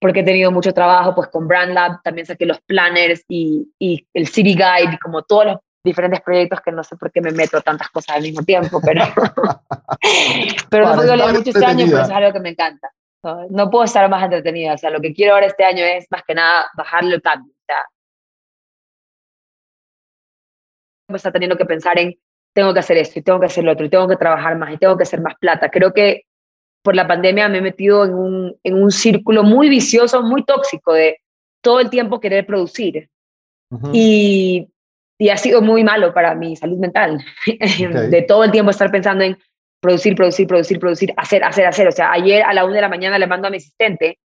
porque 0.00 0.20
he 0.20 0.24
tenido 0.24 0.50
mucho 0.50 0.72
trabajo, 0.72 1.14
pues 1.14 1.28
con 1.28 1.48
Brand 1.48 1.72
Lab 1.72 2.02
también 2.02 2.26
saqué 2.26 2.46
los 2.46 2.60
planners 2.60 3.24
y, 3.28 3.72
y 3.78 4.06
el 4.12 4.28
City 4.28 4.54
Guide, 4.54 4.98
como 5.02 5.22
todos 5.22 5.46
los 5.46 5.56
diferentes 5.86 6.20
proyectos 6.20 6.60
que 6.60 6.72
no 6.72 6.84
sé 6.84 6.96
por 6.96 7.10
qué 7.10 7.20
me 7.20 7.32
meto 7.32 7.60
tantas 7.62 7.88
cosas 7.88 8.16
al 8.16 8.22
mismo 8.22 8.42
tiempo, 8.42 8.80
pero, 8.84 9.02
pero 10.70 10.88
no 10.88 10.96
puedo 10.96 11.16
leer 11.16 11.32
mucho 11.32 11.50
este 11.50 11.64
año, 11.64 11.86
pero 11.88 12.02
es 12.02 12.10
algo 12.10 12.32
que 12.32 12.40
me 12.40 12.50
encanta. 12.50 12.92
No, 13.50 13.70
puedo 13.70 13.84
estar 13.84 14.08
más 14.08 14.22
entretenida, 14.22 14.74
o 14.74 14.78
sea, 14.78 14.90
lo 14.90 15.00
que 15.00 15.12
quiero 15.12 15.34
ahora 15.34 15.46
este 15.46 15.64
año 15.64 15.84
es 15.84 16.06
más 16.10 16.22
que 16.24 16.34
nada 16.34 16.66
bajarle 16.76 17.14
el 17.16 17.22
cambio, 17.22 17.52
o 17.52 17.64
sea, 17.66 17.84
está 21.14 21.32
teniendo 21.32 21.56
que 21.56 21.64
pensar 21.64 21.98
en 21.98 22.14
tengo 22.54 22.72
que 22.72 22.80
hacer 22.80 22.96
esto 22.96 23.18
y 23.18 23.22
tengo 23.22 23.38
que 23.38 23.46
hacer 23.46 23.64
lo 23.64 23.72
otro 23.72 23.84
y 23.84 23.90
tengo 23.90 24.08
que 24.08 24.16
trabajar 24.16 24.56
más 24.56 24.72
y 24.72 24.78
tengo 24.78 24.96
que 24.96 25.02
hacer 25.02 25.20
más 25.20 25.34
plata. 25.38 25.70
Creo 25.70 25.92
que 25.92 26.22
por 26.82 26.94
la 26.94 27.06
pandemia 27.06 27.48
me 27.48 27.58
he 27.58 27.62
metido 27.62 28.04
en 28.04 28.14
un, 28.14 28.56
en 28.62 28.82
un 28.82 28.90
círculo 28.90 29.42
muy 29.42 29.68
vicioso, 29.68 30.22
muy 30.22 30.44
tóxico 30.44 30.94
de 30.94 31.20
todo 31.60 31.80
el 31.80 31.90
tiempo 31.90 32.20
querer 32.20 32.46
producir. 32.46 33.10
Y 33.92 34.68
y 35.18 35.30
ha 35.30 35.36
sido 35.36 35.62
muy 35.62 35.82
malo 35.82 36.12
para 36.12 36.34
mi 36.34 36.56
salud 36.56 36.78
mental, 36.78 37.24
de 38.10 38.22
todo 38.22 38.44
el 38.44 38.50
tiempo 38.50 38.70
estar 38.70 38.90
pensando 38.90 39.24
en 39.24 39.38
producir, 39.80 40.14
producir, 40.14 40.46
producir, 40.46 40.78
producir, 40.78 41.14
hacer, 41.16 41.44
hacer, 41.44 41.66
hacer. 41.66 41.88
O 41.88 41.92
sea, 41.92 42.12
ayer 42.12 42.42
a 42.42 42.52
la 42.52 42.64
una 42.64 42.74
de 42.74 42.80
la 42.82 42.88
mañana 42.88 43.18
le 43.18 43.26
mando 43.26 43.48
a 43.48 43.50
mi 43.50 43.56
asistente, 43.56 44.18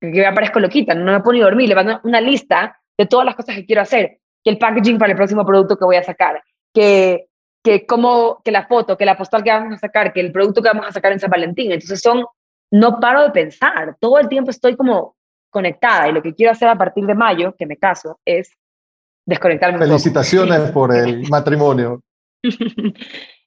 que 0.00 0.08
me 0.08 0.26
aparezco 0.26 0.60
loquita, 0.60 0.94
no 0.94 1.12
me 1.12 1.20
puedo 1.20 1.34
ni 1.34 1.40
dormir, 1.40 1.68
le 1.68 1.74
mando 1.74 2.00
una 2.04 2.20
lista 2.20 2.78
de 2.98 3.06
todas 3.06 3.26
las 3.26 3.34
cosas 3.34 3.56
que 3.56 3.66
quiero 3.66 3.82
hacer, 3.82 4.18
que 4.44 4.50
el 4.50 4.58
packaging 4.58 4.98
para 4.98 5.12
el 5.12 5.16
próximo 5.16 5.44
producto 5.44 5.76
que 5.76 5.84
voy 5.84 5.96
a 5.96 6.02
sacar, 6.02 6.42
que, 6.74 7.26
que, 7.62 7.86
como, 7.86 8.40
que 8.44 8.50
la 8.50 8.66
foto, 8.66 8.96
que 8.96 9.04
la 9.04 9.16
postal 9.16 9.42
que 9.42 9.50
vamos 9.50 9.74
a 9.74 9.78
sacar, 9.78 10.12
que 10.12 10.20
el 10.20 10.32
producto 10.32 10.62
que 10.62 10.68
vamos 10.68 10.86
a 10.86 10.92
sacar 10.92 11.12
en 11.12 11.20
San 11.20 11.30
Valentín. 11.30 11.70
Entonces 11.70 12.00
son, 12.00 12.24
no 12.70 12.98
paro 13.00 13.22
de 13.22 13.30
pensar, 13.30 13.96
todo 14.00 14.18
el 14.18 14.28
tiempo 14.28 14.50
estoy 14.50 14.76
como 14.76 15.16
conectada 15.50 16.08
y 16.08 16.12
lo 16.12 16.22
que 16.22 16.34
quiero 16.34 16.52
hacer 16.52 16.68
a 16.68 16.76
partir 16.76 17.04
de 17.04 17.14
mayo, 17.14 17.54
que 17.56 17.66
me 17.66 17.76
caso, 17.76 18.18
es 18.24 18.56
desconectarme. 19.26 19.78
Felicitaciones 19.78 20.70
por 20.72 20.94
el 20.94 21.28
matrimonio. 21.28 22.02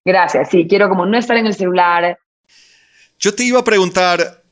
Gracias, 0.06 0.50
sí, 0.50 0.68
quiero 0.68 0.88
como 0.88 1.06
no 1.06 1.18
estar 1.18 1.38
en 1.38 1.48
el 1.48 1.56
celular. 1.56 2.18
Yo 3.18 3.34
te 3.34 3.44
iba 3.44 3.60
a 3.60 3.64
preguntar, 3.64 4.44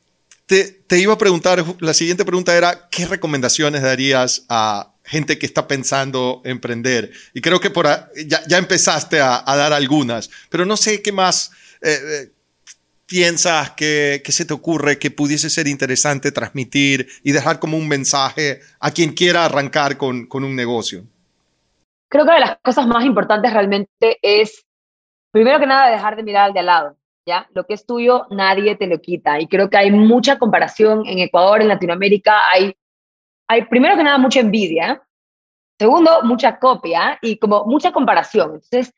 te, 0.46 0.64
te, 0.64 0.98
iba 0.98 1.12
a 1.12 1.18
preguntar, 1.18 1.64
la 1.80 1.94
siguiente 1.94 2.24
pregunta 2.24 2.56
era, 2.56 2.88
¿qué 2.90 3.06
recomendaciones 3.06 3.82
darías 3.82 4.44
a 4.48 4.92
gente 5.04 5.38
que 5.38 5.46
está 5.46 5.68
pensando 5.68 6.42
emprender? 6.44 7.12
Y 7.34 7.40
creo 7.40 7.60
que 7.60 7.70
por 7.70 7.86
ya, 8.26 8.42
ya, 8.48 8.58
empezaste 8.58 9.20
a, 9.20 9.42
a, 9.46 9.56
dar 9.56 9.72
algunas, 9.72 10.28
pero 10.50 10.64
no 10.64 10.76
sé 10.76 11.02
qué 11.02 11.12
más 11.12 11.52
eh, 11.82 12.00
eh, 12.02 12.32
piensas 13.06 13.70
que, 13.72 14.22
que, 14.24 14.32
se 14.32 14.44
te 14.44 14.54
ocurre 14.54 14.98
que 14.98 15.10
pudiese 15.10 15.50
ser 15.50 15.68
interesante 15.68 16.32
transmitir 16.32 17.06
y 17.22 17.32
dejar 17.32 17.60
como 17.60 17.76
un 17.76 17.86
mensaje 17.86 18.60
a 18.80 18.90
quien 18.90 19.12
quiera 19.12 19.44
arrancar 19.44 19.98
con, 19.98 20.26
con 20.26 20.42
un 20.42 20.56
negocio 20.56 21.04
creo 22.14 22.24
que 22.24 22.30
una 22.30 22.38
de 22.38 22.46
las 22.46 22.58
cosas 22.60 22.86
más 22.86 23.04
importantes 23.04 23.52
realmente 23.52 24.18
es, 24.22 24.64
primero 25.32 25.58
que 25.58 25.66
nada, 25.66 25.90
dejar 25.90 26.14
de 26.14 26.22
mirar 26.22 26.44
al 26.44 26.52
de 26.52 26.60
al 26.60 26.66
lado. 26.66 26.96
¿Ya? 27.26 27.48
Lo 27.54 27.64
que 27.64 27.74
es 27.74 27.86
tuyo, 27.86 28.26
nadie 28.30 28.76
te 28.76 28.86
lo 28.86 29.00
quita. 29.00 29.40
Y 29.40 29.48
creo 29.48 29.68
que 29.68 29.78
hay 29.78 29.90
mucha 29.90 30.38
comparación 30.38 31.04
en 31.06 31.18
Ecuador, 31.18 31.60
en 31.60 31.68
Latinoamérica. 31.68 32.42
Hay, 32.52 32.76
hay 33.48 33.64
primero 33.64 33.96
que 33.96 34.04
nada, 34.04 34.18
mucha 34.18 34.40
envidia. 34.40 35.02
Segundo, 35.76 36.22
mucha 36.22 36.58
copia 36.60 37.18
y 37.20 37.36
como 37.38 37.64
mucha 37.64 37.90
comparación. 37.90 38.60
Entonces, 38.62 38.92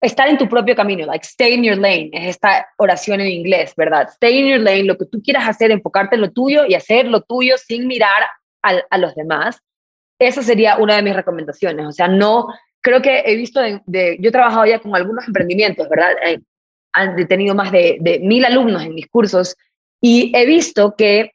estar 0.00 0.26
en 0.26 0.38
tu 0.38 0.48
propio 0.48 0.74
camino, 0.74 1.06
like 1.06 1.24
stay 1.24 1.54
in 1.54 1.62
your 1.62 1.76
lane, 1.76 2.10
es 2.12 2.30
esta 2.30 2.66
oración 2.76 3.20
en 3.20 3.28
inglés, 3.28 3.74
¿verdad? 3.76 4.08
Stay 4.08 4.40
in 4.40 4.48
your 4.48 4.60
lane, 4.60 4.82
lo 4.82 4.98
que 4.98 5.06
tú 5.06 5.22
quieras 5.22 5.46
hacer, 5.46 5.70
enfocarte 5.70 6.16
en 6.16 6.22
lo 6.22 6.32
tuyo 6.32 6.64
y 6.66 6.74
hacer 6.74 7.06
lo 7.06 7.20
tuyo 7.20 7.56
sin 7.56 7.86
mirar 7.86 8.24
a, 8.62 8.80
a 8.90 8.98
los 8.98 9.14
demás. 9.14 9.62
Esa 10.26 10.42
sería 10.42 10.76
una 10.76 10.96
de 10.96 11.02
mis 11.02 11.14
recomendaciones. 11.14 11.86
O 11.86 11.92
sea, 11.92 12.08
no, 12.08 12.48
creo 12.80 13.00
que 13.00 13.22
he 13.26 13.36
visto, 13.36 13.60
de, 13.60 14.18
yo 14.20 14.28
he 14.28 14.32
trabajado 14.32 14.66
ya 14.66 14.78
con 14.80 14.94
algunos 14.94 15.26
emprendimientos, 15.26 15.88
¿verdad? 15.88 16.12
Eh, 16.24 16.40
han 16.92 17.16
tenido 17.26 17.54
más 17.54 17.72
de, 17.72 18.20
mil 18.22 18.44
alumnos 18.44 18.82
en 18.82 18.94
mis 18.94 19.08
cursos 19.08 19.56
y 20.00 20.30
he 20.36 20.44
visto 20.44 20.94
que 20.96 21.32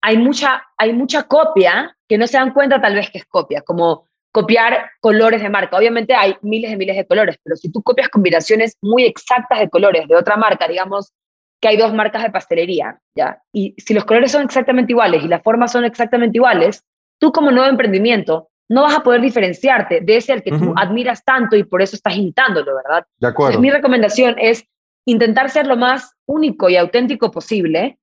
hay 0.00 0.16
mucha, 0.16 0.62
hay 0.76 0.92
mucha 0.92 1.24
copia 1.24 1.96
que 2.08 2.18
no 2.18 2.26
se 2.26 2.38
dan 2.38 2.52
cuenta 2.52 2.80
tal 2.80 2.94
vez 2.94 3.10
que 3.10 3.18
es 3.18 3.26
copia, 3.26 3.62
como 3.62 4.06
copiar 4.30 4.90
colores 5.00 5.42
de 5.42 5.48
marca. 5.48 5.76
Obviamente 5.76 6.14
hay 6.14 6.36
miles 6.42 6.70
de 6.70 6.76
miles 6.76 6.96
de 6.96 7.06
colores, 7.06 7.36
pero 7.42 7.56
si 7.56 7.72
tú 7.72 7.82
copias 7.82 8.08
combinaciones 8.08 8.76
muy 8.80 9.04
exactas 9.04 9.58
de 9.58 9.68
colores 9.68 10.06
de 10.06 10.14
otra 10.14 10.36
marca, 10.36 10.68
digamos 10.68 11.12
que 11.60 11.68
hay 11.68 11.76
dos 11.76 11.92
marcas 11.92 12.22
de 12.22 12.30
pastelería, 12.30 13.00
¿ya? 13.16 13.42
Y 13.52 13.74
si 13.78 13.94
los 13.94 14.04
colores 14.04 14.30
son 14.30 14.44
exactamente 14.44 14.92
iguales 14.92 15.24
y 15.24 15.28
las 15.28 15.42
formas 15.42 15.72
son 15.72 15.84
exactamente 15.84 16.38
iguales, 16.38 16.84
tú 17.18 17.32
como 17.32 17.50
nuevo 17.50 17.68
emprendimiento 17.68 18.48
no 18.68 18.82
vas 18.82 18.96
a 18.96 19.02
poder 19.02 19.20
diferenciarte 19.20 20.00
de 20.00 20.16
ese 20.16 20.32
al 20.32 20.42
que 20.42 20.50
tú 20.50 20.74
admiras 20.76 21.24
tanto 21.24 21.56
y 21.56 21.64
por 21.64 21.80
eso 21.80 21.96
estás 21.96 22.16
imitándolo, 22.16 22.74
¿verdad? 22.76 23.06
De 23.18 23.26
acuerdo. 23.26 23.58
mi 23.60 23.70
recomendación 23.70 24.36
es 24.38 24.64
intentar 25.06 25.48
ser 25.48 25.66
lo 25.66 25.76
más 25.76 26.12
único 26.26 26.68
y 26.68 26.76
auténtico 26.76 27.30
posible, 27.30 27.98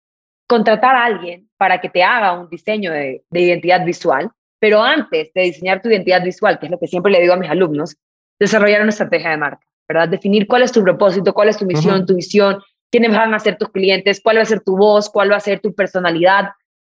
contratar 0.47 0.95
a 0.95 1.05
alguien 1.05 1.47
para 1.57 1.80
que 1.80 1.89
te 1.89 2.03
haga 2.03 2.34
un 2.34 2.49
diseño 2.49 2.91
de, 2.91 3.24
identidad 3.32 3.86
visual, 3.86 4.32
pero 4.59 4.82
antes 4.82 5.32
de 5.34 5.41
diseñar 5.43 5.82
tu 5.82 5.89
identidad 5.89 6.24
visual, 6.24 6.57
que 6.57 6.66
es 6.66 6.72
lo 6.72 6.80
que 6.80 6.88
siempre 6.88 7.11
le 7.11 7.22
digo 7.22 7.34
a 7.34 7.38
mis 7.38 7.49
alumnos, 7.49 7.95
desarrollar 8.39 8.82
una 8.82 8.89
estrategia 8.89 9.30
de 9.30 9.38
marca, 9.38 9.66
¿verdad? 9.88 10.09
Definir 10.09 10.47
cuál 10.47 10.63
es 10.63 10.72
tu 10.72 10.84
propósito, 10.84 11.34
cuál 11.34 11.49
es 11.49 11.57
tu 11.57 11.66
misión, 11.66 12.07
tu 12.07 12.16
visión, 12.16 12.59
quiénes 12.91 13.11
van 13.11 13.34
a 13.36 13.39
ser 13.39 13.57
tus 13.57 13.70
clientes, 13.70 14.20
cuál 14.20 14.38
va 14.38 14.41
a 14.41 14.45
ser 14.45 14.61
tu 14.61 14.76
voz, 14.76 15.09
cuál 15.09 15.32
va 15.32 15.36
a 15.36 15.41
ser 15.41 15.59
tu 15.59 15.76
personalidad, 15.76 16.49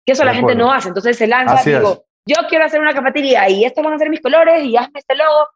que 0.05 0.12
eso 0.12 0.25
la 0.25 0.35
gente 0.35 0.57
no 0.57 0.73
hace. 0.73 0.89
Entonces 0.89 1.16
se 1.16 1.29
lanza, 1.29 1.62
y 1.64 1.75
digo, 1.75 2.05
yo 2.27 2.37
quiero 2.49 2.64
hacer 2.64 2.81
una 2.81 2.95
cafetería 2.95 3.49
y 3.49 3.64
estos 3.64 3.85
van 3.85 3.95
a 3.95 3.99
ser 3.99 4.11
mis 4.11 4.21
colores 4.21 4.64
y 4.64 4.77
hazme 4.77 4.99
este 4.99 5.14
logo, 5.14 5.49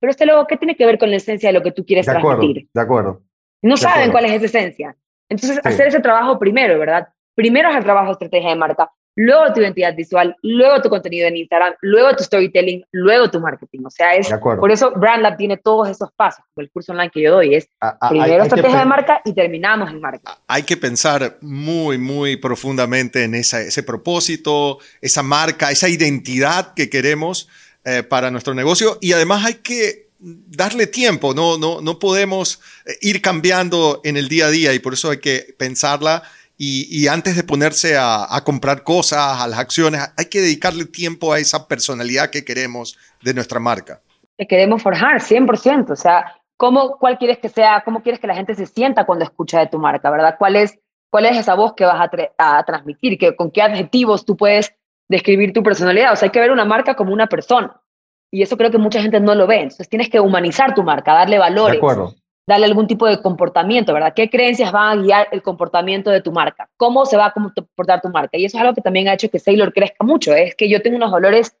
pero 0.00 0.10
este 0.10 0.26
logo, 0.26 0.46
¿qué 0.46 0.56
tiene 0.56 0.76
que 0.76 0.86
ver 0.86 0.98
con 0.98 1.10
la 1.10 1.16
esencia 1.16 1.48
de 1.48 1.52
lo 1.52 1.62
que 1.62 1.72
tú 1.72 1.84
quieres 1.84 2.06
de 2.06 2.12
transmitir? 2.12 2.68
De 2.72 2.80
acuerdo. 2.80 3.22
No 3.62 3.76
saben 3.76 4.10
cuál 4.10 4.24
es 4.24 4.32
esa 4.32 4.46
esencia. 4.46 4.96
Entonces, 5.28 5.60
hacer 5.64 5.86
ese 5.86 6.00
trabajo 6.00 6.38
primero, 6.38 6.78
¿verdad? 6.78 7.08
Primero 7.34 7.70
es 7.70 7.76
el 7.76 7.84
trabajo 7.84 8.06
de 8.06 8.12
estrategia 8.12 8.50
de 8.50 8.56
marca, 8.56 8.90
luego 9.16 9.52
tu 9.52 9.60
identidad 9.60 9.94
visual, 9.94 10.36
luego 10.42 10.80
tu 10.80 10.88
contenido 10.88 11.28
en 11.28 11.36
Instagram, 11.36 11.74
luego 11.80 12.16
tu 12.16 12.24
storytelling, 12.24 12.84
luego 12.92 13.30
tu 13.30 13.40
marketing. 13.40 13.80
O 13.84 13.90
sea, 13.90 14.14
es 14.14 14.28
por 14.40 14.70
eso 14.70 14.92
BrandLab 14.96 15.36
tiene 15.36 15.56
todos 15.56 15.88
esos 15.88 16.10
pasos, 16.12 16.44
como 16.54 16.64
el 16.64 16.70
curso 16.70 16.92
online 16.92 17.10
que 17.10 17.22
yo 17.22 17.32
doy, 17.32 17.54
es 17.54 17.68
primero 18.08 18.42
estrategia 18.42 18.80
de 18.80 18.86
marca 18.86 19.20
y 19.24 19.32
terminamos 19.32 19.90
en 19.90 20.00
marca. 20.00 20.38
Hay 20.46 20.62
que 20.62 20.76
pensar 20.76 21.38
muy, 21.40 21.98
muy 21.98 22.36
profundamente 22.36 23.24
en 23.24 23.34
ese 23.34 23.82
propósito, 23.82 24.78
esa 25.00 25.22
marca, 25.22 25.70
esa 25.70 25.88
identidad 25.88 26.74
que 26.74 26.88
queremos 26.88 27.48
eh, 27.84 28.02
para 28.02 28.30
nuestro 28.30 28.54
negocio 28.54 28.98
y 29.00 29.12
además 29.12 29.44
hay 29.44 29.54
que 29.54 30.12
darle 30.22 30.86
tiempo, 30.86 31.34
no, 31.34 31.58
no, 31.58 31.80
no 31.80 31.98
podemos 31.98 32.60
eh, 32.86 32.96
ir 33.00 33.20
cambiando 33.20 34.00
en 34.04 34.16
el 34.16 34.28
día 34.28 34.46
a 34.46 34.50
día 34.50 34.72
y 34.72 34.78
por 34.78 34.94
eso 34.94 35.10
hay 35.10 35.18
que 35.18 35.54
pensarla 35.58 36.22
y, 36.64 37.08
antes 37.08 37.34
de 37.34 37.42
ponerse 37.42 37.96
a, 37.98 38.40
comprar 38.44 38.84
cosas, 38.84 39.40
a 39.40 39.48
las 39.48 39.58
acciones, 39.58 40.00
hay 40.16 40.26
que 40.26 40.40
dedicarle 40.40 40.84
tiempo 40.84 41.32
a 41.32 41.40
esa 41.40 41.66
personalidad 41.66 42.30
que 42.30 42.44
queremos 42.44 42.96
de 43.20 43.34
nuestra 43.34 43.58
marca. 43.58 44.00
Que 44.38 44.46
queremos 44.46 44.80
forjar, 44.80 45.20
100%. 45.20 45.90
O 45.90 45.96
sea, 45.96 46.36
¿cómo, 46.56 46.98
¿cuál 46.98 47.18
quieres 47.18 47.38
que 47.38 47.48
sea, 47.48 47.82
cómo 47.84 48.00
quieres 48.00 48.20
que 48.20 48.28
la 48.28 48.36
gente 48.36 48.54
se 48.54 48.66
sienta 48.66 49.06
cuando 49.06 49.24
escucha 49.24 49.58
de 49.58 49.66
tu 49.66 49.80
marca, 49.80 50.08
verdad? 50.08 50.36
¿Cuál 50.38 50.54
es, 50.54 50.78
cuál 51.10 51.26
es 51.26 51.36
esa 51.36 51.54
voz 51.54 51.74
que 51.74 51.84
vas 51.84 52.08
a, 52.38 52.58
a 52.58 52.62
transmitir? 52.62 53.18
Que, 53.18 53.34
¿Con 53.34 53.50
qué 53.50 53.62
adjetivos 53.62 54.24
tú 54.24 54.36
puedes 54.36 54.72
describir 55.08 55.52
tu 55.52 55.64
personalidad? 55.64 56.12
O 56.12 56.16
sea, 56.16 56.26
hay 56.26 56.30
que 56.30 56.38
ver 56.38 56.52
una 56.52 56.64
marca 56.64 56.94
como 56.94 57.12
una 57.12 57.26
persona. 57.26 57.82
Y 58.30 58.40
eso 58.40 58.56
creo 58.56 58.70
que 58.70 58.78
mucha 58.78 59.02
gente 59.02 59.18
no 59.18 59.34
lo 59.34 59.48
ve. 59.48 59.62
Entonces 59.62 59.88
tienes 59.88 60.08
que 60.08 60.20
humanizar 60.20 60.76
tu 60.76 60.84
marca, 60.84 61.12
darle 61.12 61.40
valores. 61.40 61.72
De 61.72 61.78
acuerdo 61.78 62.14
darle 62.46 62.66
algún 62.66 62.86
tipo 62.86 63.06
de 63.06 63.20
comportamiento, 63.22 63.92
¿verdad? 63.92 64.14
¿Qué 64.14 64.28
creencias 64.28 64.72
van 64.72 64.98
a 64.98 65.02
guiar 65.02 65.28
el 65.32 65.42
comportamiento 65.42 66.10
de 66.10 66.20
tu 66.20 66.32
marca? 66.32 66.68
¿Cómo 66.76 67.06
se 67.06 67.16
va 67.16 67.26
a 67.26 67.32
comportar 67.32 68.00
tu 68.00 68.08
marca? 68.08 68.36
Y 68.36 68.44
eso 68.44 68.56
es 68.56 68.62
algo 68.62 68.74
que 68.74 68.80
también 68.82 69.08
ha 69.08 69.14
hecho 69.14 69.30
que 69.30 69.38
Sailor 69.38 69.72
crezca 69.72 70.04
mucho, 70.04 70.34
¿eh? 70.34 70.48
es 70.48 70.54
que 70.56 70.68
yo 70.68 70.82
tengo 70.82 70.96
unos 70.96 71.12
valores 71.12 71.56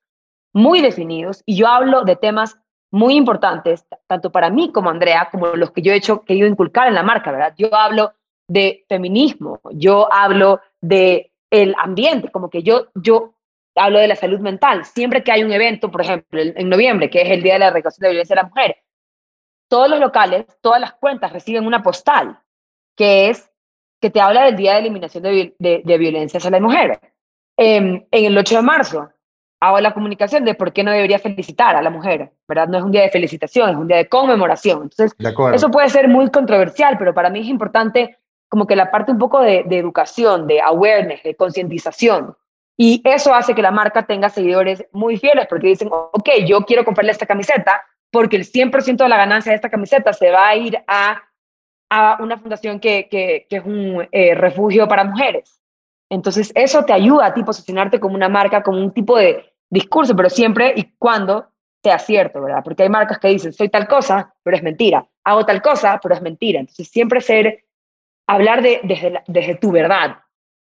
muy 0.52 0.80
definidos 0.80 1.42
y 1.46 1.56
yo 1.56 1.68
hablo 1.68 2.02
de 2.04 2.16
temas 2.16 2.58
muy 2.90 3.14
importantes, 3.14 3.86
tanto 4.06 4.30
para 4.30 4.50
mí 4.50 4.70
como 4.70 4.90
Andrea, 4.90 5.28
como 5.30 5.46
los 5.48 5.70
que 5.70 5.80
yo 5.80 5.92
he 5.92 5.96
hecho, 5.96 6.22
querido 6.22 6.46
inculcar 6.46 6.88
en 6.88 6.94
la 6.94 7.02
marca, 7.02 7.32
¿verdad? 7.32 7.54
Yo 7.56 7.74
hablo 7.74 8.12
de 8.48 8.84
feminismo, 8.88 9.60
yo 9.72 10.12
hablo 10.12 10.60
de 10.80 11.32
el 11.50 11.74
ambiente, 11.78 12.30
como 12.30 12.50
que 12.50 12.62
yo, 12.62 12.88
yo 12.94 13.34
hablo 13.76 13.98
de 13.98 14.08
la 14.08 14.16
salud 14.16 14.40
mental. 14.40 14.84
Siempre 14.84 15.22
que 15.22 15.32
hay 15.32 15.42
un 15.42 15.52
evento, 15.52 15.90
por 15.90 16.02
ejemplo, 16.02 16.40
en 16.40 16.68
noviembre, 16.68 17.08
que 17.08 17.22
es 17.22 17.30
el 17.30 17.42
Día 17.42 17.54
de 17.54 17.58
la 17.60 17.66
Erradicación 17.68 18.02
de 18.02 18.08
la 18.08 18.12
Violencia 18.12 18.36
de 18.36 18.42
la 18.42 18.48
Mujer, 18.48 18.76
todos 19.72 19.88
los 19.88 20.00
locales, 20.00 20.44
todas 20.60 20.78
las 20.82 20.92
cuentas 20.92 21.32
reciben 21.32 21.66
una 21.66 21.82
postal 21.82 22.38
que 22.94 23.30
es 23.30 23.50
que 24.02 24.10
te 24.10 24.20
habla 24.20 24.44
del 24.44 24.54
Día 24.54 24.74
de 24.74 24.80
Eliminación 24.80 25.22
de, 25.22 25.54
de, 25.58 25.98
Violencia 25.98 26.36
hacia 26.36 26.50
la 26.50 26.60
Mujer. 26.60 27.00
en 27.56 28.06
el 28.10 28.36
8 28.36 28.56
de 28.56 28.62
marzo 28.62 29.08
hago 29.60 29.80
la 29.80 29.94
comunicación 29.94 30.44
de 30.44 30.52
por 30.54 30.74
qué 30.74 30.84
no 30.84 30.90
debería 30.90 31.18
felicitar 31.18 31.74
a 31.74 31.80
la 31.80 31.88
mujer, 31.88 32.32
¿verdad? 32.46 32.68
No 32.68 32.76
es 32.76 32.84
un 32.84 32.92
día 32.92 33.00
de 33.00 33.08
felicitación, 33.08 33.70
es 33.70 33.76
un 33.76 33.88
día 33.88 33.96
de 33.96 34.10
conmemoración. 34.10 34.82
Entonces, 34.82 35.14
eso 35.54 35.70
puede 35.70 35.88
ser 35.88 36.06
muy 36.06 36.30
controversial, 36.30 36.98
pero 36.98 37.14
para 37.14 37.30
mí 37.30 37.40
es 37.40 37.46
importante 37.46 38.18
como 38.50 38.66
que 38.66 38.76
la 38.76 38.90
parte 38.90 39.12
un 39.12 39.18
poco 39.18 39.40
de, 39.40 39.62
de 39.66 39.78
educación, 39.78 40.46
de 40.48 40.60
awareness, 40.60 41.22
de 41.22 41.34
concientización. 41.34 42.36
Y 42.76 43.00
eso 43.06 43.32
hace 43.32 43.54
que 43.54 43.62
la 43.62 43.70
marca 43.70 44.02
tenga 44.02 44.28
seguidores 44.28 44.84
muy 44.92 45.16
fieles, 45.16 45.46
porque 45.48 45.68
dicen, 45.68 45.88
ok, 45.90 46.28
yo 46.44 46.60
quiero 46.66 46.84
comprarle 46.84 47.12
esta 47.12 47.24
camiseta, 47.24 47.82
porque 48.12 48.36
el 48.36 48.44
100% 48.44 48.98
de 48.98 49.08
la 49.08 49.16
ganancia 49.16 49.50
de 49.50 49.56
esta 49.56 49.70
camiseta 49.70 50.12
se 50.12 50.30
va 50.30 50.48
a 50.48 50.54
ir 50.54 50.78
a, 50.86 51.22
a 51.90 52.18
una 52.22 52.38
fundación 52.38 52.78
que, 52.78 53.08
que, 53.10 53.46
es 53.48 53.64
un 53.64 54.06
eh, 54.12 54.34
refugio 54.34 54.86
para 54.86 55.02
mujeres. 55.02 55.60
Entonces, 56.10 56.52
eso 56.54 56.84
te 56.84 56.92
ayuda 56.92 57.26
a 57.26 57.34
ti 57.34 57.42
posicionarte 57.42 57.98
como 57.98 58.14
una 58.14 58.28
marca, 58.28 58.62
como 58.62 58.78
un 58.78 58.92
tipo 58.92 59.16
de 59.16 59.54
discurso, 59.70 60.14
pero 60.14 60.28
siempre 60.28 60.74
y 60.76 60.92
cuando 60.98 61.48
sea 61.82 61.98
cierto, 61.98 62.42
¿verdad? 62.42 62.62
Porque 62.62 62.82
hay 62.82 62.90
marcas 62.90 63.18
que 63.18 63.28
dicen, 63.28 63.52
soy 63.54 63.70
tal 63.70 63.88
cosa, 63.88 64.34
pero 64.42 64.56
es 64.58 64.62
mentira. 64.62 65.08
Hago 65.24 65.46
tal 65.46 65.62
cosa, 65.62 65.98
pero 66.02 66.14
es 66.14 66.20
mentira. 66.20 66.60
Entonces, 66.60 66.88
siempre 66.88 67.22
ser, 67.22 67.64
hablar 68.28 68.62
de, 68.62 68.80
desde, 68.84 69.22
desde 69.26 69.54
tu 69.54 69.72
verdad, 69.72 70.18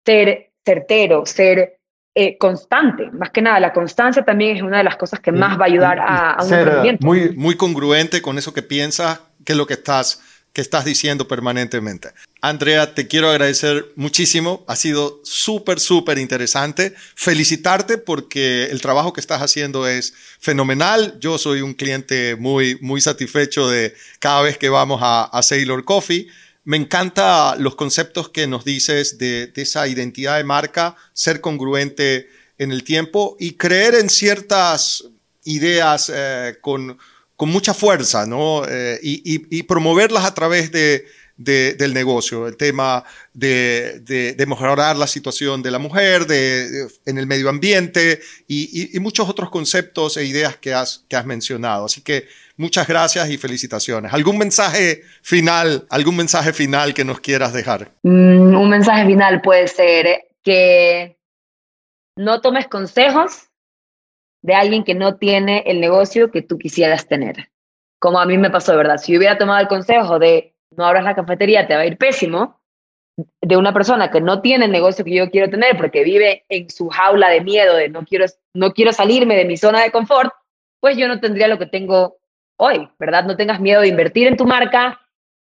ser 0.06 0.52
certero, 0.64 1.26
ser 1.26 1.80
eh, 2.16 2.38
constante. 2.38 3.10
Más 3.12 3.32
que 3.32 3.42
nada, 3.42 3.60
la 3.60 3.74
constancia 3.74 4.24
también 4.24 4.58
es 4.58 4.62
una 4.62 4.78
de 4.78 4.84
las 4.84 4.98
cosas 4.98 5.20
que 5.20 5.32
más 5.32 5.60
va 5.60 5.64
a 5.64 5.68
ayudar 5.68 6.00
a, 6.00 6.32
a 6.34 6.44
un 6.44 6.98
Muy, 7.02 7.36
muy 7.36 7.56
congruente 7.56 8.22
con 8.22 8.38
eso 8.38 8.54
que 8.54 8.62
piensas, 8.62 9.20
que 9.44 9.54
es 9.54 9.58
lo 9.58 9.66
que 9.66 9.74
estás, 9.74 10.22
que 10.54 10.62
estás 10.62 10.86
diciendo 10.86 11.28
permanentemente. 11.28 12.10
Andrea, 12.40 12.94
te 12.94 13.08
quiero 13.08 13.30
agradecer 13.30 13.86
muchísimo. 13.96 14.64
Ha 14.68 14.76
sido 14.76 15.22
súper, 15.24 15.80
súper 15.80 16.20
interesante. 16.20 16.94
Felicitarte 17.16 17.98
porque 17.98 18.66
el 18.66 18.80
trabajo 18.80 19.14
que 19.14 19.22
estás 19.22 19.42
haciendo 19.42 19.88
es 19.88 20.14
fenomenal. 20.40 21.18
Yo 21.20 21.40
soy 21.40 21.62
un 21.62 21.74
cliente 21.74 22.36
muy, 22.36 22.78
muy 22.82 23.02
satisfecho 23.02 23.68
de 23.70 23.96
cada 24.20 24.44
vez 24.44 24.58
que 24.60 24.70
vamos 24.70 25.00
a, 25.02 25.24
a 25.24 25.42
Sailor 25.42 25.84
Coffee. 25.84 26.28
Me 26.66 26.78
encanta 26.78 27.56
los 27.58 27.76
conceptos 27.76 28.30
que 28.30 28.48
nos 28.48 28.64
dices 28.64 29.18
de, 29.18 29.52
esa 29.56 29.88
identidad 29.88 30.38
de 30.38 30.44
marca, 30.46 30.96
ser 31.14 31.42
congruente 31.42 32.30
en 32.58 32.72
el 32.72 32.84
tiempo 32.84 33.36
y 33.40 33.54
creer 33.54 33.96
en 33.96 34.10
ciertas 34.10 35.04
ideas 35.44 36.12
eh, 36.14 36.58
con, 36.62 36.98
mucha 37.40 37.74
fuerza, 37.74 38.26
¿no? 38.26 38.64
Eh, 38.66 38.98
y, 39.02 39.64
promoverlas 39.64 40.24
a 40.24 40.34
través 40.34 40.72
de, 40.72 41.06
del 41.36 41.94
negocio, 41.94 42.48
el 42.48 42.58
tema 42.58 43.04
de, 43.34 44.36
mejorar 44.48 44.96
la 44.96 45.08
situación 45.08 45.62
de 45.62 45.72
la 45.72 45.80
mujer 45.80 46.28
de, 46.28 46.88
en 47.06 47.18
el 47.18 47.28
medio 47.28 47.50
ambiente 47.50 48.20
y, 48.48 49.00
muchos 49.00 49.28
otros 49.28 49.50
conceptos 49.50 50.18
e 50.18 50.26
ideas 50.26 50.58
que 50.58 50.74
has, 50.74 51.06
que 51.10 51.16
has 51.16 51.26
mencionado. 51.26 51.86
Así 51.86 52.02
que 52.02 52.28
muchas 52.56 52.88
gracias 52.88 53.30
y 53.30 53.38
felicitaciones. 53.38 54.14
¿Algún 54.14 54.38
mensaje 54.38 55.02
final, 55.22 55.86
algún 55.90 56.16
mensaje 56.16 56.54
final 56.54 56.94
que 56.94 57.04
nos 57.04 57.20
quieras 57.20 57.54
dejar? 57.54 57.92
Mm, 58.04 58.56
un 58.56 58.70
mensaje 58.70 59.06
final 59.06 59.42
puede 59.42 59.68
ser 59.68 60.28
que 60.44 61.18
no 62.16 62.42
tomes 62.42 62.68
consejos 62.68 63.50
de 64.44 64.54
alguien 64.54 64.84
que 64.84 64.94
no 64.94 65.16
tiene 65.16 65.64
el 65.66 65.80
negocio 65.80 66.30
que 66.30 66.42
tú 66.42 66.58
quisieras 66.58 67.08
tener. 67.08 67.50
Como 68.00 68.20
a 68.20 68.26
mí 68.26 68.38
me 68.38 68.50
pasó, 68.50 68.76
¿verdad? 68.76 68.98
Si 68.98 69.18
hubiera 69.18 69.38
tomado 69.38 69.62
el 69.62 69.68
consejo 69.68 70.20
de 70.20 70.53
no 70.78 70.86
abras 70.86 71.04
la 71.04 71.16
cafetería, 71.16 71.68
te 71.68 71.76
va 71.76 71.82
a 71.82 71.86
ir 71.86 71.98
pésimo, 71.98 72.60
de 73.42 73.58
una 73.58 73.74
persona 73.74 74.10
que 74.10 74.22
no 74.22 74.42
tiene 74.42 74.66
el 74.66 74.72
negocio 74.72 75.06
que 75.06 75.14
yo 75.14 75.30
quiero 75.30 75.50
tener 75.50 75.78
porque 75.78 76.04
vive 76.04 76.46
en 76.50 76.70
su 76.70 76.90
jaula 76.90 77.30
de 77.30 77.42
miedo, 77.42 77.76
de 77.76 77.90
no 77.90 78.04
quiero, 78.04 78.26
no 78.54 78.74
quiero 78.74 78.92
salirme 78.92 79.36
de 79.36 79.46
mi 79.46 79.58
zona 79.58 79.84
de 79.84 79.92
confort, 79.92 80.34
pues 80.80 80.98
yo 80.98 81.08
no 81.08 81.20
tendría 81.20 81.48
lo 81.48 81.60
que 81.60 81.68
tengo 81.68 82.18
hoy, 82.58 82.90
¿verdad? 83.00 83.26
No 83.26 83.38
tengas 83.38 83.60
miedo 83.60 83.82
de 83.82 83.88
invertir 83.88 84.28
en 84.28 84.38
tu 84.38 84.46
marca 84.46 85.00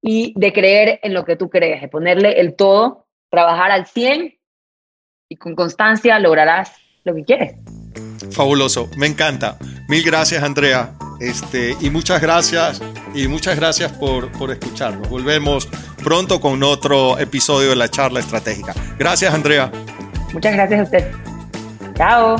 y 0.01 0.33
de 0.35 0.51
creer 0.51 0.99
en 1.03 1.13
lo 1.13 1.23
que 1.23 1.35
tú 1.35 1.49
crees, 1.49 1.81
de 1.81 1.87
ponerle 1.87 2.39
el 2.39 2.55
todo, 2.55 3.05
trabajar 3.29 3.71
al 3.71 3.85
100 3.85 4.37
y 5.29 5.35
con 5.37 5.55
constancia 5.55 6.17
lograrás 6.19 6.75
lo 7.03 7.13
que 7.13 7.23
quieres. 7.23 7.80
Fabuloso, 8.31 8.89
me 8.97 9.07
encanta. 9.07 9.57
Mil 9.87 10.03
gracias, 10.03 10.43
Andrea. 10.43 10.93
Este, 11.19 11.75
y 11.79 11.89
muchas 11.89 12.19
gracias, 12.19 12.81
y 13.13 13.27
muchas 13.27 13.55
gracias 13.55 13.91
por, 13.91 14.31
por 14.31 14.51
escucharnos. 14.51 15.07
Volvemos 15.07 15.67
pronto 16.03 16.41
con 16.41 16.63
otro 16.63 17.19
episodio 17.19 17.69
de 17.69 17.75
la 17.75 17.89
charla 17.89 18.19
estratégica. 18.19 18.73
Gracias, 18.97 19.33
Andrea. 19.33 19.71
Muchas 20.33 20.53
gracias 20.53 20.79
a 20.79 20.83
usted. 20.83 21.11
Chao. 21.95 22.37